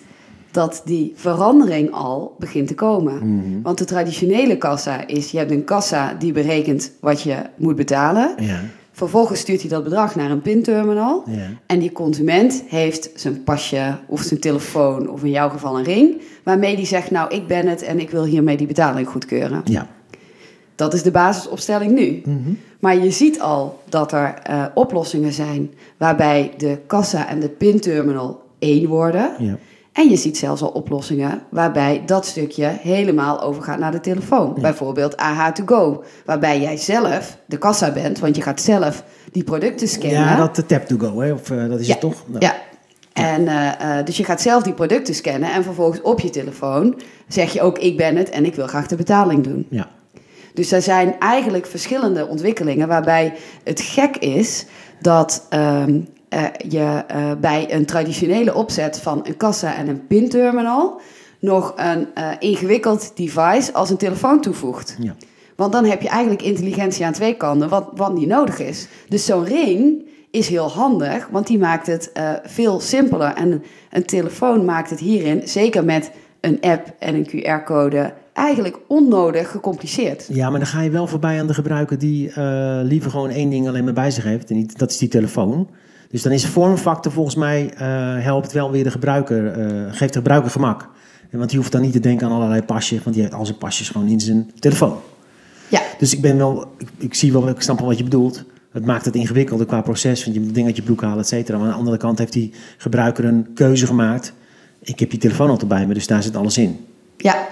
dat 0.52 0.82
die 0.86 1.14
verandering 1.16 1.92
al 1.92 2.36
begint 2.40 2.68
te 2.68 2.76
komen. 2.76 3.16
Mhm. 3.16 3.62
Want 3.62 3.78
de 3.78 3.86
traditionele 3.86 4.58
kassa 4.58 5.08
is, 5.08 5.32
je 5.32 5.38
hebt 5.38 5.52
een 5.52 5.64
kassa 5.64 6.14
die 6.14 6.32
berekent 6.32 6.92
wat 7.00 7.22
je 7.22 7.36
moet 7.56 7.76
betalen. 7.76 8.34
Ja. 8.40 8.60
Vervolgens 9.00 9.40
stuurt 9.40 9.62
hij 9.62 9.70
dat 9.70 9.84
bedrag 9.84 10.16
naar 10.16 10.32
een 10.32 10.42
pinterminal. 10.42 11.24
Ja. 11.26 11.48
En 11.66 11.80
die 11.80 11.92
consument 11.92 12.64
heeft 12.68 13.10
zijn 13.16 13.44
pasje 13.44 13.98
of 14.08 14.22
zijn 14.22 14.40
telefoon 14.40 15.10
of 15.10 15.24
in 15.24 15.30
jouw 15.30 15.50
geval 15.50 15.78
een 15.78 15.84
ring. 15.84 16.22
Waarmee 16.44 16.76
die 16.76 16.86
zegt, 16.86 17.12
nou 17.12 17.36
ik 17.36 17.48
ben 17.48 17.68
het 17.68 17.82
en 17.82 18.00
ik 18.00 18.10
wil 18.10 18.24
hiermee 18.24 18.58
die 18.58 18.68
betaling 18.68 19.08
goedkeuren. 19.08 19.62
Ja. 19.64 19.88
Dat 20.76 20.94
is 20.94 21.04
de 21.04 21.12
basisopstelling 21.12 21.92
nu. 21.92 22.22
Maar 22.80 22.98
je 22.98 23.12
ziet 23.12 23.42
al 23.42 23.84
dat 23.90 24.12
er 24.12 24.34
eh, 24.34 24.66
oplossingen 24.74 25.34
zijn 25.34 25.74
waarbij 25.98 26.54
de 26.58 26.80
kassa 26.88 27.28
en 27.28 27.40
de 27.40 27.50
pinterminal 27.50 28.42
één 28.60 28.88
worden. 28.88 29.32
Ja. 29.38 29.58
En 29.94 30.10
je 30.10 30.16
ziet 30.16 30.38
zelfs 30.38 30.62
al 30.62 30.70
oplossingen 30.70 31.42
waarbij 31.50 32.04
dat 32.06 32.26
stukje 32.26 32.66
helemaal 32.66 33.42
overgaat 33.42 33.80
naar 33.80 33.92
de 33.92 34.00
telefoon. 34.00 34.58
Bijvoorbeeld 34.62 35.16
AH2Go, 35.16 36.06
waarbij 36.26 36.62
jij 36.62 36.78
zelf 36.78 37.38
de 37.46 37.58
kassa 37.58 37.92
bent, 37.92 38.20
want 38.20 38.36
je 38.36 38.42
gaat 38.42 38.62
zelf 38.62 39.04
die 39.32 39.44
producten 39.44 39.88
scannen. 39.88 40.20
Ja, 40.20 40.36
dat 40.36 40.56
de 40.56 40.66
tap 40.66 40.86
to 40.86 40.98
go, 40.98 41.20
hè? 41.22 41.32
Of, 41.34 41.52
eh, 41.52 41.70
dat 41.70 41.80
is 41.80 41.86
Ja, 41.88 41.92
het 41.92 42.02
toch? 42.02 42.24
Nou, 42.28 42.46
Ja. 42.46 42.56
En, 43.14 43.48
eh, 43.48 44.00
eh, 44.00 44.06
dus 44.06 44.18
je 44.18 44.24
gaat 44.24 44.42
zelf 44.42 44.64
die 44.64 44.74
producten 44.74 45.16
scannen 45.16 45.54
en 45.54 45.64
vervolgens 45.64 46.02
op 46.02 46.20
je 46.20 46.30
telefoon 46.30 47.02
zeg 47.28 47.54
je 47.54 47.62
ook 47.62 47.80
ik 47.80 47.98
ben 47.98 48.16
het 48.16 48.30
en 48.30 48.46
ik 48.46 48.56
wil 48.56 48.68
graag 48.68 48.88
de 48.88 48.96
betaling 48.96 49.44
doen. 49.44 49.66
ja. 49.70 49.88
Dus 50.54 50.72
er 50.72 50.82
zijn 50.82 51.16
eigenlijk 51.20 51.66
verschillende 51.66 52.28
ontwikkelingen 52.28 52.88
waarbij 52.88 53.34
het 53.64 53.82
gek 53.82 54.18
is 54.18 54.66
dat 55.02 55.46
ehm, 55.50 56.00
eh, 56.30 56.44
je 56.68 57.04
eh, 57.08 57.32
bij 57.42 57.74
een 57.74 57.86
traditionele 57.86 58.54
opzet 58.54 59.00
van 59.00 59.20
een 59.24 59.38
kassa 59.38 59.76
en 59.76 59.88
een 59.88 60.08
pinterminal 60.08 61.02
nog 61.40 61.74
een 61.76 62.08
eh, 62.14 62.28
ingewikkeld 62.40 63.12
device 63.18 63.74
als 63.74 63.90
een 63.90 63.98
telefoon 63.98 64.42
toevoegt. 64.42 64.96
Ja. 65.00 65.16
Want 65.56 65.72
dan 65.72 65.86
heb 65.86 66.02
je 66.02 66.08
eigenlijk 66.08 66.42
intelligentie 66.42 67.06
aan 67.06 67.14
twee 67.14 67.34
kanten, 67.34 67.70
wat, 67.70 67.90
wat 67.96 68.14
niet 68.14 68.28
nodig 68.28 68.60
is. 68.60 68.88
Dus 69.08 69.26
zo'n 69.26 69.46
ring 69.46 70.06
is 70.32 70.48
heel 70.48 70.70
handig, 70.70 71.28
want 71.32 71.48
die 71.48 71.60
maakt 71.60 71.88
het 71.88 72.12
veel 72.44 72.80
simpeler. 72.80 73.34
En 73.34 73.64
een 73.92 74.06
telefoon 74.06 74.66
maakt 74.66 74.90
het 74.90 75.00
hierin, 75.00 75.48
zeker 75.48 75.86
met 75.86 76.12
een 76.40 76.62
app 76.62 76.94
en 77.00 77.16
een 77.16 77.28
QR-code, 77.28 78.14
eigenlijk 78.34 78.80
onnodig 78.88 79.52
gecompliceerd. 79.52 80.28
Ja, 80.32 80.50
maar 80.50 80.60
dan 80.60 80.68
ga 80.68 80.82
je 80.82 80.90
wel 80.90 81.08
voorbij 81.08 81.40
aan 81.40 81.48
de 81.48 81.54
gebruiker 81.54 82.00
die 82.00 82.32
liever 82.84 83.12
gewoon 83.12 83.30
één 83.30 83.50
ding 83.50 83.68
alleen 83.68 83.84
maar 83.84 83.94
bij 83.94 84.12
zich 84.12 84.24
heeft. 84.24 84.50
En 84.50 84.56
niet, 84.56 84.78
dat 84.78 84.92
is 84.92 84.98
die 84.98 85.10
telefoon. 85.10 85.70
Dus 86.10 86.22
dan 86.22 86.32
is 86.32 86.46
vormfactor 86.46 87.12
volgens 87.12 87.36
mij 87.36 87.74
eh, 87.74 87.88
helpt 88.24 88.52
wel 88.52 88.72
weer 88.72 88.84
de 88.84 88.92
gebruiker, 88.92 89.48
eh, 89.48 89.94
geeft 89.94 90.14
de 90.14 90.20
gebruiker 90.20 90.52
gemak. 90.52 90.90
En 91.30 91.38
Want 91.38 91.50
die 91.50 91.60
hoeft 91.60 91.72
dan 91.72 91.82
niet 91.82 91.92
te 91.92 92.00
denken 92.00 92.28
aan 92.28 92.34
allerlei 92.34 92.62
pasjes, 92.64 93.04
want 93.04 93.16
die 93.16 93.24
heeft 93.24 93.36
al 93.36 93.46
zijn 93.46 93.58
pasjes 93.58 93.90
gewoon 93.90 94.08
in 94.08 94.20
zijn 94.20 94.52
telefoon. 94.60 94.98
Ja, 95.68 95.82
Dus 95.98 96.14
ik 96.14 96.22
ben 96.22 96.38
wel, 96.38 96.72
ik, 96.78 96.90
ik 96.98 97.14
zie 97.14 97.32
wel, 97.32 97.50
ik 97.50 97.62
snap 97.62 97.80
wel 97.80 97.88
wat 97.88 97.98
je 97.98 98.04
bedoelt. 98.04 98.44
Het 98.72 98.86
maakt 98.86 99.06
het 99.06 99.16
ingewikkelder 99.16 99.66
qua 99.66 99.82
proces, 99.82 100.24
want 100.24 100.36
je 100.36 100.42
moet 100.42 100.54
dingen 100.54 100.68
uit 100.68 100.76
je 100.76 100.82
broek 100.82 101.02
halen, 101.02 101.20
et 101.20 101.28
cetera. 101.28 101.58
Maar 101.58 101.66
aan 101.66 101.72
de 101.74 101.80
andere 101.80 101.98
kant 101.98 102.18
heeft 102.18 102.34
die 102.34 102.54
gebruiker 102.78 103.26
een 103.26 103.48
keuze 103.54 103.86
gemaakt. 103.86 104.34
Ik 104.80 105.00
heb 105.00 105.10
die 105.10 105.20
telefoon 105.20 105.50
altijd 105.50 105.68
bij 105.68 105.88
me, 105.88 105.94
dus 105.94 106.08
daar 106.08 106.24
zit 106.24 106.36
alles 106.36 106.58
in. 106.58 106.86
ja, 107.18 107.48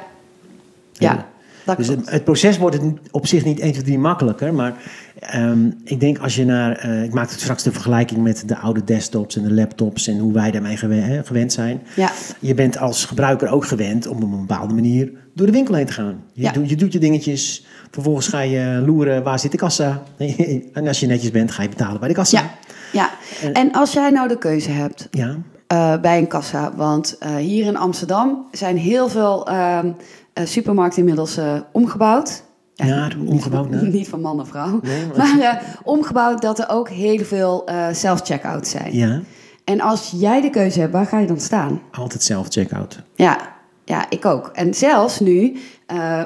ja. 0.93 1.27
Dat 1.67 1.77
Dus 1.77 1.87
het, 1.87 2.09
het 2.09 2.23
proces 2.23 2.57
wordt 2.57 2.75
het 2.81 2.93
op 3.11 3.27
zich 3.27 3.43
niet 3.45 3.59
1, 3.59 3.71
2, 3.71 3.83
3 3.83 3.99
makkelijker. 3.99 4.53
Maar 4.53 4.73
ehm, 5.19 5.69
ik 5.83 5.99
denk 5.99 6.17
als 6.17 6.35
je 6.35 6.45
naar. 6.45 6.71
eh, 6.77 7.03
ik 7.03 7.13
maakte 7.13 7.39
straks 7.39 7.63
de 7.63 7.71
vergelijking 7.71 8.23
met 8.23 8.43
de 8.47 8.57
oude 8.57 8.83
desktops 8.83 9.35
en 9.35 9.43
de 9.43 9.53
laptops. 9.53 10.07
en 10.07 10.17
hoe 10.19 10.33
wij 10.33 10.51
daarmee 10.51 10.77
gewen- 10.77 11.25
gewend 11.25 11.53
zijn. 11.53 11.81
Ja. 11.95 12.11
Je 12.39 12.53
bent 12.53 12.77
als 12.77 13.05
gebruiker 13.05 13.49
ook 13.51 13.65
gewend 13.65 14.07
om 14.07 14.15
op 14.17 14.23
een 14.31 14.39
bepaalde 14.45 14.73
manier 14.73 15.11
door 15.33 15.45
de 15.45 15.51
winkel 15.51 15.73
heen 15.73 15.85
te 15.85 15.93
gaan. 15.93 16.23
Je, 16.33 16.41
Ja. 16.41 16.51
doet, 16.51 16.69
je 16.69 16.75
doet 16.75 16.93
je 16.93 16.99
dingetjes. 16.99 17.65
Vervolgens 17.91 18.27
ga 18.27 18.39
je 18.41 18.83
loeren 18.85 19.23
waar 19.23 19.39
zit 19.39 19.51
de 19.51 19.57
kassa. 19.57 20.03
En 20.73 20.87
als 20.87 20.99
je 20.99 21.07
netjes 21.07 21.31
bent, 21.31 21.51
ga 21.51 21.63
je 21.63 21.69
betalen 21.69 21.99
bij 21.99 22.07
de 22.09 22.13
kassa. 22.15 22.39
Ja, 22.39 22.49
ja. 22.91 23.09
En 23.53 23.71
als 23.71 23.93
jij 23.93 24.09
nou 24.09 24.27
de 24.27 24.37
keuze 24.37 24.69
hebt 24.71 25.07
Ja. 25.11 25.35
eh, 25.67 25.99
bij 26.01 26.17
een 26.17 26.27
kassa, 26.27 26.71
want 26.75 27.17
eh, 27.19 27.35
hier 27.35 27.65
in 27.65 27.77
Amsterdam 27.77 28.45
zijn 28.51 28.77
heel 28.77 29.09
veel 29.09 29.47
ehm, 29.47 29.91
eh, 30.37 30.45
supermarkten 30.45 30.99
inmiddels 30.99 31.37
eh, 31.37 31.53
omgebouwd. 31.71 32.43
Ja, 32.73 33.09
omgebouwd, 33.27 33.69
Niet, 33.69 33.81
nee. 33.81 33.91
niet 33.91 34.09
van 34.09 34.21
man 34.21 34.39
of 34.39 34.47
vrouw. 34.47 34.79
Nee, 34.83 35.05
maar- 35.05 35.17
maar 35.37 35.39
eh, 35.39 35.63
omgebouwd 35.83 36.41
dat 36.41 36.59
er 36.59 36.69
ook 36.69 36.89
heel 36.89 37.23
veel 37.23 37.65
eh 37.65 37.85
self-checkout 37.91 38.67
zijn. 38.67 38.93
ja, 38.95 39.21
En 39.63 39.81
als 39.81 40.13
jij 40.15 40.41
de 40.41 40.49
keuze 40.49 40.79
hebt, 40.79 40.93
waar 40.93 41.05
ga 41.05 41.19
je 41.19 41.27
dan 41.27 41.39
staan? 41.39 41.81
altijd 41.91 42.23
zelf 42.23 42.47
checkout. 42.49 43.01
Ja, 43.15 43.37
ja 43.85 44.05
ik 44.09 44.25
ook. 44.25 44.47
En 44.53 44.73
zelfs 44.73 45.19
nu 45.19 45.57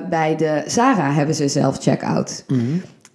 bij 0.10 0.36
de 0.38 0.64
Zara 0.68 1.12
hebben 1.12 1.36
ze 1.36 1.48
self-checkout. 1.48 2.44
Mhm. 2.48 2.62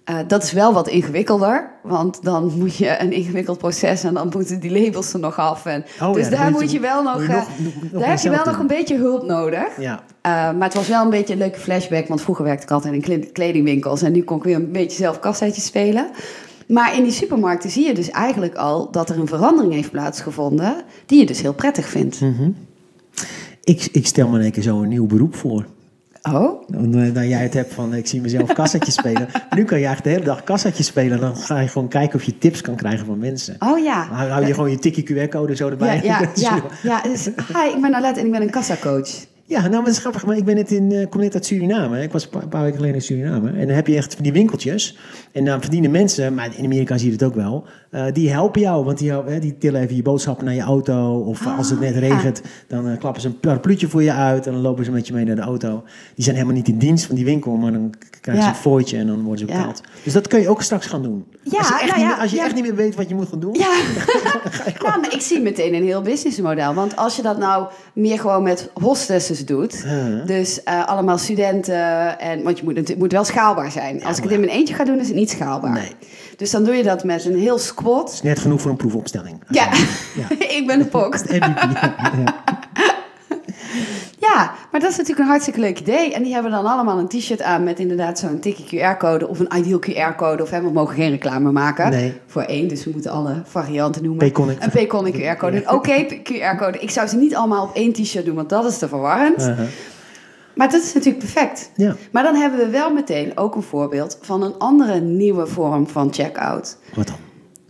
Eh, 0.07 0.17
dat 0.27 0.43
is 0.43 0.51
wel 0.51 0.73
wat 0.73 0.87
ingewikkelder, 0.87 1.69
want 1.83 2.23
dan 2.23 2.51
moet 2.57 2.75
je 2.75 2.99
een 3.01 3.11
ingewikkeld 3.11 3.57
proces 3.57 4.03
en 4.03 4.13
dan 4.13 4.29
moeten 4.33 4.59
die 4.59 4.71
labels 4.81 5.13
er 5.13 5.19
nog 5.19 5.37
af. 5.39 5.65
En, 5.65 5.85
Oh 6.01 6.13
dus 6.13 6.23
ja, 6.23 6.29
daar 6.29 6.51
moet 6.51 6.71
je 6.71 6.79
wel 6.79 7.03
nog, 7.03 7.13
moet 7.17 7.25
je 7.25 7.31
eh, 7.31 7.35
nog- 7.37 7.49
nog- 7.59 7.91
nog 7.91 8.01
daar 8.01 8.09
heb 8.09 8.19
je 8.19 8.29
wel 8.29 8.45
nog 8.45 8.59
een 8.59 8.67
beetje 8.67 8.97
hulp 8.97 9.25
nodig. 9.25 9.67
Ja. 9.79 10.03
Eh, 10.21 10.31
maar 10.31 10.63
het 10.67 10.73
was 10.73 10.87
wel 10.87 11.03
een 11.03 11.09
beetje 11.09 11.33
een 11.33 11.39
leuke 11.39 11.59
flashback, 11.59 12.07
want 12.07 12.21
vroeger 12.21 12.43
werkte 12.45 12.63
ik 12.63 12.71
altijd 12.71 12.93
in 12.93 13.01
kle- 13.01 13.31
kledingwinkels 13.31 14.01
en 14.01 14.11
nu 14.11 14.23
kon 14.23 14.37
ik 14.37 14.43
weer 14.43 14.55
een 14.55 14.71
beetje 14.71 14.97
zelf 14.97 15.19
kasseitjes 15.19 15.65
spelen. 15.65 16.07
Maar 16.67 16.95
in 16.97 17.03
die 17.03 17.11
supermarkten 17.11 17.69
zie 17.69 17.85
je 17.85 17.93
dus 17.93 18.09
eigenlijk 18.11 18.55
al 18.55 18.91
dat 18.91 19.09
er 19.09 19.19
een 19.19 19.27
verandering 19.27 19.73
heeft 19.73 19.91
plaatsgevonden, 19.91 20.75
die 21.05 21.19
je 21.19 21.25
dus 21.25 21.41
heel 21.41 21.53
prettig 21.53 21.85
vindt. 21.89 22.17
Hm. 22.19 22.49
Ik, 23.63 23.87
ik 23.91 24.07
stel 24.07 24.27
me 24.27 24.35
in 24.37 24.43
één 24.43 24.51
keer 24.51 24.63
zo 24.63 24.81
een 24.81 24.89
nieuw 24.89 25.05
beroep 25.05 25.35
voor. 25.35 25.65
Oh? 26.33 26.63
Dan, 26.67 26.91
dan 27.13 27.27
jij 27.27 27.41
het 27.41 27.53
hebt 27.53 27.73
van 27.73 27.93
ik 27.93 28.07
zie 28.07 28.21
mezelf 28.21 28.53
kassatjes 28.53 28.93
spelen. 29.01 29.27
Nu 29.55 29.63
kan 29.63 29.79
je 29.79 29.85
eigenlijk 29.85 30.03
de 30.03 30.09
hele 30.09 30.23
dag 30.23 30.43
kassatjes 30.43 30.85
spelen. 30.85 31.19
Dan 31.19 31.35
ga 31.37 31.59
je 31.59 31.67
gewoon 31.67 31.87
kijken 31.87 32.15
of 32.19 32.23
je 32.23 32.37
tips 32.37 32.61
kan 32.61 32.75
krijgen 32.75 33.05
van 33.05 33.17
mensen. 33.19 33.55
Oh 33.59 33.79
ja. 33.83 34.07
Dan 34.07 34.17
hou, 34.17 34.45
je 34.45 34.53
gewoon 34.53 34.69
je 34.71 34.79
tikkie 34.79 35.03
QR-code 35.27 35.55
zo 35.55 35.65
Ja, 35.65 35.71
erbij. 35.71 36.01
ja, 36.03 36.21
ja, 36.35 36.51
wel- 36.61 36.71
ja. 36.83 37.01
Dus, 37.01 37.25
hi, 37.25 37.75
ik 37.75 37.81
ben 37.81 37.93
Alette 37.95 38.19
en 38.19 38.25
ik 38.25 38.31
ben 38.31 38.41
een 38.41 38.49
kassacoach. 38.49 39.09
Ja, 39.49 39.59
nou, 39.59 39.71
maar 39.71 39.79
dat 39.83 39.93
is 39.93 39.97
grappig. 39.99 40.25
Maar 40.25 40.37
ik 40.37 40.45
ben 40.45 40.55
net 40.55 40.71
in, 40.71 40.91
eh, 40.91 41.09
kom 41.09 41.21
net 41.21 41.33
uit 41.33 41.45
Suriname. 41.45 42.01
Ik 42.01 42.11
was 42.11 42.23
een 42.23 42.29
paar, 42.29 42.47
paar 42.47 42.61
weken 42.61 42.75
geleden 42.75 42.95
in 42.95 43.01
Suriname. 43.01 43.49
En 43.51 43.67
dan 43.67 43.75
heb 43.75 43.87
je 43.87 43.95
echt 43.95 44.13
van 44.13 44.23
die 44.23 44.31
winkeltjes. 44.33 44.97
En 45.31 45.45
dan 45.45 45.61
verdienen 45.61 45.91
mensen, 45.91 46.33
maar 46.33 46.49
in 46.57 46.65
Amerika 46.65 46.97
zie 46.97 47.07
je 47.07 47.13
het 47.13 47.23
ook 47.23 47.35
wel. 47.35 47.65
eh, 47.91 48.05
die 48.13 48.29
helpen 48.31 48.61
jou. 48.61 48.85
Want 48.85 48.97
die, 48.97 49.39
die 49.39 49.57
tillen 49.57 49.81
even 49.81 49.95
je 49.95 50.01
boodschappen 50.01 50.45
naar 50.45 50.53
je 50.53 50.61
auto. 50.61 51.19
Of 51.19 51.45
eh, 51.45 51.57
als 51.57 51.69
het 51.69 51.79
net 51.79 51.95
Ah, 51.95 52.01
ja. 52.01 52.07
regent, 52.15 52.41
dan 52.67 52.97
klappen 52.97 53.21
ze 53.21 53.27
een 53.27 53.39
parapluutje 53.39 53.87
voor 53.87 54.03
je 54.03 54.11
uit. 54.13 54.47
En 54.47 54.53
dan 54.53 54.61
lopen 54.61 54.85
ze 54.85 54.91
met 54.91 55.07
je 55.07 55.13
mee 55.13 55.25
naar 55.25 55.35
de 55.35 55.41
auto. 55.41 55.83
Die 56.15 56.23
zijn 56.23 56.35
helemaal 56.35 56.57
niet 56.57 56.67
in 56.67 56.77
dienst 56.77 57.05
van 57.05 57.15
die 57.15 57.25
winkel. 57.25 57.51
Maar 57.55 57.71
dan 57.71 57.93
krijgen 58.21 58.43
ze 58.43 58.49
Ja. 58.49 58.55
een 58.55 58.61
fooitje 58.61 58.97
en 58.97 59.07
dan 59.07 59.21
worden 59.23 59.47
ze 59.47 59.53
Ja. 59.53 59.57
betaald. 59.57 59.81
Dus 60.03 60.13
dat 60.13 60.27
kun 60.27 60.41
je 60.41 60.49
ook 60.49 60.61
straks 60.61 60.85
gaan 60.85 61.01
doen. 61.03 61.25
Ja, 61.43 61.57
als 61.57 61.67
je, 61.67 61.73
echt, 61.81 61.95
nou 61.95 62.07
niet, 62.07 62.17
als 62.19 62.31
je 62.31 62.39
echt 62.41 62.53
niet 62.55 62.63
meer 62.63 62.75
weet 62.75 62.95
wat 62.95 63.09
je 63.09 63.15
moet 63.15 63.27
gaan 63.29 63.39
doen. 63.39 63.53
Ja. 63.53 63.75
maar 64.83 65.07
ik 65.13 65.21
zie 65.21 65.41
meteen 65.41 65.73
een 65.73 65.83
heel 65.83 66.01
businessmodel. 66.01 66.73
Want 66.73 66.95
als 66.95 67.15
je 67.15 67.21
dat 67.21 67.37
nou 67.37 67.67
meer 67.93 68.19
gewoon 68.19 68.43
met 68.43 68.69
doet, 69.45 69.83
Uh-huh. 69.85 70.25
dus 70.25 70.63
eh, 70.63 70.87
allemaal 70.87 71.17
studenten, 71.17 72.19
en, 72.19 72.43
want 72.43 72.57
je 72.59 72.63
moet, 72.63 72.77
het 72.77 72.97
moet 72.97 73.11
wel 73.11 73.23
schaalbaar 73.23 73.71
zijn. 73.71 74.03
Als 74.03 74.17
ik 74.17 74.23
het 74.23 74.31
in 74.31 74.39
mijn 74.39 74.51
eentje 74.51 74.73
ga 74.73 74.83
doen, 74.83 74.99
is 74.99 75.07
het 75.07 75.15
niet 75.15 75.29
schaalbaar. 75.29 75.71
Nee. 75.71 75.95
Dus 76.37 76.51
dan 76.51 76.63
doe 76.63 76.75
je 76.75 76.83
dat 76.83 77.03
met 77.03 77.25
een 77.25 77.37
heel 77.39 77.57
squat. 77.57 78.11
is 78.13 78.21
net 78.21 78.39
genoeg 78.39 78.61
voor 78.61 78.71
een 78.71 78.77
proefopstelling. 78.77 79.43
Ja, 79.49 79.69
Ja. 80.15 80.35
ik 80.57 80.63
ben 80.67 80.79
de. 80.79 81.29
Ja. 81.31 82.35
Ja, 84.33 84.51
maar 84.71 84.81
dat 84.81 84.89
is 84.89 84.97
natuurlijk 84.97 85.23
een 85.23 85.29
hartstikke 85.29 85.59
leuk 85.59 85.79
idee. 85.79 86.13
En 86.13 86.23
die 86.23 86.33
hebben 86.33 86.51
dan 86.51 86.65
allemaal 86.65 86.99
een 86.99 87.07
t-shirt 87.07 87.41
aan 87.41 87.63
met 87.63 87.79
inderdaad 87.79 88.19
zo'n 88.19 88.39
tikkie 88.39 88.79
QR-code 88.79 89.27
of 89.27 89.39
een 89.39 89.57
ideal 89.57 89.79
QR-code. 89.79 90.43
Of 90.43 90.49
hè, 90.49 90.61
we 90.61 90.71
mogen 90.71 90.95
geen 90.95 91.09
reclame 91.09 91.51
maken 91.51 91.89
Nee. 91.89 92.13
voor 92.25 92.41
één, 92.41 92.67
dus 92.67 92.83
we 92.83 92.89
moeten 92.91 93.11
alle 93.11 93.41
varianten 93.45 94.01
noemen. 94.03 94.19
Payconic. 94.19 94.63
Een 94.63 94.69
Payconic 94.69 95.13
QR-code. 95.13 95.57
Een 95.57 95.71
oké 95.71 96.05
QR-code. 96.23 96.79
Ik 96.79 96.89
zou 96.89 97.07
ze 97.07 97.17
niet 97.17 97.35
allemaal 97.35 97.63
op 97.63 97.75
één 97.75 97.93
t-shirt 97.93 98.25
doen, 98.25 98.35
want 98.35 98.49
dat 98.49 98.65
is 98.65 98.77
te 98.77 98.87
verwarrend. 98.87 99.39
Uh-huh. 99.41 99.67
Maar 100.55 100.69
dat 100.71 100.81
is 100.83 100.93
natuurlijk 100.93 101.23
perfect. 101.23 101.71
Ja. 101.75 101.95
Maar 102.11 102.23
dan 102.23 102.35
hebben 102.35 102.59
we 102.59 102.69
wel 102.69 102.93
meteen 102.93 103.37
ook 103.37 103.55
een 103.55 103.61
voorbeeld 103.61 104.17
van 104.21 104.43
een 104.43 104.57
andere 104.57 104.99
nieuwe 104.99 105.47
vorm 105.47 105.87
van 105.87 106.13
checkout. 106.13 106.77
Wat 106.95 107.07
dan? 107.07 107.15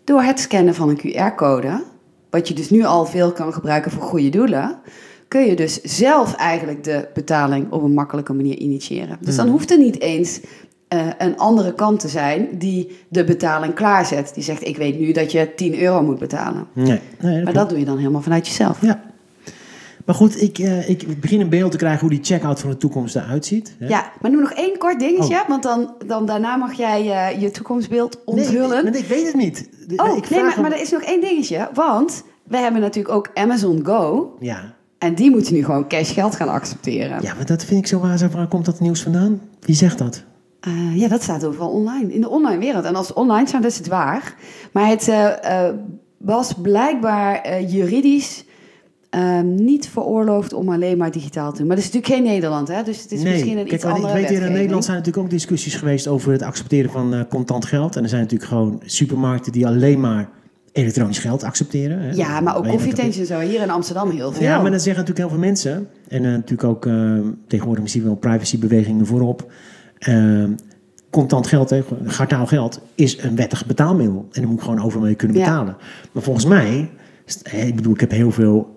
Door 0.03 0.21
het 0.21 0.39
scannen 0.39 0.75
van 0.75 0.89
een 0.89 0.99
QR-code, 0.99 1.83
wat 2.29 2.47
je 2.47 2.53
dus 2.53 2.69
nu 2.69 2.83
al 2.83 3.05
veel 3.05 3.31
kan 3.31 3.53
gebruiken 3.53 3.91
voor 3.91 4.01
goede 4.03 4.29
doelen, 4.29 4.79
kun 5.27 5.41
je 5.45 5.55
dus 5.55 5.81
zelf 5.81 6.33
eigenlijk 6.35 6.83
de 6.83 7.07
betaling 7.13 7.71
op 7.71 7.83
een 7.83 7.93
makkelijke 7.93 8.33
manier 8.33 8.57
initiëren. 8.57 9.17
Dus 9.21 9.35
dan 9.35 9.47
hoeft 9.49 9.71
er 9.71 9.77
niet 9.77 9.99
eens 10.01 10.39
eh, 10.87 11.07
een 11.17 11.37
andere 11.37 11.73
kant 11.73 11.99
te 11.99 12.07
zijn 12.07 12.47
die 12.57 12.97
de 13.09 13.23
betaling 13.23 13.73
klaarzet. 13.73 14.31
Die 14.33 14.43
zegt, 14.43 14.67
ik 14.67 14.77
weet 14.77 14.99
nu 14.99 15.11
dat 15.11 15.31
je 15.31 15.53
10 15.55 15.79
euro 15.79 16.01
moet 16.01 16.19
betalen. 16.19 16.67
Nee, 16.73 16.85
nee 16.85 16.99
dat 17.19 17.21
Maar 17.21 17.41
klopt. 17.41 17.55
dat 17.55 17.69
doe 17.69 17.79
je 17.79 17.85
dan 17.85 17.97
helemaal 17.97 18.21
vanuit 18.21 18.47
jezelf. 18.47 18.81
Ja. 18.81 19.01
Maar 20.05 20.15
goed, 20.15 20.41
ik, 20.41 20.57
eh, 20.59 20.89
ik 20.89 21.21
begin 21.21 21.41
een 21.41 21.49
beeld 21.49 21.71
te 21.71 21.77
krijgen 21.77 21.99
hoe 21.99 22.09
die 22.09 22.19
checkout 22.23 22.59
van 22.59 22.69
de 22.69 22.77
toekomst 22.77 23.15
eruit 23.15 23.45
ziet. 23.45 23.75
hè. 23.79 23.87
Ja, 23.87 24.11
maar 24.21 24.31
nu 24.31 24.39
nog 24.39 24.51
één 24.51 24.77
kort 24.77 24.99
dingetje, 24.99 25.35
Oh. 25.41 25.47
want 25.47 25.63
dan, 25.63 25.93
dan 26.05 26.25
daarna 26.25 26.55
mag 26.55 26.73
jij 26.73 27.11
eh, 27.11 27.41
je 27.41 27.51
toekomstbeeld 27.51 28.21
Nee, 28.25 28.35
onthullen. 28.45 28.83
maar 28.83 28.95
ik 28.95 29.05
weet 29.05 29.25
het 29.25 29.35
niet. 29.35 29.69
De- 29.87 29.95
oh, 29.95 30.17
ik 30.17 30.29
nee, 30.29 30.39
vraag 30.39 30.53
maar, 30.55 30.61
maar 30.61 30.71
er 30.71 30.81
is 30.81 30.91
nog 30.91 31.01
één 31.01 31.21
dingetje, 31.21 31.69
want 31.73 32.23
we 32.43 32.57
hebben 32.57 32.81
natuurlijk 32.81 33.15
ook 33.15 33.29
Amazon 33.33 33.85
Go. 33.85 34.35
Ja. 34.39 34.75
En 34.97 35.15
die 35.15 35.31
moeten 35.31 35.53
nu 35.53 35.63
gewoon 35.63 35.87
cash 35.87 36.13
geld 36.13 36.35
gaan 36.35 36.49
accepteren. 36.49 37.21
ja, 37.21 37.33
maar 37.33 37.45
dat 37.45 37.65
vind 37.65 37.79
ik 37.79 37.87
zo 37.87 37.99
waar. 37.99 38.29
Waar 38.31 38.47
komt 38.47 38.65
dat 38.65 38.79
nieuws 38.79 39.01
vandaan? 39.01 39.41
Wie 39.59 39.75
zegt 39.75 39.97
dat? 39.97 40.23
Eh, 40.59 40.95
ja, 40.95 41.07
dat 41.07 41.23
staat 41.23 41.45
overal 41.45 41.69
online, 41.69 42.13
in 42.13 42.21
de 42.21 42.29
online 42.29 42.59
wereld. 42.59 42.85
En 42.85 42.95
als 42.95 43.13
online 43.13 43.47
staat, 43.47 43.65
is 43.65 43.77
het 43.77 43.87
waar. 43.87 44.35
Maar 44.71 44.87
het 44.87 45.07
eh, 45.07 45.67
eh, 45.67 45.73
was 46.17 46.53
blijkbaar 46.61 47.63
juridisch 47.63 48.45
ehm, 49.09 49.55
niet 49.55 49.89
veroorloofd 49.89 50.53
om 50.53 50.69
alleen 50.69 50.97
maar 50.97 51.11
digitaal 51.11 51.51
te 51.51 51.57
doen. 51.57 51.67
Maar 51.67 51.75
dat 51.75 51.85
is 51.85 51.91
natuurlijk 51.91 52.21
geen 52.21 52.31
Nederland, 52.33 52.67
hè? 52.67 52.83
Dus 52.83 53.01
het 53.01 53.11
is 53.11 53.23
misschien 53.23 53.57
een 53.57 53.63
kijk, 53.63 53.75
iets 53.75 53.85
andere 53.85 54.07
Ik 54.07 54.13
weet 54.13 54.13
hier 54.13 54.23
in 54.23 54.27
wetgeving. 54.27 54.57
Nederland 54.57 54.85
zijn 54.85 54.97
natuurlijk 54.97 55.25
ook 55.25 55.31
discussies 55.31 55.75
geweest 55.75 56.07
over 56.07 56.31
het 56.31 56.41
accepteren 56.41 56.91
van 56.91 57.25
contant 57.29 57.65
geld. 57.65 57.95
En 57.95 58.03
er 58.03 58.09
zijn 58.09 58.21
natuurlijk 58.21 58.49
gewoon 58.49 58.81
supermarkten 58.85 59.51
die 59.51 59.67
alleen 59.67 59.99
maar 59.99 60.29
elektronisch 60.77 61.19
geld 61.19 61.43
accepteren. 61.43 61.99
Hè. 61.99 62.11
Ja, 62.11 62.39
maar 62.39 62.57
ook 62.57 62.67
koffietentjes 62.67 63.17
en 63.17 63.25
zo. 63.25 63.39
Hier 63.39 63.61
in 63.61 63.69
Amsterdam 63.69 64.09
heel 64.09 64.31
veel. 64.31 64.43
Ja, 64.43 64.61
maar 64.61 64.71
dat 64.71 64.81
zeggen 64.81 65.03
natuurlijk 65.05 65.29
heel 65.29 65.37
veel 65.37 65.47
mensen. 65.47 65.87
En 66.07 66.25
eh, 66.25 66.31
natuurlijk 66.31 66.63
ook 66.63 66.85
eh, 66.85 67.13
tegenwoordig 67.47 67.83
misschien 67.83 68.03
wel 68.03 68.15
privacybewegingen 68.15 69.05
voorop. 69.05 69.51
Eh, 69.97 70.43
contant 71.09 71.47
geld, 71.47 71.69
hè, 71.69 71.83
geld, 72.45 72.81
is 72.95 73.23
een 73.23 73.35
wettig 73.35 73.65
betaalmiddel. 73.65 74.27
En 74.31 74.41
daar 74.41 74.49
moet 74.49 74.59
ik 74.59 74.63
gewoon 74.63 74.81
over 74.81 75.01
mee 75.01 75.15
kunnen 75.15 75.37
Ja. 75.37 75.43
betalen. 75.43 75.77
Maar 76.11 76.23
volgens 76.23 76.45
mij, 76.45 76.89
ik 77.51 77.75
bedoel, 77.75 77.93
ik 77.93 77.99
heb 77.99 78.11
heel 78.11 78.31
veel 78.31 78.75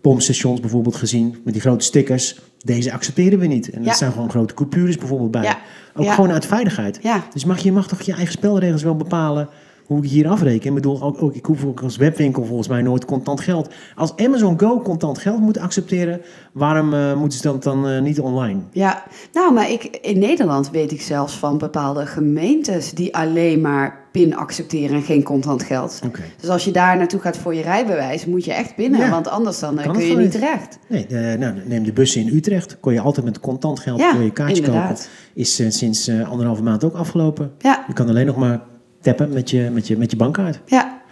pompstations 0.00 0.60
bijvoorbeeld 0.60 0.96
gezien 0.96 1.36
met 1.44 1.52
die 1.52 1.62
grote 1.62 1.84
stickers. 1.84 2.40
Deze 2.58 2.92
accepteren 2.92 3.38
we 3.38 3.46
niet. 3.46 3.70
En 3.70 3.82
Ja. 3.82 3.88
er 3.88 3.94
staan 3.94 4.12
gewoon 4.12 4.30
grote 4.30 4.54
coupures 4.54 4.96
bijvoorbeeld 4.98 5.30
bij. 5.30 5.42
Ja. 5.42 5.58
Ook 5.94 6.12
gewoon 6.12 6.32
uit 6.32 6.46
veiligheid. 6.46 6.98
Ja. 7.02 7.24
Dus 7.32 7.44
mag, 7.44 7.58
je 7.58 7.72
mag 7.72 7.88
toch 7.88 8.00
je 8.00 8.12
eigen 8.12 8.32
spelregels 8.32 8.82
wel 8.82 8.96
bepalen 8.96 9.48
hoe 9.86 10.02
ik 10.04 10.10
hier 10.10 10.28
afreken. 10.28 10.68
Ik 10.68 10.74
bedoel, 10.74 11.02
ook, 11.02 11.22
ook, 11.22 11.34
ik 11.34 11.44
hoef 11.46 11.64
ook 11.64 11.82
als 11.82 11.96
webwinkel 11.96 12.44
volgens 12.44 12.68
mij 12.68 12.82
nooit 12.82 13.04
contant 13.04 13.40
geld. 13.40 13.68
Als 13.94 14.16
Amazon 14.16 14.58
Go 14.60 14.80
contant 14.80 15.18
geld 15.18 15.40
moet 15.40 15.58
accepteren, 15.58 16.20
waarom 16.52 16.94
eh, 16.94 17.14
moeten 17.14 17.38
ze 17.38 17.44
dat 17.48 17.62
dan 17.62 17.88
eh, 17.88 18.00
niet 18.02 18.20
online? 18.20 18.60
Ja, 18.72 19.02
nou, 19.32 19.52
maar 19.52 19.70
ik, 19.70 19.84
in 19.84 20.18
Nederland 20.18 20.70
weet 20.70 20.92
ik 20.92 21.00
zelfs 21.00 21.38
van 21.38 21.58
bepaalde 21.58 22.06
gemeentes 22.06 22.92
die 22.92 23.16
alleen 23.16 23.60
maar 23.60 24.02
PIN 24.12 24.36
accepteren 24.36 24.96
en 24.96 25.02
geen 25.02 25.22
contant 25.22 25.62
geld. 25.62 26.00
Dus 26.40 26.50
als 26.50 26.64
je 26.64 26.70
daar 26.70 26.96
naartoe 26.96 27.20
gaat 27.20 27.36
voor 27.36 27.54
je 27.54 27.62
rijbewijs, 27.62 28.26
moet 28.26 28.44
je 28.44 28.52
echt 28.52 28.76
binnen, 28.76 29.00
Ja. 29.00 29.10
want 29.10 29.28
anders 29.28 29.58
dan 29.58 29.78
eh, 29.78 29.90
kun 29.92 30.04
je 30.06 30.16
niet 30.16 30.30
terecht. 30.30 30.78
Nee, 30.88 31.06
nou, 31.36 31.54
neem 31.66 31.84
de 31.84 31.92
bussen 31.92 32.20
in 32.20 32.36
Utrecht. 32.36 32.80
Kon 32.80 32.92
je 32.92 33.00
altijd 33.00 33.26
met 33.26 33.40
contant 33.40 33.80
geld 33.80 33.98
Ja, 33.98 34.12
kon 34.12 34.24
je 34.24 34.30
kaartje 34.32 34.56
inderdaad. 34.64 34.88
kopen. 34.88 35.04
Is 35.42 35.54
sinds 35.78 36.10
anderhalve 36.10 36.62
maand 36.62 36.84
ook 36.84 36.94
afgelopen. 36.94 37.52
Ja, 37.58 37.84
Je 37.86 37.92
kan 37.92 38.08
alleen 38.08 38.26
nog 38.26 38.36
maar 38.36 38.60
tappen 39.04 39.32
met 39.32 39.50
je, 39.50 39.70
met 39.72 39.86
je, 39.86 39.96
met 39.96 40.10
je 40.10 40.16
bankkaart. 40.16 40.60
ja, 40.66 41.02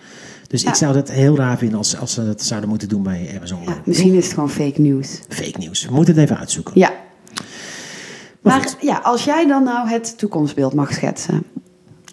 Dus 0.49 0.63
Ja. 0.63 0.69
ik 0.69 0.75
zou 0.75 0.93
dat 0.95 1.11
heel 1.11 1.37
raar 1.37 1.59
vinden 1.59 1.79
als, 1.79 1.99
als 1.99 2.13
ze 2.13 2.25
dat 2.27 2.43
zouden 2.43 2.69
moeten 2.69 2.89
doen 2.89 3.03
bij 3.03 3.33
Amazon. 3.37 3.59
ja. 3.67 3.81
Misschien 3.85 4.15
is 4.15 4.25
het 4.25 4.35
gewoon 4.35 4.51
fake 4.51 4.81
nieuws. 4.81 5.21
Fake 5.29 5.59
nieuws. 5.59 5.85
We 5.87 5.95
moeten 5.95 6.15
het 6.15 6.23
even 6.25 6.39
uitzoeken. 6.39 6.73
Ja. 6.75 6.93
Maar 8.41 8.75
ja, 8.81 9.01
als 9.03 9.25
jij 9.25 9.47
dan 9.47 9.65
nou 9.65 9.89
het 9.89 10.19
toekomstbeeld 10.19 10.75
mag 10.75 10.93
schetsen, 10.93 11.43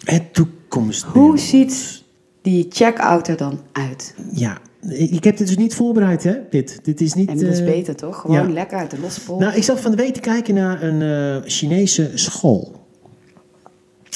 Het 0.04 0.34
toekomstbeeld. 0.34 1.14
hoe 1.14 1.38
ziet 1.38 2.02
die 2.42 2.66
check-out 2.68 3.28
er 3.28 3.36
dan 3.36 3.60
uit? 3.72 4.14
Ja, 4.32 4.58
ik 4.88 5.24
heb 5.24 5.36
dit 5.36 5.46
dus 5.46 5.56
niet 5.56 5.74
voorbereid, 5.74 6.22
hè? 6.22 6.34
Dit, 6.50 6.78
dit 6.82 7.00
is 7.00 7.14
niet. 7.14 7.28
En 7.28 7.38
dat 7.38 7.52
is 7.52 7.58
eh, 7.58 7.64
beter 7.64 7.96
toch? 7.96 8.20
Gewoon 8.20 8.46
ja. 8.48 8.52
lekker 8.52 8.78
uit 8.78 8.90
de 8.90 8.98
losse. 8.98 9.20
Nou, 9.38 9.54
ik 9.54 9.62
zat 9.62 9.80
van 9.80 9.90
de 9.90 9.96
week 9.96 10.14
te 10.14 10.20
kijken 10.20 10.54
naar 10.54 10.82
een 10.82 11.02
eh, 11.42 11.48
Chinese 11.50 12.10
school. 12.14 12.86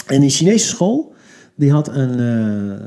En 0.06 0.20
die 0.20 0.30
Chinese 0.30 0.66
school, 0.66 1.13
die 1.56 1.70
had 1.72 1.88
een 1.88 2.20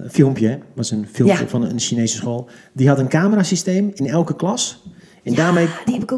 eh, 0.04 0.10
filmpje, 0.12 0.60
was 0.76 0.92
een 0.92 1.08
filmpje 1.12 1.38
Ja. 1.42 1.48
van 1.48 1.64
een 1.64 1.80
Chinese 1.80 2.16
school. 2.16 2.50
Die 2.74 2.88
had 2.88 3.00
een 3.00 3.08
camerasysteem 3.08 3.92
in 3.94 4.08
elke 4.08 4.36
klas. 4.36 4.84
En 5.24 5.34
daarmee 5.36 5.68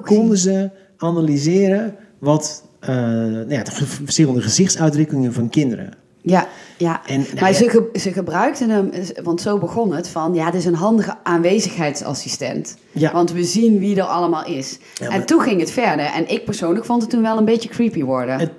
konden 0.03 0.37
ze 0.37 0.69
analyseren 0.97 1.95
wat 2.19 2.63
eh, 2.79 2.87
nou 2.95 3.49
ja, 3.51 3.63
de 3.63 3.71
verschillende 3.85 4.41
gezichtsuitdrukkingen 4.41 5.33
van 5.33 5.49
kinderen. 5.49 5.89
Ja, 6.21 6.47
ja. 6.77 7.01
En, 7.07 7.19
nou 7.19 7.39
maar 7.39 7.49
ja. 7.51 7.55
ze, 7.57 7.69
ge- 7.69 7.99
ze 7.99 8.11
gebruikten 8.13 8.69
hem, 8.69 8.91
want 9.23 9.41
zo 9.41 9.57
begon 9.57 9.93
het, 9.93 10.07
van 10.07 10.33
ja, 10.33 10.45
het 10.45 10.53
is 10.53 10.65
een 10.65 10.73
handige 10.73 11.15
aanwezigheidsassistent. 11.23 12.77
Ja. 12.91 13.11
Want 13.11 13.31
we 13.31 13.43
zien 13.43 13.79
wie 13.79 13.95
er 13.95 14.03
allemaal 14.03 14.45
is. 14.45 14.77
Ja, 14.93 15.07
maar- 15.07 15.15
En 15.17 15.25
toen 15.25 15.41
ging 15.41 15.59
het 15.59 15.71
verder. 15.71 16.05
En 16.05 16.29
ik 16.29 16.45
persoonlijk 16.45 16.85
vond 16.85 17.01
het 17.01 17.11
toen 17.11 17.21
wel 17.21 17.37
een 17.37 17.45
beetje 17.45 17.69
creepy 17.69 18.03
worden. 18.03 18.39
Het- 18.39 18.51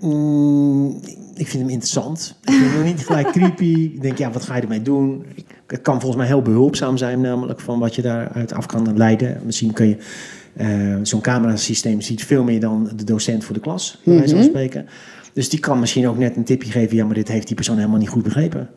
Mm, 0.00 1.00
ik 1.34 1.46
vind 1.46 1.62
hem 1.62 1.68
interessant. 1.72 2.38
Ik 2.44 2.52
vind 2.52 2.70
hem 2.72 2.84
niet 2.84 3.06
gelijk 3.06 3.30
creepy. 3.32 3.90
Ik 3.94 4.02
denk, 4.02 4.18
ja, 4.18 4.30
wat 4.30 4.44
ga 4.44 4.56
je 4.56 4.62
ermee 4.62 4.82
doen? 4.82 5.24
Het 5.66 5.82
kan 5.82 5.94
volgens 6.00 6.16
mij 6.16 6.26
heel 6.26 6.42
behulpzaam 6.42 6.96
zijn, 6.96 7.20
namelijk 7.20 7.60
van 7.60 7.78
wat 7.78 7.94
je 7.94 8.02
daaruit 8.02 8.52
af 8.52 8.66
kan 8.66 8.96
leiden. 8.96 9.40
Misschien 9.44 9.72
kun 9.72 9.86
je. 9.88 9.96
eh, 10.54 10.96
Zo'n 11.02 11.20
camerasysteem 11.20 12.00
ziet 12.00 12.24
veel 12.24 12.44
meer 12.44 12.60
dan 12.60 12.90
de 12.96 13.04
docent 13.04 13.44
voor 13.44 13.54
de 13.54 13.60
klas, 13.60 14.00
bij 14.04 14.14
wijze 14.18 14.34
van 14.34 14.44
spreken. 14.44 14.86
Dus 15.32 15.48
die 15.48 15.60
kan 15.60 15.80
misschien 15.80 16.08
ook 16.08 16.18
net 16.18 16.36
een 16.36 16.44
tipje 16.44 16.70
geven. 16.70 16.96
Ja, 16.96 17.04
maar 17.04 17.14
dit 17.14 17.28
heeft 17.28 17.46
die 17.46 17.56
persoon 17.56 17.76
helemaal 17.76 17.98
niet 17.98 18.08
goed 18.08 18.22
begrepen. 18.22 18.68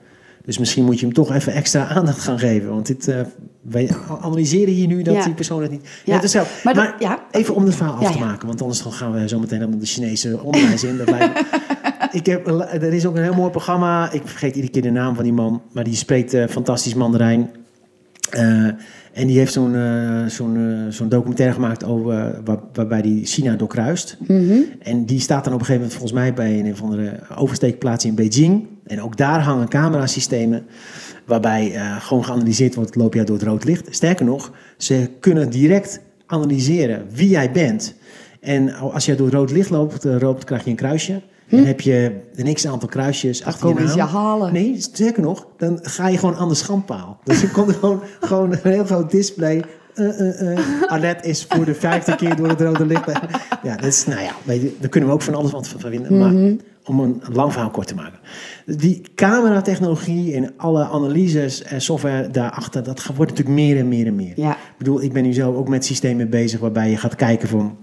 Dus 0.45 0.58
misschien 0.58 0.86
moet 0.86 0.99
je 0.99 1.06
hem 1.06 1.13
toch 1.15 1.34
even 1.34 1.54
extra 1.54 1.88
aandacht 1.88 2.19
gaan 2.21 2.39
geven. 2.39 2.69
Want 2.69 2.86
dit, 2.88 3.08
eh, 3.08 3.19
wij 3.62 3.89
analyseren 4.21 4.73
hier 4.73 4.88
nu 4.88 5.02
dat 5.02 5.13
Ja. 5.15 5.23
die 5.23 5.34
persoon 5.34 5.62
het 5.62 5.71
niet... 5.71 5.88
Ja. 6.06 6.21
Is 6.21 6.32
zo. 6.32 6.43
Maar 6.63 6.75
Maar, 6.75 6.95
dat- 6.99 7.19
even 7.32 7.56
om 7.56 7.65
het 7.65 7.75
verhaal 7.75 7.95
af 7.95 8.12
te 8.12 8.19
maken. 8.19 8.47
Want 8.47 8.62
anders 8.62 8.84
dan 8.84 8.91
gaan 8.91 9.12
we 9.12 9.28
zo 9.28 9.39
meteen 9.39 9.60
helemaal 9.60 9.80
de 9.80 9.86
Chinese 9.86 10.39
onderwijs 10.43 10.84
in. 10.84 10.97
Dat 10.97 11.10
lijkt 11.10 11.34
me- 11.34 11.45
ik 12.19 12.25
heb, 12.25 12.47
er 12.71 12.93
is 12.93 13.06
ook 13.06 13.15
een 13.15 13.23
heel 13.23 13.34
mooi 13.34 13.49
programma. 13.52 14.12
Ik 14.12 14.21
vergeet 14.25 14.56
iedere 14.56 14.73
keer 14.73 14.82
de 14.82 14.91
naam 14.91 15.15
van 15.15 15.23
die 15.23 15.34
man. 15.34 15.62
Maar 15.71 15.84
die 15.84 15.95
spreekt 15.95 16.34
eh, 16.34 16.47
fantastisch 16.47 16.93
Mandarijn. 16.93 17.49
Eh, 18.30 18.63
en 19.13 19.28
die 19.28 19.38
heeft 19.38 19.54
zo'n 19.54 19.75
zo'n 20.28 20.86
zo'n 20.89 21.10
documentaire 21.10 21.54
gemaakt 21.56 21.84
over, 21.84 22.41
waar- 22.45 22.60
waarbij 22.73 23.02
die 23.02 23.25
China 23.25 23.56
doorkruist. 23.56 24.17
Mhm. 24.28 24.54
En 24.80 25.06
die 25.06 25.19
staat 25.19 25.43
dan 25.43 25.54
op 25.54 25.60
een 25.60 25.65
gegeven 25.65 25.88
moment 25.88 25.93
volgens 25.93 26.12
mij 26.19 26.34
bij 26.34 26.60
een 26.60 26.71
of 26.71 26.82
andere 26.82 27.19
oversteekplaats 27.38 28.06
in 28.06 28.15
Beijing. 28.15 28.67
En 28.89 29.02
ook 29.02 29.17
daar 29.17 29.41
hangen 29.41 29.67
camerasystemen 29.67 30.65
waarbij 31.25 31.73
eh, 31.75 31.95
gewoon 32.02 32.25
geanalyseerd 32.25 32.75
wordt, 32.75 32.95
loop 32.95 33.13
jij 33.13 33.25
door 33.25 33.36
het 33.36 33.45
rood 33.45 33.63
licht. 33.63 33.88
Sterker 33.89 34.25
nog, 34.25 34.52
ze 34.78 35.10
kunnen 35.19 35.49
direct 35.49 36.02
analyseren 36.25 37.06
wie 37.12 37.30
jij 37.30 37.52
bent. 37.52 37.95
En 38.41 38.73
als 38.73 39.06
jij 39.06 39.15
door 39.15 39.25
het 39.25 39.36
rood 39.36 39.52
licht 39.52 39.69
loopt, 39.69 40.04
loopt 40.04 40.43
krijg 40.43 40.63
je 40.63 40.69
een 40.69 40.75
kruisje. 40.75 41.21
En 41.49 41.65
heb 41.65 41.82
je 41.82 42.12
een 42.36 42.54
x-aantal 42.54 42.89
kruisjes 42.89 43.43
achter 43.43 43.67
je 43.69 43.75
Hm? 43.75 43.84
naam. 43.84 43.95
je 43.95 44.02
halen. 44.02 44.54
Nee, 44.54 44.75
sterker 44.78 45.21
nog, 45.21 45.47
dan 45.58 45.80
ga 45.82 46.08
je 46.08 46.17
gewoon 46.17 46.36
aan 46.36 46.47
de 46.49 46.56
schandpaal. 46.56 47.19
Dus 47.23 47.43
er 47.43 47.49
komt 47.49 47.75
gewoon, 47.75 48.02
gewoon 48.19 48.52
een 48.52 48.60
heel 48.63 48.86
groot 48.86 49.12
display. 49.12 49.63
Eh, 49.93 50.52
eh. 50.52 50.60
Annette 50.88 51.28
is 51.28 51.45
voor 51.49 51.65
de 51.65 51.73
vijfde 51.75 52.15
keer 52.15 52.36
door 52.36 52.47
het 52.47 52.62
rode 52.62 52.86
licht. 52.86 53.06
Ja, 53.63 53.75
dat 53.75 53.86
is, 53.86 54.06
nou 54.06 54.21
ja, 54.21 54.32
weet 54.43 54.62
je, 54.62 54.75
daar 54.80 54.89
kunnen 54.89 55.10
we 55.10 55.15
ook 55.15 55.21
van 55.21 55.36
alles 55.36 55.52
wat 55.52 55.67
van 55.67 55.80
vinden. 55.80 56.13
Mhm. 56.13 56.43
Maar 56.43 56.56
om 56.89 56.99
een 56.99 57.21
lang 57.32 57.52
verhaal 57.52 57.69
kort 57.69 57.88
te 57.88 57.95
maken. 57.95 58.19
Die 58.65 59.02
cameratechnologie 59.15 60.34
en 60.34 60.54
alle 60.58 60.84
analyses 60.84 61.63
en 61.63 61.82
software 61.82 62.30
daarachter, 62.30 62.84
dat 62.84 63.06
wordt 63.06 63.32
natuurlijk 63.32 63.60
meer 63.60 63.78
en 63.78 63.88
meer 63.88 64.06
en 64.06 64.15
meer. 64.15 64.34
Ja. 64.36 64.52
Ik 64.52 64.78
bedoel, 64.78 65.02
ik 65.02 65.13
ben 65.13 65.23
nu 65.23 65.34
zelf 65.34 65.56
ook 65.56 65.67
met 65.67 65.86
systemen 65.86 66.30
bezig 66.30 66.60
waarbij 66.60 66.89
je 66.89 66.97
gaat 66.97 67.15
kijken 67.15 67.47
van... 67.49 67.78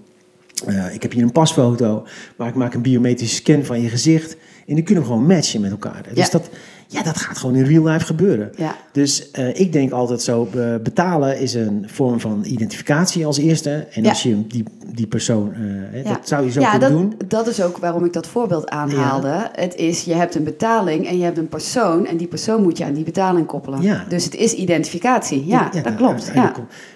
eh, 0.67 0.95
ik 0.95 1.03
heb 1.03 1.13
hier 1.13 1.23
een 1.23 1.33
pasfoto, 1.33 2.07
maar 2.37 2.49
ik 2.49 2.55
maak 2.55 2.75
een 2.75 2.83
biometrische 2.83 3.37
scan 3.37 3.65
van 3.65 3.81
je 3.81 3.89
gezicht. 3.89 4.37
En 4.67 4.75
die 4.75 4.85
kunnen 4.85 5.05
we 5.05 5.11
gewoon 5.11 5.27
matchen 5.27 5.61
met 5.61 5.71
elkaar. 5.71 6.03
Dus 6.15 6.25
Ja. 6.25 6.31
dat, 6.31 6.49
ja, 6.89 7.03
dat 7.03 7.17
gaat 7.17 7.39
gewoon 7.39 7.55
in 7.57 7.65
real 7.65 7.85
life 7.85 8.05
gebeuren. 8.07 8.51
Ja. 8.57 8.77
Dus 8.93 9.31
eh, 9.31 9.61
ik 9.61 9.73
denk 9.73 9.91
altijd 9.93 10.23
zo, 10.23 10.49
betalen 10.83 11.39
is 11.41 11.55
een 11.55 11.85
vorm 11.87 12.21
van 12.21 12.45
identificatie 12.45 13.27
als 13.27 13.39
eerste. 13.39 13.87
En 13.91 14.03
Ja. 14.03 14.09
als 14.09 14.23
je 14.23 14.47
die, 14.47 14.65
die 14.95 15.07
persoon, 15.07 15.53
eh, 15.55 16.05
Ja. 16.05 16.13
dat 16.13 16.29
zou 16.29 16.45
je 16.45 16.51
zo 16.51 16.61
ja, 16.61 16.71
kunnen 16.71 16.91
dat, 16.91 16.99
doen. 17.01 17.29
dat 17.29 17.47
is 17.47 17.63
ook 17.63 17.77
waarom 17.77 18.05
ik 18.05 18.13
dat 18.13 18.27
voorbeeld 18.27 18.69
aanhaalde. 18.69 19.51
Het 19.53 19.75
is, 19.75 20.05
je 20.05 20.15
hebt 20.15 20.35
een 20.35 20.45
betaling 20.45 21.07
en 21.09 21.19
je 21.19 21.25
hebt 21.25 21.39
een 21.39 21.49
persoon... 21.49 22.07
en 22.07 22.17
die 22.17 22.27
persoon 22.27 22.63
moet 22.63 22.79
je 22.79 22.85
aan 22.85 22.95
die 22.95 23.05
betaling 23.05 23.47
koppelen. 23.47 23.83
Ja. 23.83 24.05
Dus 24.09 24.25
het 24.25 24.35
is 24.35 24.53
identificatie. 24.55 25.47
Ja, 25.47 25.71
dat 25.83 25.95
klopt. 25.95 26.33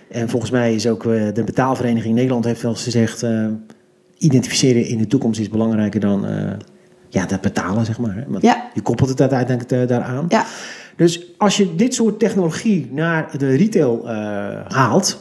En 0.08 0.28
volgens 0.28 0.50
mij 0.50 0.74
is 0.74 0.86
ook 0.86 1.04
eh, 1.04 1.32
de 1.34 1.44
betaalvereniging 1.44 2.14
Nederland 2.14 2.44
heeft 2.44 2.62
wel 2.62 2.70
eens 2.70 2.82
gezegd... 2.82 3.24
identificeren 4.18 4.86
in 4.86 4.98
de 4.98 5.06
toekomst 5.06 5.40
is 5.40 5.48
belangrijker 5.48 6.00
dan 6.00 6.26
ja, 7.10 7.26
dat 7.26 7.40
betalen, 7.40 7.84
zeg 7.84 7.98
maar. 7.98 8.24
Want 8.28 8.42
Ja. 8.42 8.70
Je 8.74 8.80
koppelt 8.80 9.08
het 9.08 9.20
uiteindelijk 9.20 9.70
eh, 9.70 9.86
daaraan. 9.86 10.24
Ja. 10.28 10.44
Dus 10.96 11.26
als 11.38 11.56
je 11.56 11.74
dit 11.74 11.94
soort 11.94 12.18
technologie 12.18 12.88
naar 12.92 13.38
de 13.38 13.56
retail 13.56 14.08
eh, 14.08 14.14
haalt... 14.68 15.20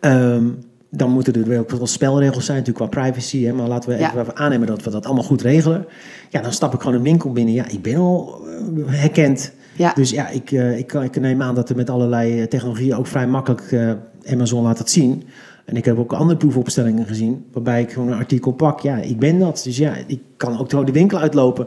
ehm, 0.00 0.44
dan 0.90 1.10
moeten 1.10 1.32
er 1.34 1.48
wel 1.48 1.64
wat 1.78 1.88
spelregels 1.88 2.44
zijn, 2.44 2.58
natuurlijk 2.58 2.90
qua 2.90 3.02
privacy. 3.02 3.44
Hè, 3.44 3.52
maar 3.52 3.68
laten 3.68 3.90
we 3.90 3.98
Ja. 3.98 4.10
even, 4.16 4.36
aannemen 4.36 4.66
dat 4.66 4.82
we 4.82 4.90
dat 4.90 5.06
allemaal 5.06 5.24
goed 5.24 5.42
regelen. 5.42 5.86
Ja, 6.28 6.40
dan 6.42 6.52
stap 6.52 6.74
ik 6.74 6.80
gewoon 6.80 6.96
een 6.96 7.02
winkel 7.02 7.32
binnen. 7.32 7.54
Ja, 7.54 7.68
ik 7.68 7.82
ben 7.82 7.96
al 7.96 8.40
eh, 8.46 8.82
herkend. 8.86 9.52
Ja. 9.76 9.92
Dus 9.94 10.10
ja, 10.10 10.28
ik, 10.28 10.52
eh, 10.52 10.78
ik, 10.78 10.92
ik 10.92 11.20
neem 11.20 11.42
aan 11.42 11.54
dat 11.54 11.68
er 11.70 11.76
met 11.76 11.90
allerlei 11.90 12.48
technologieën 12.48 12.96
ook 12.96 13.06
vrij 13.06 13.26
makkelijk 13.26 13.76
Amazon 14.30 14.62
laat 14.62 14.78
het 14.78 14.90
zien. 14.90 15.22
En 15.68 15.76
ik 15.76 15.84
heb 15.84 15.98
ook 15.98 16.12
andere 16.12 16.38
proefopstellingen 16.38 17.06
gezien, 17.06 17.44
waarbij 17.52 17.80
ik 17.80 17.92
gewoon 17.92 18.08
een 18.08 18.18
artikel 18.18 18.52
pak. 18.52 18.80
Ja, 18.80 18.96
ik 18.96 19.18
ben 19.18 19.38
dat. 19.38 19.60
Dus 19.64 19.76
ja, 19.76 19.94
ik 20.06 20.20
kan 20.36 20.58
ook 20.58 20.86
de 20.86 20.92
winkel 20.92 21.18
uitlopen. 21.18 21.66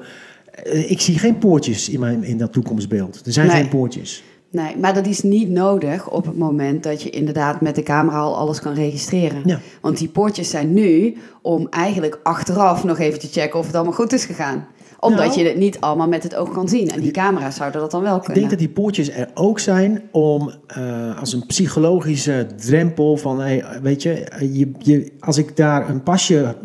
Eh, 0.52 0.92
ik 0.92 1.02
zie 1.02 1.20
geen 1.20 1.38
poortjes 1.38 1.90
in, 1.90 2.00
mijn, 2.00 2.24
in 2.24 2.38
dat 2.38 2.54
toekomstbeeld. 2.54 3.22
Er 3.26 3.32
zijn 3.34 3.48
Nee. 3.48 3.56
geen 3.56 3.70
poortjes. 3.70 4.24
Nee, 4.52 4.78
maar 4.78 4.94
dat 4.94 5.08
is 5.08 5.22
niet 5.22 5.50
nodig 5.50 6.10
op 6.10 6.26
het 6.26 6.38
moment 6.38 6.84
dat 6.84 7.02
je 7.02 7.10
inderdaad 7.10 7.62
met 7.62 7.76
de 7.76 7.84
camera 7.84 8.20
al 8.20 8.38
alles 8.38 8.60
kan 8.60 8.74
registreren. 8.74 9.42
Ja. 9.46 9.60
Want 9.82 9.98
die 9.98 10.08
poortjes 10.08 10.50
zijn 10.50 10.74
nu 10.74 11.18
om 11.42 11.68
eigenlijk 11.70 12.20
achteraf 12.24 12.84
nog 12.84 13.00
even 13.00 13.20
te 13.20 13.28
checken 13.28 13.60
of 13.60 13.66
het 13.66 13.76
allemaal 13.76 13.94
goed 13.94 14.14
is 14.14 14.26
gegaan. 14.26 14.68
Omdat 15.02 15.26
Nou. 15.26 15.40
je 15.40 15.46
het 15.48 15.58
niet 15.58 15.80
allemaal 15.80 16.08
met 16.08 16.24
het 16.24 16.36
oog 16.36 16.52
kan 16.52 16.70
zien. 16.70 16.90
En 16.90 17.02
die 17.02 17.12
camera's 17.12 17.56
zouden 17.56 17.82
dat 17.82 17.92
dan 17.92 18.02
wel 18.02 18.16
Ik 18.16 18.20
kunnen. 18.22 18.38
denk 18.38 18.50
dat 18.50 18.60
die 18.60 18.70
poortjes 18.70 19.10
er 19.12 19.30
ook 19.34 19.60
zijn 19.60 20.02
om 20.12 20.52
eh, 20.68 21.20
als 21.20 21.34
een 21.34 21.46
psychologische 21.46 22.48
drempel 22.58 23.18
van, 23.18 23.40
hey, 23.40 23.66
weet 23.82 24.02
je, 24.04 24.28
je, 24.40 24.72
je, 24.80 25.12
als 25.20 25.38
ik 25.38 25.56
daar 25.56 25.90
een 25.90 26.04
pasje 26.04 26.56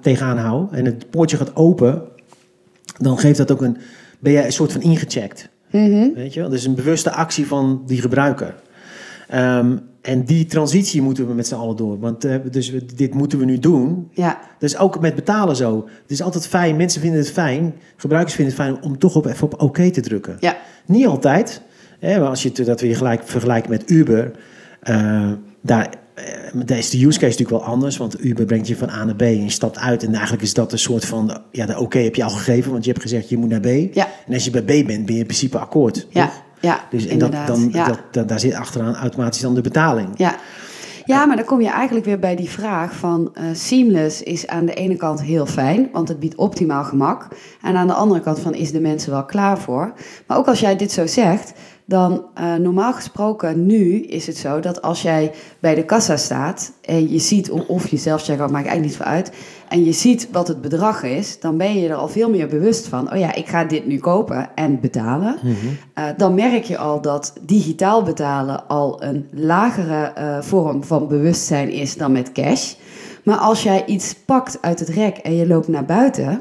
tegenaan 0.00 0.38
hou 0.38 0.66
en 0.70 0.84
het 0.84 1.10
poortje 1.10 1.36
gaat 1.36 1.56
open, 1.56 2.02
dan 2.98 3.18
geeft 3.18 3.38
dat 3.38 3.52
ook 3.52 3.62
een, 3.62 3.76
ben 4.18 4.32
je 4.32 4.44
een 4.44 4.52
soort 4.52 4.72
van 4.72 4.80
ingecheckt. 4.82 5.48
Mhm. 5.70 6.08
Weet 6.14 6.34
je 6.34 6.40
wel? 6.40 6.48
Dus 6.48 6.64
een 6.64 6.74
bewuste 6.74 7.12
actie 7.12 7.46
van 7.46 7.82
die 7.86 8.00
gebruiker. 8.00 8.54
Ehm, 9.28 9.76
en 10.04 10.24
die 10.24 10.44
transitie 10.46 11.02
moeten 11.02 11.26
we 11.26 11.34
met 11.34 11.46
z'n 11.46 11.54
allen 11.54 11.76
door. 11.76 11.98
Want 11.98 12.24
eh, 12.24 12.36
dus 12.50 12.70
we- 12.70 12.84
dit 12.94 13.14
moeten 13.14 13.38
we 13.38 13.44
nu 13.44 13.58
doen. 13.58 14.08
Ja, 14.12 14.38
Dat 14.58 14.70
is 14.70 14.78
ook 14.78 15.00
met 15.00 15.14
betalen 15.14 15.56
zo. 15.56 15.88
Het 16.02 16.10
is 16.10 16.22
altijd 16.22 16.46
fijn, 16.46 16.76
mensen 16.76 17.00
vinden 17.00 17.18
het 17.20 17.30
fijn, 17.30 17.74
gebruikers 17.96 18.34
vinden 18.34 18.54
het 18.54 18.62
fijn 18.64 18.82
om 18.82 18.98
toch 18.98 19.16
op, 19.16 19.26
even 19.26 19.44
op 19.52 19.60
oké 19.62 19.90
te 19.90 20.00
drukken. 20.00 20.36
ja, 20.40 20.56
Niet 20.86 21.06
altijd. 21.06 21.62
Hè, 22.00 22.18
maar 22.20 22.28
als 22.28 22.42
je 22.42 22.50
het- 22.54 22.66
dat 22.66 22.80
weer 22.80 22.96
gelijk 22.96 23.22
vergelijkt 23.24 23.68
met 23.68 23.90
Uber, 23.90 24.30
eh, 24.80 25.32
daar, 25.62 25.94
eh, 26.14 26.24
daar 26.66 26.78
is 26.78 26.90
de 26.90 26.96
use 27.06 27.18
case 27.18 27.30
natuurlijk 27.38 27.50
wel 27.50 27.64
anders. 27.64 27.96
Want 27.96 28.24
Uber 28.24 28.44
brengt 28.44 28.66
je 28.68 28.76
van 28.76 28.88
A 28.90 29.04
naar 29.04 29.16
B 29.16 29.22
en 29.22 29.42
je 29.42 29.50
stapt 29.50 29.78
uit. 29.78 30.02
En 30.02 30.12
eigenlijk 30.12 30.42
is 30.42 30.54
dat 30.54 30.72
een 30.72 30.78
soort 30.78 31.04
van, 31.04 31.38
ja, 31.50 31.66
de 31.66 31.78
oké 31.78 31.98
heb 31.98 32.14
je 32.14 32.24
al 32.24 32.30
gegeven, 32.30 32.72
want 32.72 32.84
je 32.84 32.90
hebt 32.90 33.02
gezegd 33.02 33.28
je 33.28 33.36
moet 33.36 33.48
naar 33.48 33.60
B. 33.60 33.94
Ja. 33.94 34.08
En 34.26 34.34
als 34.34 34.44
je 34.44 34.50
bij 34.50 34.62
B 34.62 34.66
bent, 34.86 34.86
ben 35.06 35.14
je 35.14 35.20
in 35.20 35.26
principe 35.26 35.58
akkoord. 35.58 36.06
ja, 36.10 36.24
toch? 36.26 36.42
Ja, 36.64 36.80
Dus 36.90 37.06
en 37.06 37.18
dat, 37.18 37.32
dan, 37.46 37.68
ja. 37.72 37.86
dat, 37.86 37.98
dat- 38.10 38.28
daar 38.28 38.40
zit 38.40 38.54
achteraan 38.54 38.94
automatisch 38.96 39.40
dan 39.40 39.54
de 39.54 39.60
betaling. 39.60 40.08
Ja. 40.16 40.34
ja, 41.04 41.24
maar 41.26 41.36
dan 41.36 41.44
kom 41.44 41.60
je 41.60 41.68
eigenlijk 41.70 42.06
weer 42.06 42.18
bij 42.18 42.36
die 42.36 42.48
vraag 42.50 42.92
van 42.94 43.30
eh, 43.34 43.44
seamless 43.52 44.22
is 44.22 44.46
aan 44.46 44.64
de 44.66 44.74
ene 44.74 44.96
kant 44.96 45.22
heel 45.22 45.46
fijn, 45.46 45.88
want 45.92 46.08
het 46.08 46.20
biedt 46.20 46.34
optimaal 46.34 46.84
gemak. 46.84 47.28
En 47.62 47.76
aan 47.76 47.86
de 47.86 47.92
andere 47.92 48.20
kant 48.20 48.38
van 48.40 48.54
is 48.54 48.72
de 48.72 48.80
mensen 48.80 49.10
wel 49.10 49.24
klaar 49.24 49.58
voor. 49.58 49.92
Maar 50.26 50.38
ook 50.38 50.46
als 50.46 50.60
jij 50.60 50.76
dit 50.76 50.92
zo 50.92 51.06
zegt, 51.06 51.52
dan 51.84 52.24
eh, 52.34 52.54
normaal 52.54 52.92
gesproken 52.92 53.66
nu 53.66 54.00
is 54.00 54.26
het 54.26 54.36
zo 54.36 54.60
dat 54.60 54.82
als 54.82 55.02
jij 55.02 55.32
bij 55.60 55.74
de 55.74 55.84
kassa 55.84 56.16
staat 56.16 56.72
en 56.80 57.10
je 57.10 57.18
ziet 57.18 57.50
of, 57.50 57.66
of 57.66 57.88
je 57.88 57.96
zelf 57.96 58.22
checkout 58.22 58.50
maakt 58.50 58.66
eigenlijk 58.66 58.98
niet 58.98 59.06
veel 59.06 59.14
uit 59.14 59.32
en 59.68 59.84
je 59.84 59.92
ziet 59.92 60.28
wat 60.32 60.48
het 60.48 60.60
bedrag 60.60 61.02
is, 61.02 61.40
dan 61.40 61.56
ben 61.56 61.78
je 61.78 61.88
er 61.88 61.94
al 61.94 62.08
veel 62.08 62.30
meer 62.30 62.48
bewust 62.48 62.88
van. 62.88 63.12
Oh 63.12 63.18
ja, 63.18 63.34
ik 63.34 63.46
ga 63.46 63.64
dit 63.64 63.86
nu 63.86 63.98
kopen 63.98 64.48
en 64.54 64.80
betalen. 64.80 65.36
Eh, 65.94 66.04
dan 66.16 66.34
merk 66.34 66.64
je 66.64 66.78
al 66.78 67.00
dat 67.00 67.32
digitaal 67.40 68.02
betalen 68.02 68.68
al 68.68 69.02
een 69.02 69.28
lagere 69.30 70.04
eh, 70.04 70.40
vorm 70.40 70.84
van 70.84 71.08
bewustzijn 71.08 71.70
is 71.70 71.96
dan 71.96 72.12
met 72.12 72.32
cash. 72.32 72.74
Maar 73.24 73.36
als 73.36 73.62
jij 73.62 73.84
iets 73.86 74.14
pakt 74.14 74.58
uit 74.60 74.80
het 74.80 74.88
rek 74.88 75.16
en 75.16 75.34
je 75.34 75.46
loopt 75.46 75.68
naar 75.68 75.84
buiten, 75.84 76.40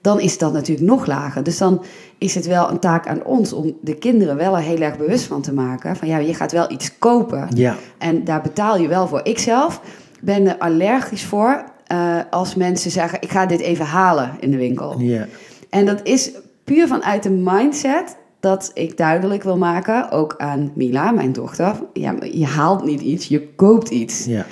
dan 0.00 0.20
is 0.20 0.38
dat 0.38 0.52
natuurlijk 0.52 0.88
nog 0.88 1.06
lager. 1.06 1.42
Dus 1.42 1.58
dan 1.58 1.82
is 2.18 2.34
het 2.34 2.46
wel 2.46 2.70
een 2.70 2.78
taak 2.78 3.06
aan 3.06 3.24
ons 3.24 3.52
om 3.52 3.76
de 3.80 3.94
kinderen 3.94 4.36
wel 4.36 4.56
er 4.56 4.62
heel 4.62 4.80
erg 4.80 4.98
bewust 4.98 5.24
van 5.24 5.42
te 5.42 5.52
maken. 5.52 5.96
Van 5.96 6.08
ja, 6.08 6.18
je 6.18 6.34
gaat 6.34 6.52
wel 6.52 6.70
iets 6.70 6.98
kopen 6.98 7.48
Ja, 7.54 7.76
en 7.98 8.24
daar 8.24 8.42
betaal 8.42 8.78
je 8.78 8.88
wel 8.88 9.08
voor. 9.08 9.20
Ik 9.22 9.38
zelf 9.38 9.80
ben 10.20 10.46
er 10.46 10.58
allergisch 10.58 11.24
voor 11.24 11.64
eh, 11.86 12.16
als 12.30 12.54
mensen 12.54 12.90
zeggen: 12.90 13.20
ik 13.22 13.30
ga 13.30 13.46
dit 13.46 13.60
even 13.60 13.84
halen 13.84 14.30
in 14.40 14.50
de 14.50 14.56
winkel. 14.56 14.98
ja. 14.98 15.26
En 15.70 15.86
dat 15.86 16.00
is 16.02 16.30
puur 16.64 16.86
vanuit 16.86 17.22
de 17.22 17.30
mindset 17.30 18.16
dat 18.40 18.70
ik 18.74 18.96
duidelijk 18.96 19.42
wil 19.42 19.56
maken, 19.56 20.10
ook 20.10 20.34
aan 20.36 20.72
Mila, 20.74 21.10
mijn 21.10 21.32
dochter. 21.32 21.74
Ja, 21.92 22.14
je 22.32 22.46
haalt 22.46 22.84
niet 22.84 23.00
iets, 23.00 23.26
je 23.26 23.48
koopt 23.56 23.88
iets. 23.88 24.24
ja. 24.24 24.46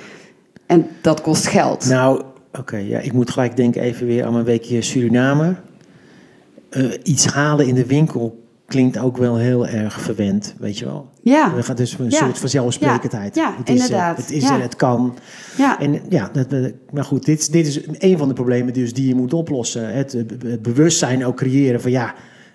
En 0.67 0.87
dat 1.01 1.21
kost 1.21 1.47
geld. 1.47 1.89
Nou, 1.89 2.23
oké, 2.59 2.77
ja, 2.77 2.99
ik 2.99 3.13
moet 3.13 3.31
gelijk 3.31 3.57
denken 3.57 3.83
even 3.83 4.07
weer 4.07 4.25
aan 4.25 4.33
mijn 4.33 4.45
weekje 4.45 4.83
Suriname. 4.83 5.55
Eh, 6.73 6.85
iets 7.03 7.27
halen 7.27 7.67
in 7.67 7.75
de 7.75 7.87
winkel 7.87 8.41
klinkt 8.67 8.99
ook 8.99 9.17
wel 9.17 9.37
heel 9.37 9.67
erg 9.67 10.01
verwend, 10.01 10.55
weet 10.59 10.79
je 10.79 10.85
wel. 10.85 11.09
ja, 11.23 11.57
Er 11.57 11.65
gaat 11.65 11.77
dus 11.77 11.97
een 11.99 12.11
Ja. 12.11 12.17
soort 12.19 12.39
vanzelfsprekendheid. 12.39 13.35
Ja, 13.35 13.43
ja, 13.43 13.55
het 13.59 13.69
is, 13.69 13.75
eh, 13.79 13.83
inderdaad. 13.85 14.17
het 14.17 14.31
is 14.31 14.43
Ja. 14.43 14.55
er, 14.57 14.63
het 14.63 14.77
kan. 14.77 15.15
ja, 15.59 15.81
En 15.81 16.01
ja, 16.09 16.31
dat, 16.33 16.47
maar 16.93 17.05
goed, 17.05 17.25
dit, 17.25 17.53
dit 17.53 17.67
is 17.67 17.81
een 17.99 18.19
van 18.19 18.29
de 18.29 18.35
problemen 18.35 18.73
dus 18.75 18.93
die 18.95 19.09
je 19.09 19.15
moet 19.15 19.33
oplossen. 19.35 19.95
Het, 19.95 20.39
be- 20.39 20.49
het 20.49 20.63
bewustzijn 20.63 21.25
ook 21.25 21.37
creëren 21.37 21.81
van 21.81 21.91
ja, 21.91 22.15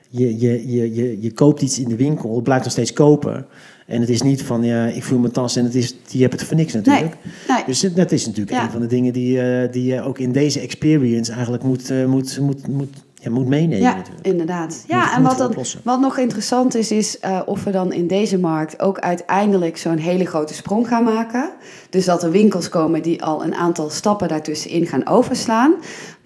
je, 0.09 0.39
je, 0.39 0.71
je, 0.71 0.93
je, 0.95 1.21
je 1.21 1.31
koopt 1.31 1.61
iets 1.61 1.79
in 1.79 1.89
de 1.89 1.95
winkel, 1.95 2.35
het 2.35 2.43
blijft 2.43 2.63
nog 2.63 2.71
steeds 2.73 2.93
kopen. 2.93 3.45
En 3.87 3.99
het 4.01 4.09
is 4.09 4.21
niet 4.21 4.41
van 4.43 4.63
ja, 4.63 4.85
ik 4.85 5.03
voel 5.03 5.19
mijn 5.19 5.33
tas 5.33 5.55
en 5.55 5.63
het 5.63 5.75
is, 5.75 5.95
je 6.07 6.21
hebt 6.21 6.33
het 6.33 6.43
voor 6.43 6.55
niks 6.57 6.73
natuurlijk. 6.73 7.15
nee. 7.47 7.63
Dus 7.65 7.83
eh, 7.83 7.95
dat 7.95 8.11
is 8.11 8.25
natuurlijk 8.25 8.57
Ja. 8.57 8.63
een 8.63 8.71
van 8.71 8.81
de 8.81 8.87
dingen 8.87 9.13
die, 9.13 9.39
die 9.69 9.83
je 9.85 10.01
ook 10.01 10.19
in 10.19 10.31
deze 10.31 10.59
experience 10.59 11.31
eigenlijk 11.31 11.63
moet, 11.63 11.91
moet, 12.07 12.39
moet, 12.41 12.67
moet, 12.67 12.89
ja, 13.29 13.35
moet 13.35 13.47
meenemen. 13.47 13.79
Ja, 13.79 13.95
natuurlijk. 13.95 14.25
inderdaad. 14.25 14.83
Ja, 14.87 15.15
en 15.15 15.23
wat, 15.23 15.37
dan, 15.37 15.55
wat 15.83 15.99
nog 15.99 16.17
interessant 16.17 16.75
is, 16.75 16.91
is 16.91 17.19
eh, 17.19 17.39
of 17.45 17.63
we 17.63 17.71
dan 17.71 17.93
in 17.93 18.07
deze 18.07 18.39
markt 18.39 18.81
ook 18.81 18.99
uiteindelijk 18.99 19.77
zo'n 19.77 19.97
hele 19.97 20.25
grote 20.25 20.53
sprong 20.53 20.87
gaan 20.87 21.03
maken. 21.03 21.49
Dus 21.89 22.05
dat 22.05 22.23
er 22.23 22.31
winkels 22.31 22.69
komen 22.69 23.01
die 23.01 23.23
al 23.23 23.43
een 23.43 23.55
aantal 23.55 23.89
stappen 23.89 24.27
daartussenin 24.27 24.85
gaan 24.87 25.07
overslaan. 25.07 25.73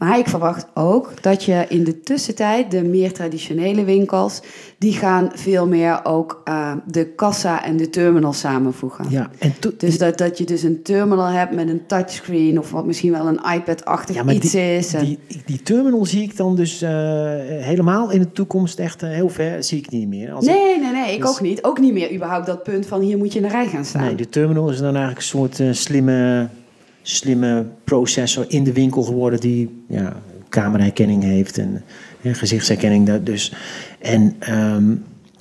Maar 0.02 0.20
ik 0.20 0.28
verwacht 0.28 0.68
ook 0.74 1.22
dat 1.24 1.44
je 1.44 1.66
in 1.70 1.84
de 1.84 2.00
tussentijd 2.02 2.72
de 2.72 2.84
meer 2.84 3.14
traditionele 3.14 3.84
winkels, 3.84 4.42
die 4.78 4.94
gaan 4.94 5.30
veel 5.36 5.68
meer 5.68 6.00
ook 6.06 6.42
eh, 6.44 6.74
de 6.88 7.06
kassa 7.06 7.64
en 7.66 7.78
de 7.78 7.90
terminal 7.90 8.34
samenvoegen. 8.34 9.06
Ja, 9.10 9.30
en 9.40 9.54
Dus 9.78 9.98
dat, 9.98 10.18
dat 10.18 10.38
je 10.38 10.44
dus 10.44 10.64
een 10.64 10.82
terminal 10.82 11.26
hebt 11.28 11.56
met 11.56 11.70
een 11.70 11.82
touchscreen 11.88 12.60
of 12.60 12.72
wat 12.72 12.86
misschien 12.86 13.12
wel 13.12 13.28
een 13.28 13.40
iPad-achtig 13.56 14.16
Ja, 14.16 14.26
iets 14.28 14.52
die, 14.52 14.76
is. 14.78 14.94
En- 14.94 15.06
Die, 15.06 15.20
die 15.46 15.62
terminal 15.64 16.06
zie 16.06 16.22
ik 16.24 16.38
dan 16.38 16.56
dus 16.56 16.82
eh, 16.82 16.90
helemaal 17.46 18.12
in 18.12 18.20
de 18.20 18.32
toekomst 18.32 18.80
echt 18.80 19.04
eh, 19.04 19.10
heel 19.10 19.30
ver, 19.30 19.64
zie 19.64 19.78
ik 19.78 19.90
niet 19.90 20.08
meer. 20.08 20.32
Als 20.34 20.46
ik- 20.46 20.52
Nee, 20.54 20.80
nee, 20.80 20.92
nee, 20.92 21.14
ik 21.14 21.22
Dus- 21.22 21.30
ook 21.30 21.42
niet. 21.42 21.64
Ook 21.64 21.80
niet 21.80 21.94
meer 21.94 22.14
überhaupt 22.14 22.46
dat 22.46 22.64
punt 22.64 22.86
van 22.86 23.02
hier 23.02 23.18
moet 23.18 23.34
je 23.34 23.40
in 23.40 23.46
de 23.46 23.52
rij 23.52 23.68
gaan 23.68 23.86
staan. 23.86 24.02
nee, 24.04 24.16
de 24.16 24.30
terminal 24.30 24.70
is 24.70 24.78
dan 24.78 24.96
eigenlijk 24.96 25.18
een 25.18 25.24
soort 25.24 25.60
slimme, 25.72 26.48
slimme 27.02 27.66
processor 27.84 28.46
in 28.48 28.64
de 28.64 28.74
winkel 28.74 29.02
geworden 29.02 29.40
die 29.40 29.84
ja, 29.88 30.16
cameraherkenning 30.50 31.24
heeft 31.24 31.58
en 31.58 31.84
eh, 32.22 32.34
gezichtsherkenning 32.34 33.24
dus. 33.24 33.54
En 34.00 34.36
ehm, 34.40 34.96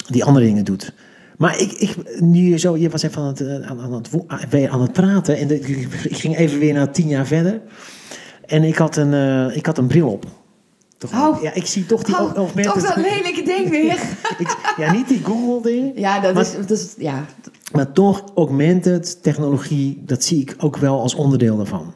die 0.09 0.25
andere 0.25 0.47
dingen 0.47 0.65
doet. 0.65 0.93
Maar 1.37 1.61
ik, 1.61 1.73
ik, 1.73 2.21
nu 2.21 2.59
zo, 2.59 2.77
je 2.77 2.89
was 2.89 3.03
even 3.03 3.23
aan 3.23 3.29
het, 3.29 3.41
eh, 3.41 3.55
aan, 3.71 3.81
aan, 3.81 3.93
het, 3.93 4.11
wo- 4.11 4.25
aan- 4.27 4.81
het 4.81 4.93
praten 4.93 5.37
en 5.37 5.51
ik 5.51 5.89
ging 6.11 6.37
even 6.37 6.59
weer 6.59 6.73
naar 6.75 6.93
tien 6.93 7.09
jaar 7.09 7.27
verder. 7.27 7.61
En 8.47 8.65
ik 8.65 8.77
had 8.77 8.97
een, 8.97 9.15
eh, 9.15 9.57
ik 9.57 9.67
had 9.67 9.79
een 9.79 9.87
bril 9.87 10.09
op. 10.09 10.27
Toch, 11.01 11.13
Oh. 11.13 11.43
Ja, 11.43 11.55
ik 11.55 11.67
zie 11.67 11.87
toch 11.87 12.03
die 12.03 12.15
Oh, 12.19 12.33
toch 12.33 12.83
dat 12.83 12.97
lelijke 12.97 13.43
ding 13.43 13.71
weer. 13.71 13.99
Ik- 14.39 14.57
ja, 14.77 14.93
niet 14.93 15.09
die 15.09 15.21
Google-ding. 15.25 15.93
ja, 15.99 16.21
dat 16.21 16.35
Maar- 16.35 16.43
is, 16.43 16.53
dat 16.67 16.71
is... 16.71 16.95
Ja, 16.99 17.25
Maar 17.73 17.93
toch, 17.93 18.25
augmented 18.35 19.23
technologie, 19.23 20.03
dat 20.07 20.25
zie 20.25 20.41
ik 20.41 20.55
ook 20.59 20.77
wel 20.77 21.01
als 21.01 21.15
onderdeel 21.15 21.57
daarvan. 21.57 21.95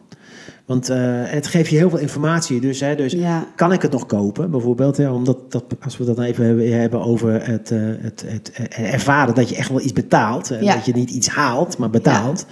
Want 0.67 0.88
eh, 0.88 0.99
het 1.25 1.47
geeft 1.47 1.71
je 1.71 1.77
heel 1.77 1.90
veel 1.90 1.99
informatie. 1.99 2.61
Dus, 2.61 2.81
hè, 2.81 2.95
dus 2.97 3.12
Ja. 3.12 3.47
kan 3.57 3.73
ik 3.73 3.83
het 3.83 3.93
nog 3.93 4.07
kopen, 4.07 4.51
bijvoorbeeld? 4.51 4.97
Hè, 4.97 5.11
omdat 5.11 5.53
dat, 5.53 5.64
als 5.85 5.97
we 5.97 6.05
dat 6.05 6.19
even 6.21 6.45
hebben, 6.47 6.81
hebben 6.81 7.01
over 7.05 7.47
het, 7.47 7.71
eh, 7.71 7.79
het, 8.01 8.25
het, 8.27 8.51
eh, 8.53 8.93
ervaren 8.93 9.35
dat 9.35 9.49
je 9.49 9.57
echt 9.57 9.69
wel 9.69 9.81
iets 9.81 9.93
betaalt. 9.93 10.51
Ja. 10.61 10.75
Dat 10.75 10.85
je 10.87 10.93
niet 10.93 11.11
iets 11.11 11.29
haalt, 11.29 11.79
maar 11.79 11.90
betaalt. 11.90 12.47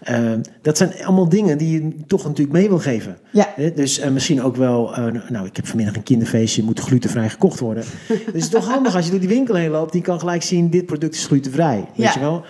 Eh, 0.00 0.32
dat 0.62 0.76
zijn 0.76 0.92
allemaal 1.04 1.28
dingen 1.28 1.58
die 1.58 1.70
je 1.82 1.96
toch 2.06 2.24
natuurlijk 2.24 2.56
mee 2.56 2.68
wil 2.68 2.78
geven. 2.78 3.16
Ja. 3.30 3.48
Dus 3.74 3.98
eh, 3.98 4.10
misschien 4.10 4.42
ook 4.42 4.56
wel, 4.56 4.94
eh, 4.94 5.04
nou, 5.28 5.46
ik 5.46 5.56
heb 5.56 5.66
vanmiddag 5.66 5.96
een 5.96 6.02
kinderfeestje, 6.02 6.62
moet 6.62 6.80
glutenvrij 6.80 7.28
gekocht 7.28 7.60
worden. 7.60 7.84
dus 8.08 8.18
het 8.26 8.34
is 8.34 8.48
toch 8.48 8.68
handig 8.68 8.94
als 8.96 9.04
je 9.04 9.10
door 9.10 9.20
die 9.20 9.28
winkel 9.28 9.54
heen 9.54 9.70
loopt, 9.70 9.92
die 9.92 10.02
kan 10.02 10.18
gelijk 10.18 10.42
zien, 10.42 10.70
dit 10.70 10.86
product 10.86 11.14
is 11.14 11.26
glutenvrij. 11.26 11.76
Weet 11.76 12.06
Ja. 12.06 12.12
je 12.14 12.20
wel? 12.20 12.44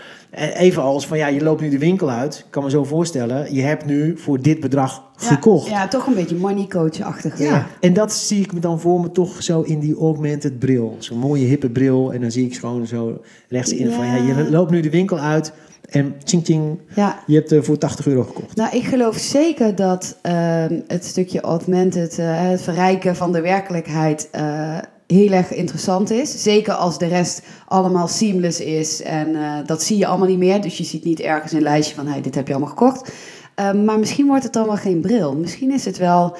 Even 0.55 0.83
als 0.83 1.07
van, 1.07 1.19
ja, 1.19 1.27
je 1.27 1.43
loopt 1.43 1.61
nu 1.61 1.69
de 1.69 1.79
winkel 1.79 2.11
uit, 2.11 2.39
ik 2.39 2.51
kan 2.51 2.63
me 2.65 2.71
zo 2.71 2.85
voorstellen, 2.85 3.55
je 3.55 3.63
hebt 3.63 3.87
nu 3.87 4.19
voor 4.19 4.41
dit 4.43 4.61
bedrag 4.61 5.03
gekocht. 5.17 5.69
Ja, 5.69 5.89
toch 5.89 6.07
een 6.07 6.15
beetje 6.15 6.37
money 6.37 6.67
coach-achtig. 6.67 7.39
Ja, 7.39 7.45
Ja. 7.45 7.67
en 7.81 7.93
dat 7.93 8.13
zie 8.13 8.41
ik 8.41 8.53
me 8.53 8.61
dan 8.61 8.81
voor 8.81 9.01
me 9.01 9.11
toch 9.11 9.43
zo 9.43 9.61
in 9.63 9.79
die 9.79 9.97
augmented 9.99 10.59
bril. 10.59 10.97
Zo'n 10.99 11.19
mooie 11.19 11.45
hippe 11.47 11.71
bril. 11.71 12.13
En 12.13 12.21
dan 12.21 12.31
zie 12.31 12.47
ik 12.47 12.57
gewoon 12.59 12.87
zo 12.87 13.21
rechts 13.49 13.73
in 13.73 13.91
van, 13.91 14.07
Ja. 14.07 14.15
je 14.17 14.51
loopt 14.51 14.71
nu 14.71 14.81
de 14.81 14.91
winkel 14.91 15.19
uit 15.19 15.53
en 15.89 16.15
ching 16.25 16.45
ching, 16.45 16.81
ja. 16.95 17.23
je 17.27 17.35
hebt 17.35 17.53
er 17.53 17.65
voor 17.65 17.79
80 17.79 18.07
euro 18.07 18.23
gekocht. 18.23 18.57
Nou, 18.57 18.77
ik 18.77 18.85
geloof 18.85 19.17
zeker 19.17 19.75
dat 19.75 20.19
ehm, 20.23 20.81
het 20.87 21.05
stukje 21.05 21.41
augmented, 21.41 22.19
eh, 22.19 22.27
het 22.29 22.63
verrijken 22.63 23.17
van 23.17 23.33
de 23.33 23.41
werkelijkheid, 23.41 24.29
eh, 24.31 24.79
heel 25.07 25.31
erg 25.31 25.53
interessant 25.55 26.11
is. 26.11 26.43
Zeker 26.43 26.75
als 26.75 26.99
de 26.99 27.07
rest 27.07 27.43
allemaal 27.67 28.09
seamless 28.09 28.61
is 28.61 29.03
en 29.03 29.35
eh, 29.35 29.53
dat 29.67 29.83
zie 29.83 29.99
je 29.99 30.07
allemaal 30.07 30.29
niet 30.29 30.39
meer. 30.39 30.63
Dus 30.63 30.79
je 30.79 30.85
ziet 30.85 31.05
niet 31.05 31.21
ergens 31.21 31.53
een 31.53 31.63
lijstje 31.63 31.95
van, 31.95 32.07
hey, 32.07 32.21
dit 32.21 32.35
heb 32.35 32.47
je 32.47 32.55
allemaal 32.55 32.75
gekocht. 32.75 33.13
Ehm, 33.55 33.85
maar 33.85 33.99
misschien 33.99 34.27
wordt 34.27 34.45
het 34.45 34.53
dan 34.53 34.67
wel 34.67 34.77
geen 34.77 35.01
bril. 35.01 35.37
Misschien 35.37 35.73
is 35.73 35.85
het 35.85 35.99
wel 35.99 36.37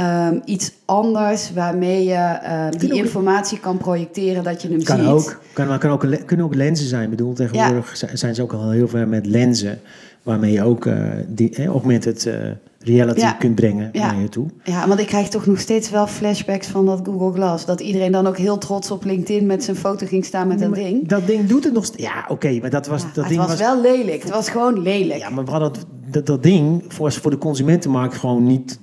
ehm, 0.00 0.38
iets 0.44 0.72
anders 0.84 1.52
waarmee 1.52 2.04
je 2.04 2.14
ehm, 2.14 2.70
die 2.78 2.92
informatie 2.94 3.58
kan 3.60 3.76
projecteren 3.76 4.44
dat 4.44 4.62
je 4.62 4.68
hem 4.68 4.82
Kan 4.82 4.96
ziet. 4.98 5.06
ook, 5.06 5.40
kan, 5.52 5.66
maar 5.66 5.78
kan 5.78 5.90
ook, 5.90 6.06
kunnen 6.26 6.46
ook 6.46 6.54
lenzen 6.54 6.86
zijn. 6.86 7.04
Ik 7.04 7.10
bedoel, 7.10 7.32
tegenwoordig 7.32 7.96
zi- 7.96 8.06
zijn 8.16 8.34
ze 8.34 8.42
ook 8.42 8.52
al 8.52 8.70
heel 8.70 8.88
ver 8.88 9.08
met 9.08 9.26
lenzen. 9.26 9.80
Waarmee 10.22 10.52
je 10.52 10.62
ook 10.62 10.86
eh, 10.86 10.96
die, 11.28 11.54
eh, 11.54 11.66
augmented 11.66 12.26
eh, 12.26 12.34
reality 12.78 13.20
Ja. 13.20 13.32
kunt 13.32 13.54
brengen 13.54 13.88
Ja. 13.92 14.12
naar 14.12 14.20
je 14.20 14.28
toe. 14.28 14.46
Ja, 14.64 14.88
want 14.88 15.00
ik 15.00 15.06
krijg 15.06 15.28
toch 15.28 15.46
nog 15.46 15.58
steeds 15.60 15.90
wel 15.90 16.06
flashbacks 16.06 16.66
van 16.66 16.86
dat 16.86 17.00
Google 17.04 17.32
Glass. 17.32 17.64
Dat 17.64 17.80
iedereen 17.80 18.12
dan 18.12 18.26
ook 18.26 18.36
heel 18.38 18.58
trots 18.58 18.90
op 18.90 19.04
LinkedIn 19.04 19.46
met 19.46 19.64
zijn 19.64 19.76
foto 19.76 20.06
ging 20.06 20.24
staan 20.24 20.48
met 20.48 20.58
dat 20.58 20.74
ding. 20.74 21.08
Dat 21.08 21.26
ding 21.26 21.46
doet 21.48 21.64
het 21.64 21.72
nog 21.72 21.84
steeds. 21.84 22.02
Ja, 22.02 22.24
oké, 22.28 22.58
maar 22.60 22.70
dat 22.70 22.86
was... 22.86 23.02
Dat 23.02 23.14
het 23.14 23.28
ding 23.28 23.40
was, 23.46 23.58
wel 23.58 23.80
lelijk. 23.80 24.22
Het 24.22 24.30
was 24.30 24.48
gewoon 24.50 24.82
lelijk. 24.82 25.20
Ja, 25.20 25.30
maar 25.30 25.44
we 25.44 25.50
hadden 25.50 25.72
dat, 26.10 26.26
dat 26.26 26.42
ding 26.42 26.84
voor, 26.88 27.12
voor 27.12 27.30
de 27.30 27.38
consumentenmarkt 27.38 28.14
gewoon 28.14 28.44
niet... 28.46 28.78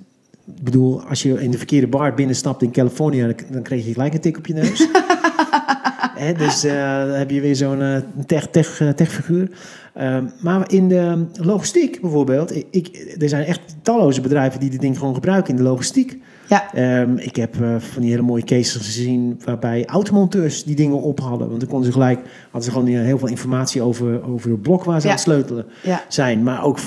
Ik 0.56 0.64
bedoel, 0.64 1.02
als 1.02 1.24
je 1.24 1.42
in 1.42 1.52
de 1.52 1.58
verkeerde 1.58 1.88
bar 1.88 2.14
binnenstapt 2.14 2.62
in 2.62 2.72
Californië... 2.72 3.20
dan, 3.20 3.34
dan 3.52 3.62
kreeg 3.62 3.86
je 3.86 3.94
gelijk 3.94 4.14
een 4.14 4.20
tik 4.20 4.38
op 4.38 4.48
je 4.48 4.54
neus. 4.54 4.88
Dus 6.38 6.64
eh, 6.64 7.06
dan 7.06 7.16
heb 7.16 7.30
je 7.30 7.42
weer 7.42 7.56
zo'n 7.56 7.82
eh, 7.82 7.98
tech, 8.26 8.48
tech, 8.48 8.80
eh, 8.82 8.90
techfiguur. 8.90 9.50
Ehm, 9.94 10.26
maar 10.40 10.72
in 10.72 10.88
de 10.88 11.26
logistiek 11.42 12.02
bijvoorbeeld... 12.02 12.56
Ik, 12.72 13.16
er 13.20 13.30
zijn 13.30 13.46
echt 13.46 13.76
talloze 13.82 14.22
bedrijven 14.22 14.60
die 14.60 14.70
dit 14.70 14.82
ding 14.82 14.98
gewoon 14.98 15.14
gebruiken 15.14 15.50
in 15.50 15.56
de 15.56 15.70
logistiek. 15.70 16.18
Ja, 16.48 16.74
Ehm, 16.74 17.18
ik 17.18 17.36
heb 17.36 17.56
van 17.78 18.02
die 18.02 18.12
hele 18.12 18.22
mooie 18.22 18.44
cases 18.44 18.86
gezien 18.86 19.40
waarbij 19.46 19.86
automonteurs 19.86 20.64
die 20.64 20.76
dingen 20.76 21.02
op 21.02 21.20
hadden. 21.20 21.48
Want 21.48 21.60
dan 21.60 21.70
konden 21.70 21.86
ze 21.86 21.94
gelijk, 21.94 22.20
hadden 22.58 22.74
ze 22.74 22.80
gewoon 22.96 23.06
heel 23.06 23.18
veel 23.18 23.28
informatie 23.28 23.82
over, 23.82 24.24
over 24.24 24.52
het 24.52 24.62
blok 24.62 24.84
waar 24.84 25.02
ze 25.02 25.08
Ja. 25.08 25.14
aan 25.14 25.20
het 25.20 25.26
sleutelen 25.28 25.66
ja. 25.84 26.02
zijn. 26.08 26.44
Maar 26.44 26.64
ook 26.64 26.80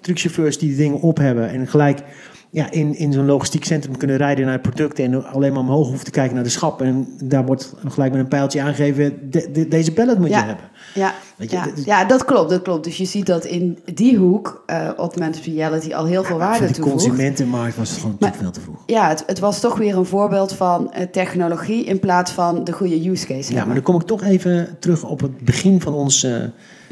truckchauffeurs 0.00 0.58
die 0.58 0.68
die 0.68 0.76
dingen 0.76 1.00
op 1.00 1.18
hebben 1.18 1.48
en 1.50 1.66
gelijk 1.66 2.02
ja, 2.50 2.70
in, 2.70 2.94
in 2.98 3.12
zo'n 3.12 3.26
logistiek 3.26 3.64
centrum 3.64 3.96
kunnen 3.96 4.16
rijden 4.16 4.46
naar 4.46 4.58
producten 4.60 5.04
en 5.04 5.24
alleen 5.32 5.52
maar 5.52 5.62
omhoog 5.62 5.86
hoeven 5.86 6.04
te 6.04 6.10
kijken 6.10 6.34
naar 6.34 6.44
de 6.44 6.50
schap. 6.50 6.82
En 6.82 7.08
daar 7.24 7.44
wordt 7.46 7.74
gelijk 7.88 8.12
met 8.12 8.20
een 8.20 8.28
pijltje 8.28 8.60
aangegeven, 8.62 9.30
de- 9.30 9.48
de- 9.52 9.68
deze 9.68 9.92
pallet 9.92 10.18
moet 10.18 10.28
Ja. 10.28 10.38
je 10.38 10.44
hebben. 10.46 10.64
Ja, 10.94 11.14
Weet 11.36 11.50
je, 11.50 11.56
ja. 11.56 11.66
ja, 11.84 12.04
dat 12.04 12.24
klopt, 12.24 12.50
dat 12.50 12.62
klopt. 12.62 12.84
Dus 12.84 12.96
je 12.96 13.04
ziet 13.04 13.26
dat 13.26 13.44
in 13.44 13.78
die 13.94 14.16
hoek 14.16 14.62
eh 14.66 14.88
augmented 14.96 15.44
reality 15.44 15.94
al 15.94 16.04
heel 16.04 16.24
veel 16.24 16.38
waarde 16.38 16.58
Voor 16.58 16.66
de 16.66 16.72
toevoegt. 16.72 16.96
consumentenmarkt 17.04 17.76
was 17.76 17.90
het 17.90 17.98
gewoon 18.00 18.16
Maar- 18.20 18.32
te 18.32 18.38
veel 18.38 18.50
te 18.50 18.60
vroeg. 18.60 18.82
Ja, 18.86 19.08
het, 19.08 19.22
het 19.26 19.38
was 19.38 19.60
toch 19.60 19.78
weer 19.78 19.96
een 19.96 20.04
voorbeeld 20.06 20.52
van 20.52 20.92
eh, 20.92 21.06
technologie 21.06 21.84
in 21.84 22.00
plaats 22.00 22.30
van 22.32 22.64
de 22.64 22.72
goede 22.72 23.10
use 23.10 23.26
case. 23.26 23.38
Ja, 23.40 23.46
hebben. 23.46 23.64
maar 23.66 23.74
dan 23.74 23.84
kom 23.84 23.94
ik 24.00 24.06
toch 24.06 24.22
even 24.22 24.76
terug 24.80 25.04
op 25.08 25.20
het 25.20 25.38
begin 25.38 25.80
van 25.80 25.94
ons, 25.94 26.22
eh, 26.22 26.42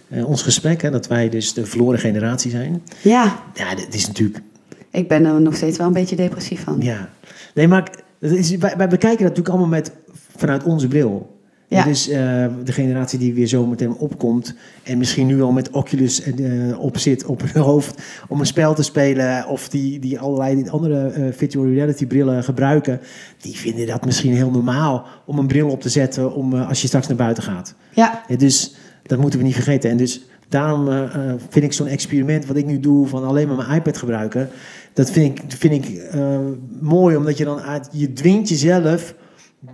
eh, 0.09 0.29
ons 0.29 0.43
gesprek. 0.43 0.83
Hè, 0.83 0.91
dat 0.91 1.07
wij 1.07 1.29
dus 1.29 1.53
de 1.53 1.67
verloren 1.67 1.99
generatie 1.99 2.51
zijn. 2.51 2.83
ja, 3.03 3.43
Ja, 3.55 3.75
dit 3.75 3.95
is 3.95 4.07
natuurlijk... 4.07 4.43
ik 4.91 5.09
ben 5.09 5.25
er 5.25 5.41
nog 5.41 5.57
steeds 5.57 5.79
wel 5.79 5.87
een 5.87 5.93
beetje 5.93 6.17
depressief 6.17 6.63
van. 6.63 6.81
Ja. 6.81 7.09
Nee, 7.55 7.69
maar 7.69 7.91
het 8.19 8.31
is, 8.31 8.57
wij, 8.57 8.77
wij 8.77 8.89
bekijken 8.89 9.25
dat 9.25 9.37
natuurlijk 9.37 9.49
allemaal 9.49 9.69
met, 9.69 9.93
vanuit 10.37 10.63
onze 10.63 10.89
bril. 10.89 11.34
Ja. 11.69 11.85
Dit 11.85 11.95
is 11.95 12.09
eh, 12.09 12.47
de 12.65 12.73
generatie 12.73 13.19
die 13.19 13.35
weer 13.35 13.47
zo 13.47 13.67
meteen 13.67 13.95
opkomt. 13.95 14.55
En 14.83 14.99
misschien 14.99 15.27
nu 15.27 15.43
al 15.43 15.53
met 15.53 15.71
Oculus 15.71 16.23
eh, 16.23 16.79
op 16.79 16.99
zit 16.99 17.25
op 17.25 17.43
hun 17.53 17.63
hoofd 17.63 18.03
om 18.29 18.41
een 18.41 18.47
spel 18.47 18.75
te 18.75 18.83
spelen. 18.83 19.47
Of 19.47 19.69
die, 19.69 19.99
die 19.99 20.21
allerlei 20.21 20.69
andere 20.69 21.07
eh, 21.07 21.25
virtual 21.33 21.67
reality 21.67 22.07
brillen 22.07 22.45
gebruiken. 22.45 23.01
Die 23.41 23.57
vinden 23.57 23.87
dat 23.87 24.05
misschien 24.05 24.35
heel 24.35 24.51
normaal 24.51 25.07
om 25.27 25.39
een 25.39 25.47
bril 25.47 25.69
op 25.69 25.81
te 25.81 25.89
zetten 25.89 26.35
om, 26.35 26.55
eh, 26.55 26.69
als 26.69 26.81
je 26.81 26.87
straks 26.87 27.07
naar 27.07 27.17
buiten 27.17 27.43
gaat. 27.43 27.75
Ja, 27.95 28.23
Ja, 28.29 28.37
dus 28.37 28.75
dat 29.03 29.19
moeten 29.19 29.39
we 29.39 29.45
niet 29.45 29.55
vergeten. 29.55 29.91
En 29.91 29.97
dus 29.97 30.27
daarom 30.49 30.89
eh, 30.89 31.03
eh, 31.03 31.35
vind 31.49 31.65
ik 31.65 31.73
zo'n 31.73 31.87
experiment 31.87 32.47
wat 32.47 32.57
ik 32.57 32.67
nu 32.67 32.81
doe 32.81 33.07
van 33.07 33.25
alleen 33.25 33.49
maar 33.49 33.57
mijn 33.57 33.79
iPad 33.79 33.97
gebruiken. 33.97 34.49
Dat 34.93 35.11
vind 35.11 35.39
ik, 35.39 35.45
vind 35.49 35.85
ik 35.85 35.99
eh, 35.99 36.39
mooi, 36.81 37.17
omdat 37.17 37.39
je 37.39 37.45
dan 37.45 37.61
uit, 37.61 37.89
je 37.93 38.13
dwingt 38.13 38.49
jezelf 38.49 39.15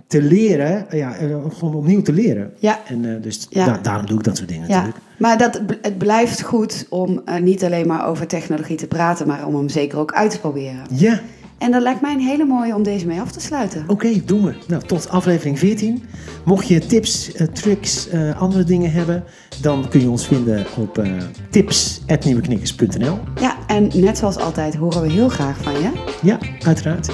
te 0.07 0.21
leren, 0.21 0.85
ja, 0.91 1.15
eh, 1.15 1.35
gewoon 1.57 1.75
opnieuw 1.75 2.01
te 2.01 2.13
leren. 2.13 2.51
ja. 2.59 2.79
En 2.87 3.15
eh, 3.15 3.21
dus 3.21 3.47
Ja. 3.49 3.65
da- 3.65 3.79
daarom 3.81 4.05
doe 4.05 4.17
ik 4.17 4.23
dat 4.23 4.37
soort 4.37 4.49
dingen 4.49 4.67
Ja, 4.67 4.75
natuurlijk. 4.75 5.03
maar 5.17 5.37
dat, 5.37 5.61
het 5.81 5.97
blijft 5.97 6.41
goed 6.41 6.85
om 6.89 7.21
eh, 7.25 7.41
niet 7.41 7.63
alleen 7.63 7.87
maar 7.87 8.07
over 8.07 8.27
technologie 8.27 8.77
te 8.77 8.87
praten, 8.87 9.27
maar 9.27 9.45
om 9.45 9.55
hem 9.55 9.69
zeker 9.69 9.97
ook 9.99 10.11
uit 10.13 10.31
te 10.31 10.39
proberen. 10.39 10.81
Ja, 10.91 11.19
En 11.61 11.71
dat 11.71 11.81
lijkt 11.81 12.01
mij 12.01 12.13
een 12.13 12.19
hele 12.19 12.45
mooie 12.45 12.75
om 12.75 12.83
deze 12.83 13.07
mee 13.07 13.21
af 13.21 13.31
te 13.31 13.39
sluiten. 13.39 13.83
oké, 13.87 14.21
doen 14.25 14.43
we. 14.43 14.53
Nou, 14.67 14.83
tot 14.83 15.09
aflevering 15.09 15.59
14. 15.59 16.03
Mocht 16.45 16.67
je 16.67 16.79
tips, 16.79 17.33
eh, 17.33 17.47
tricks, 17.47 18.09
eh, 18.09 18.41
andere 18.41 18.63
dingen 18.63 18.91
hebben, 18.91 19.23
dan 19.61 19.89
kun 19.89 20.01
je 20.01 20.09
ons 20.09 20.27
vinden 20.27 20.65
op 20.77 20.97
eh 20.97 21.11
tips.nieuweknikkers.nl. 21.49 23.19
Ja, 23.41 23.57
en 23.67 23.89
net 23.93 24.17
zoals 24.17 24.37
altijd 24.37 24.75
horen 24.75 25.01
we 25.01 25.11
heel 25.11 25.29
graag 25.29 25.57
van 25.57 25.73
je. 25.73 25.91
Ja, 26.21 26.37
uiteraard. 26.65 27.09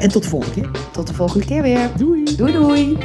En 0.00 0.08
tot 0.08 0.22
de 0.22 0.28
volgende 0.28 0.54
keer. 0.54 0.70
Tot 0.92 1.06
de 1.06 1.14
volgende 1.14 1.46
keer 1.46 1.62
weer. 1.62 1.90
Doei! 1.96 2.36
Doei 2.36 2.52
doei. 2.52 2.98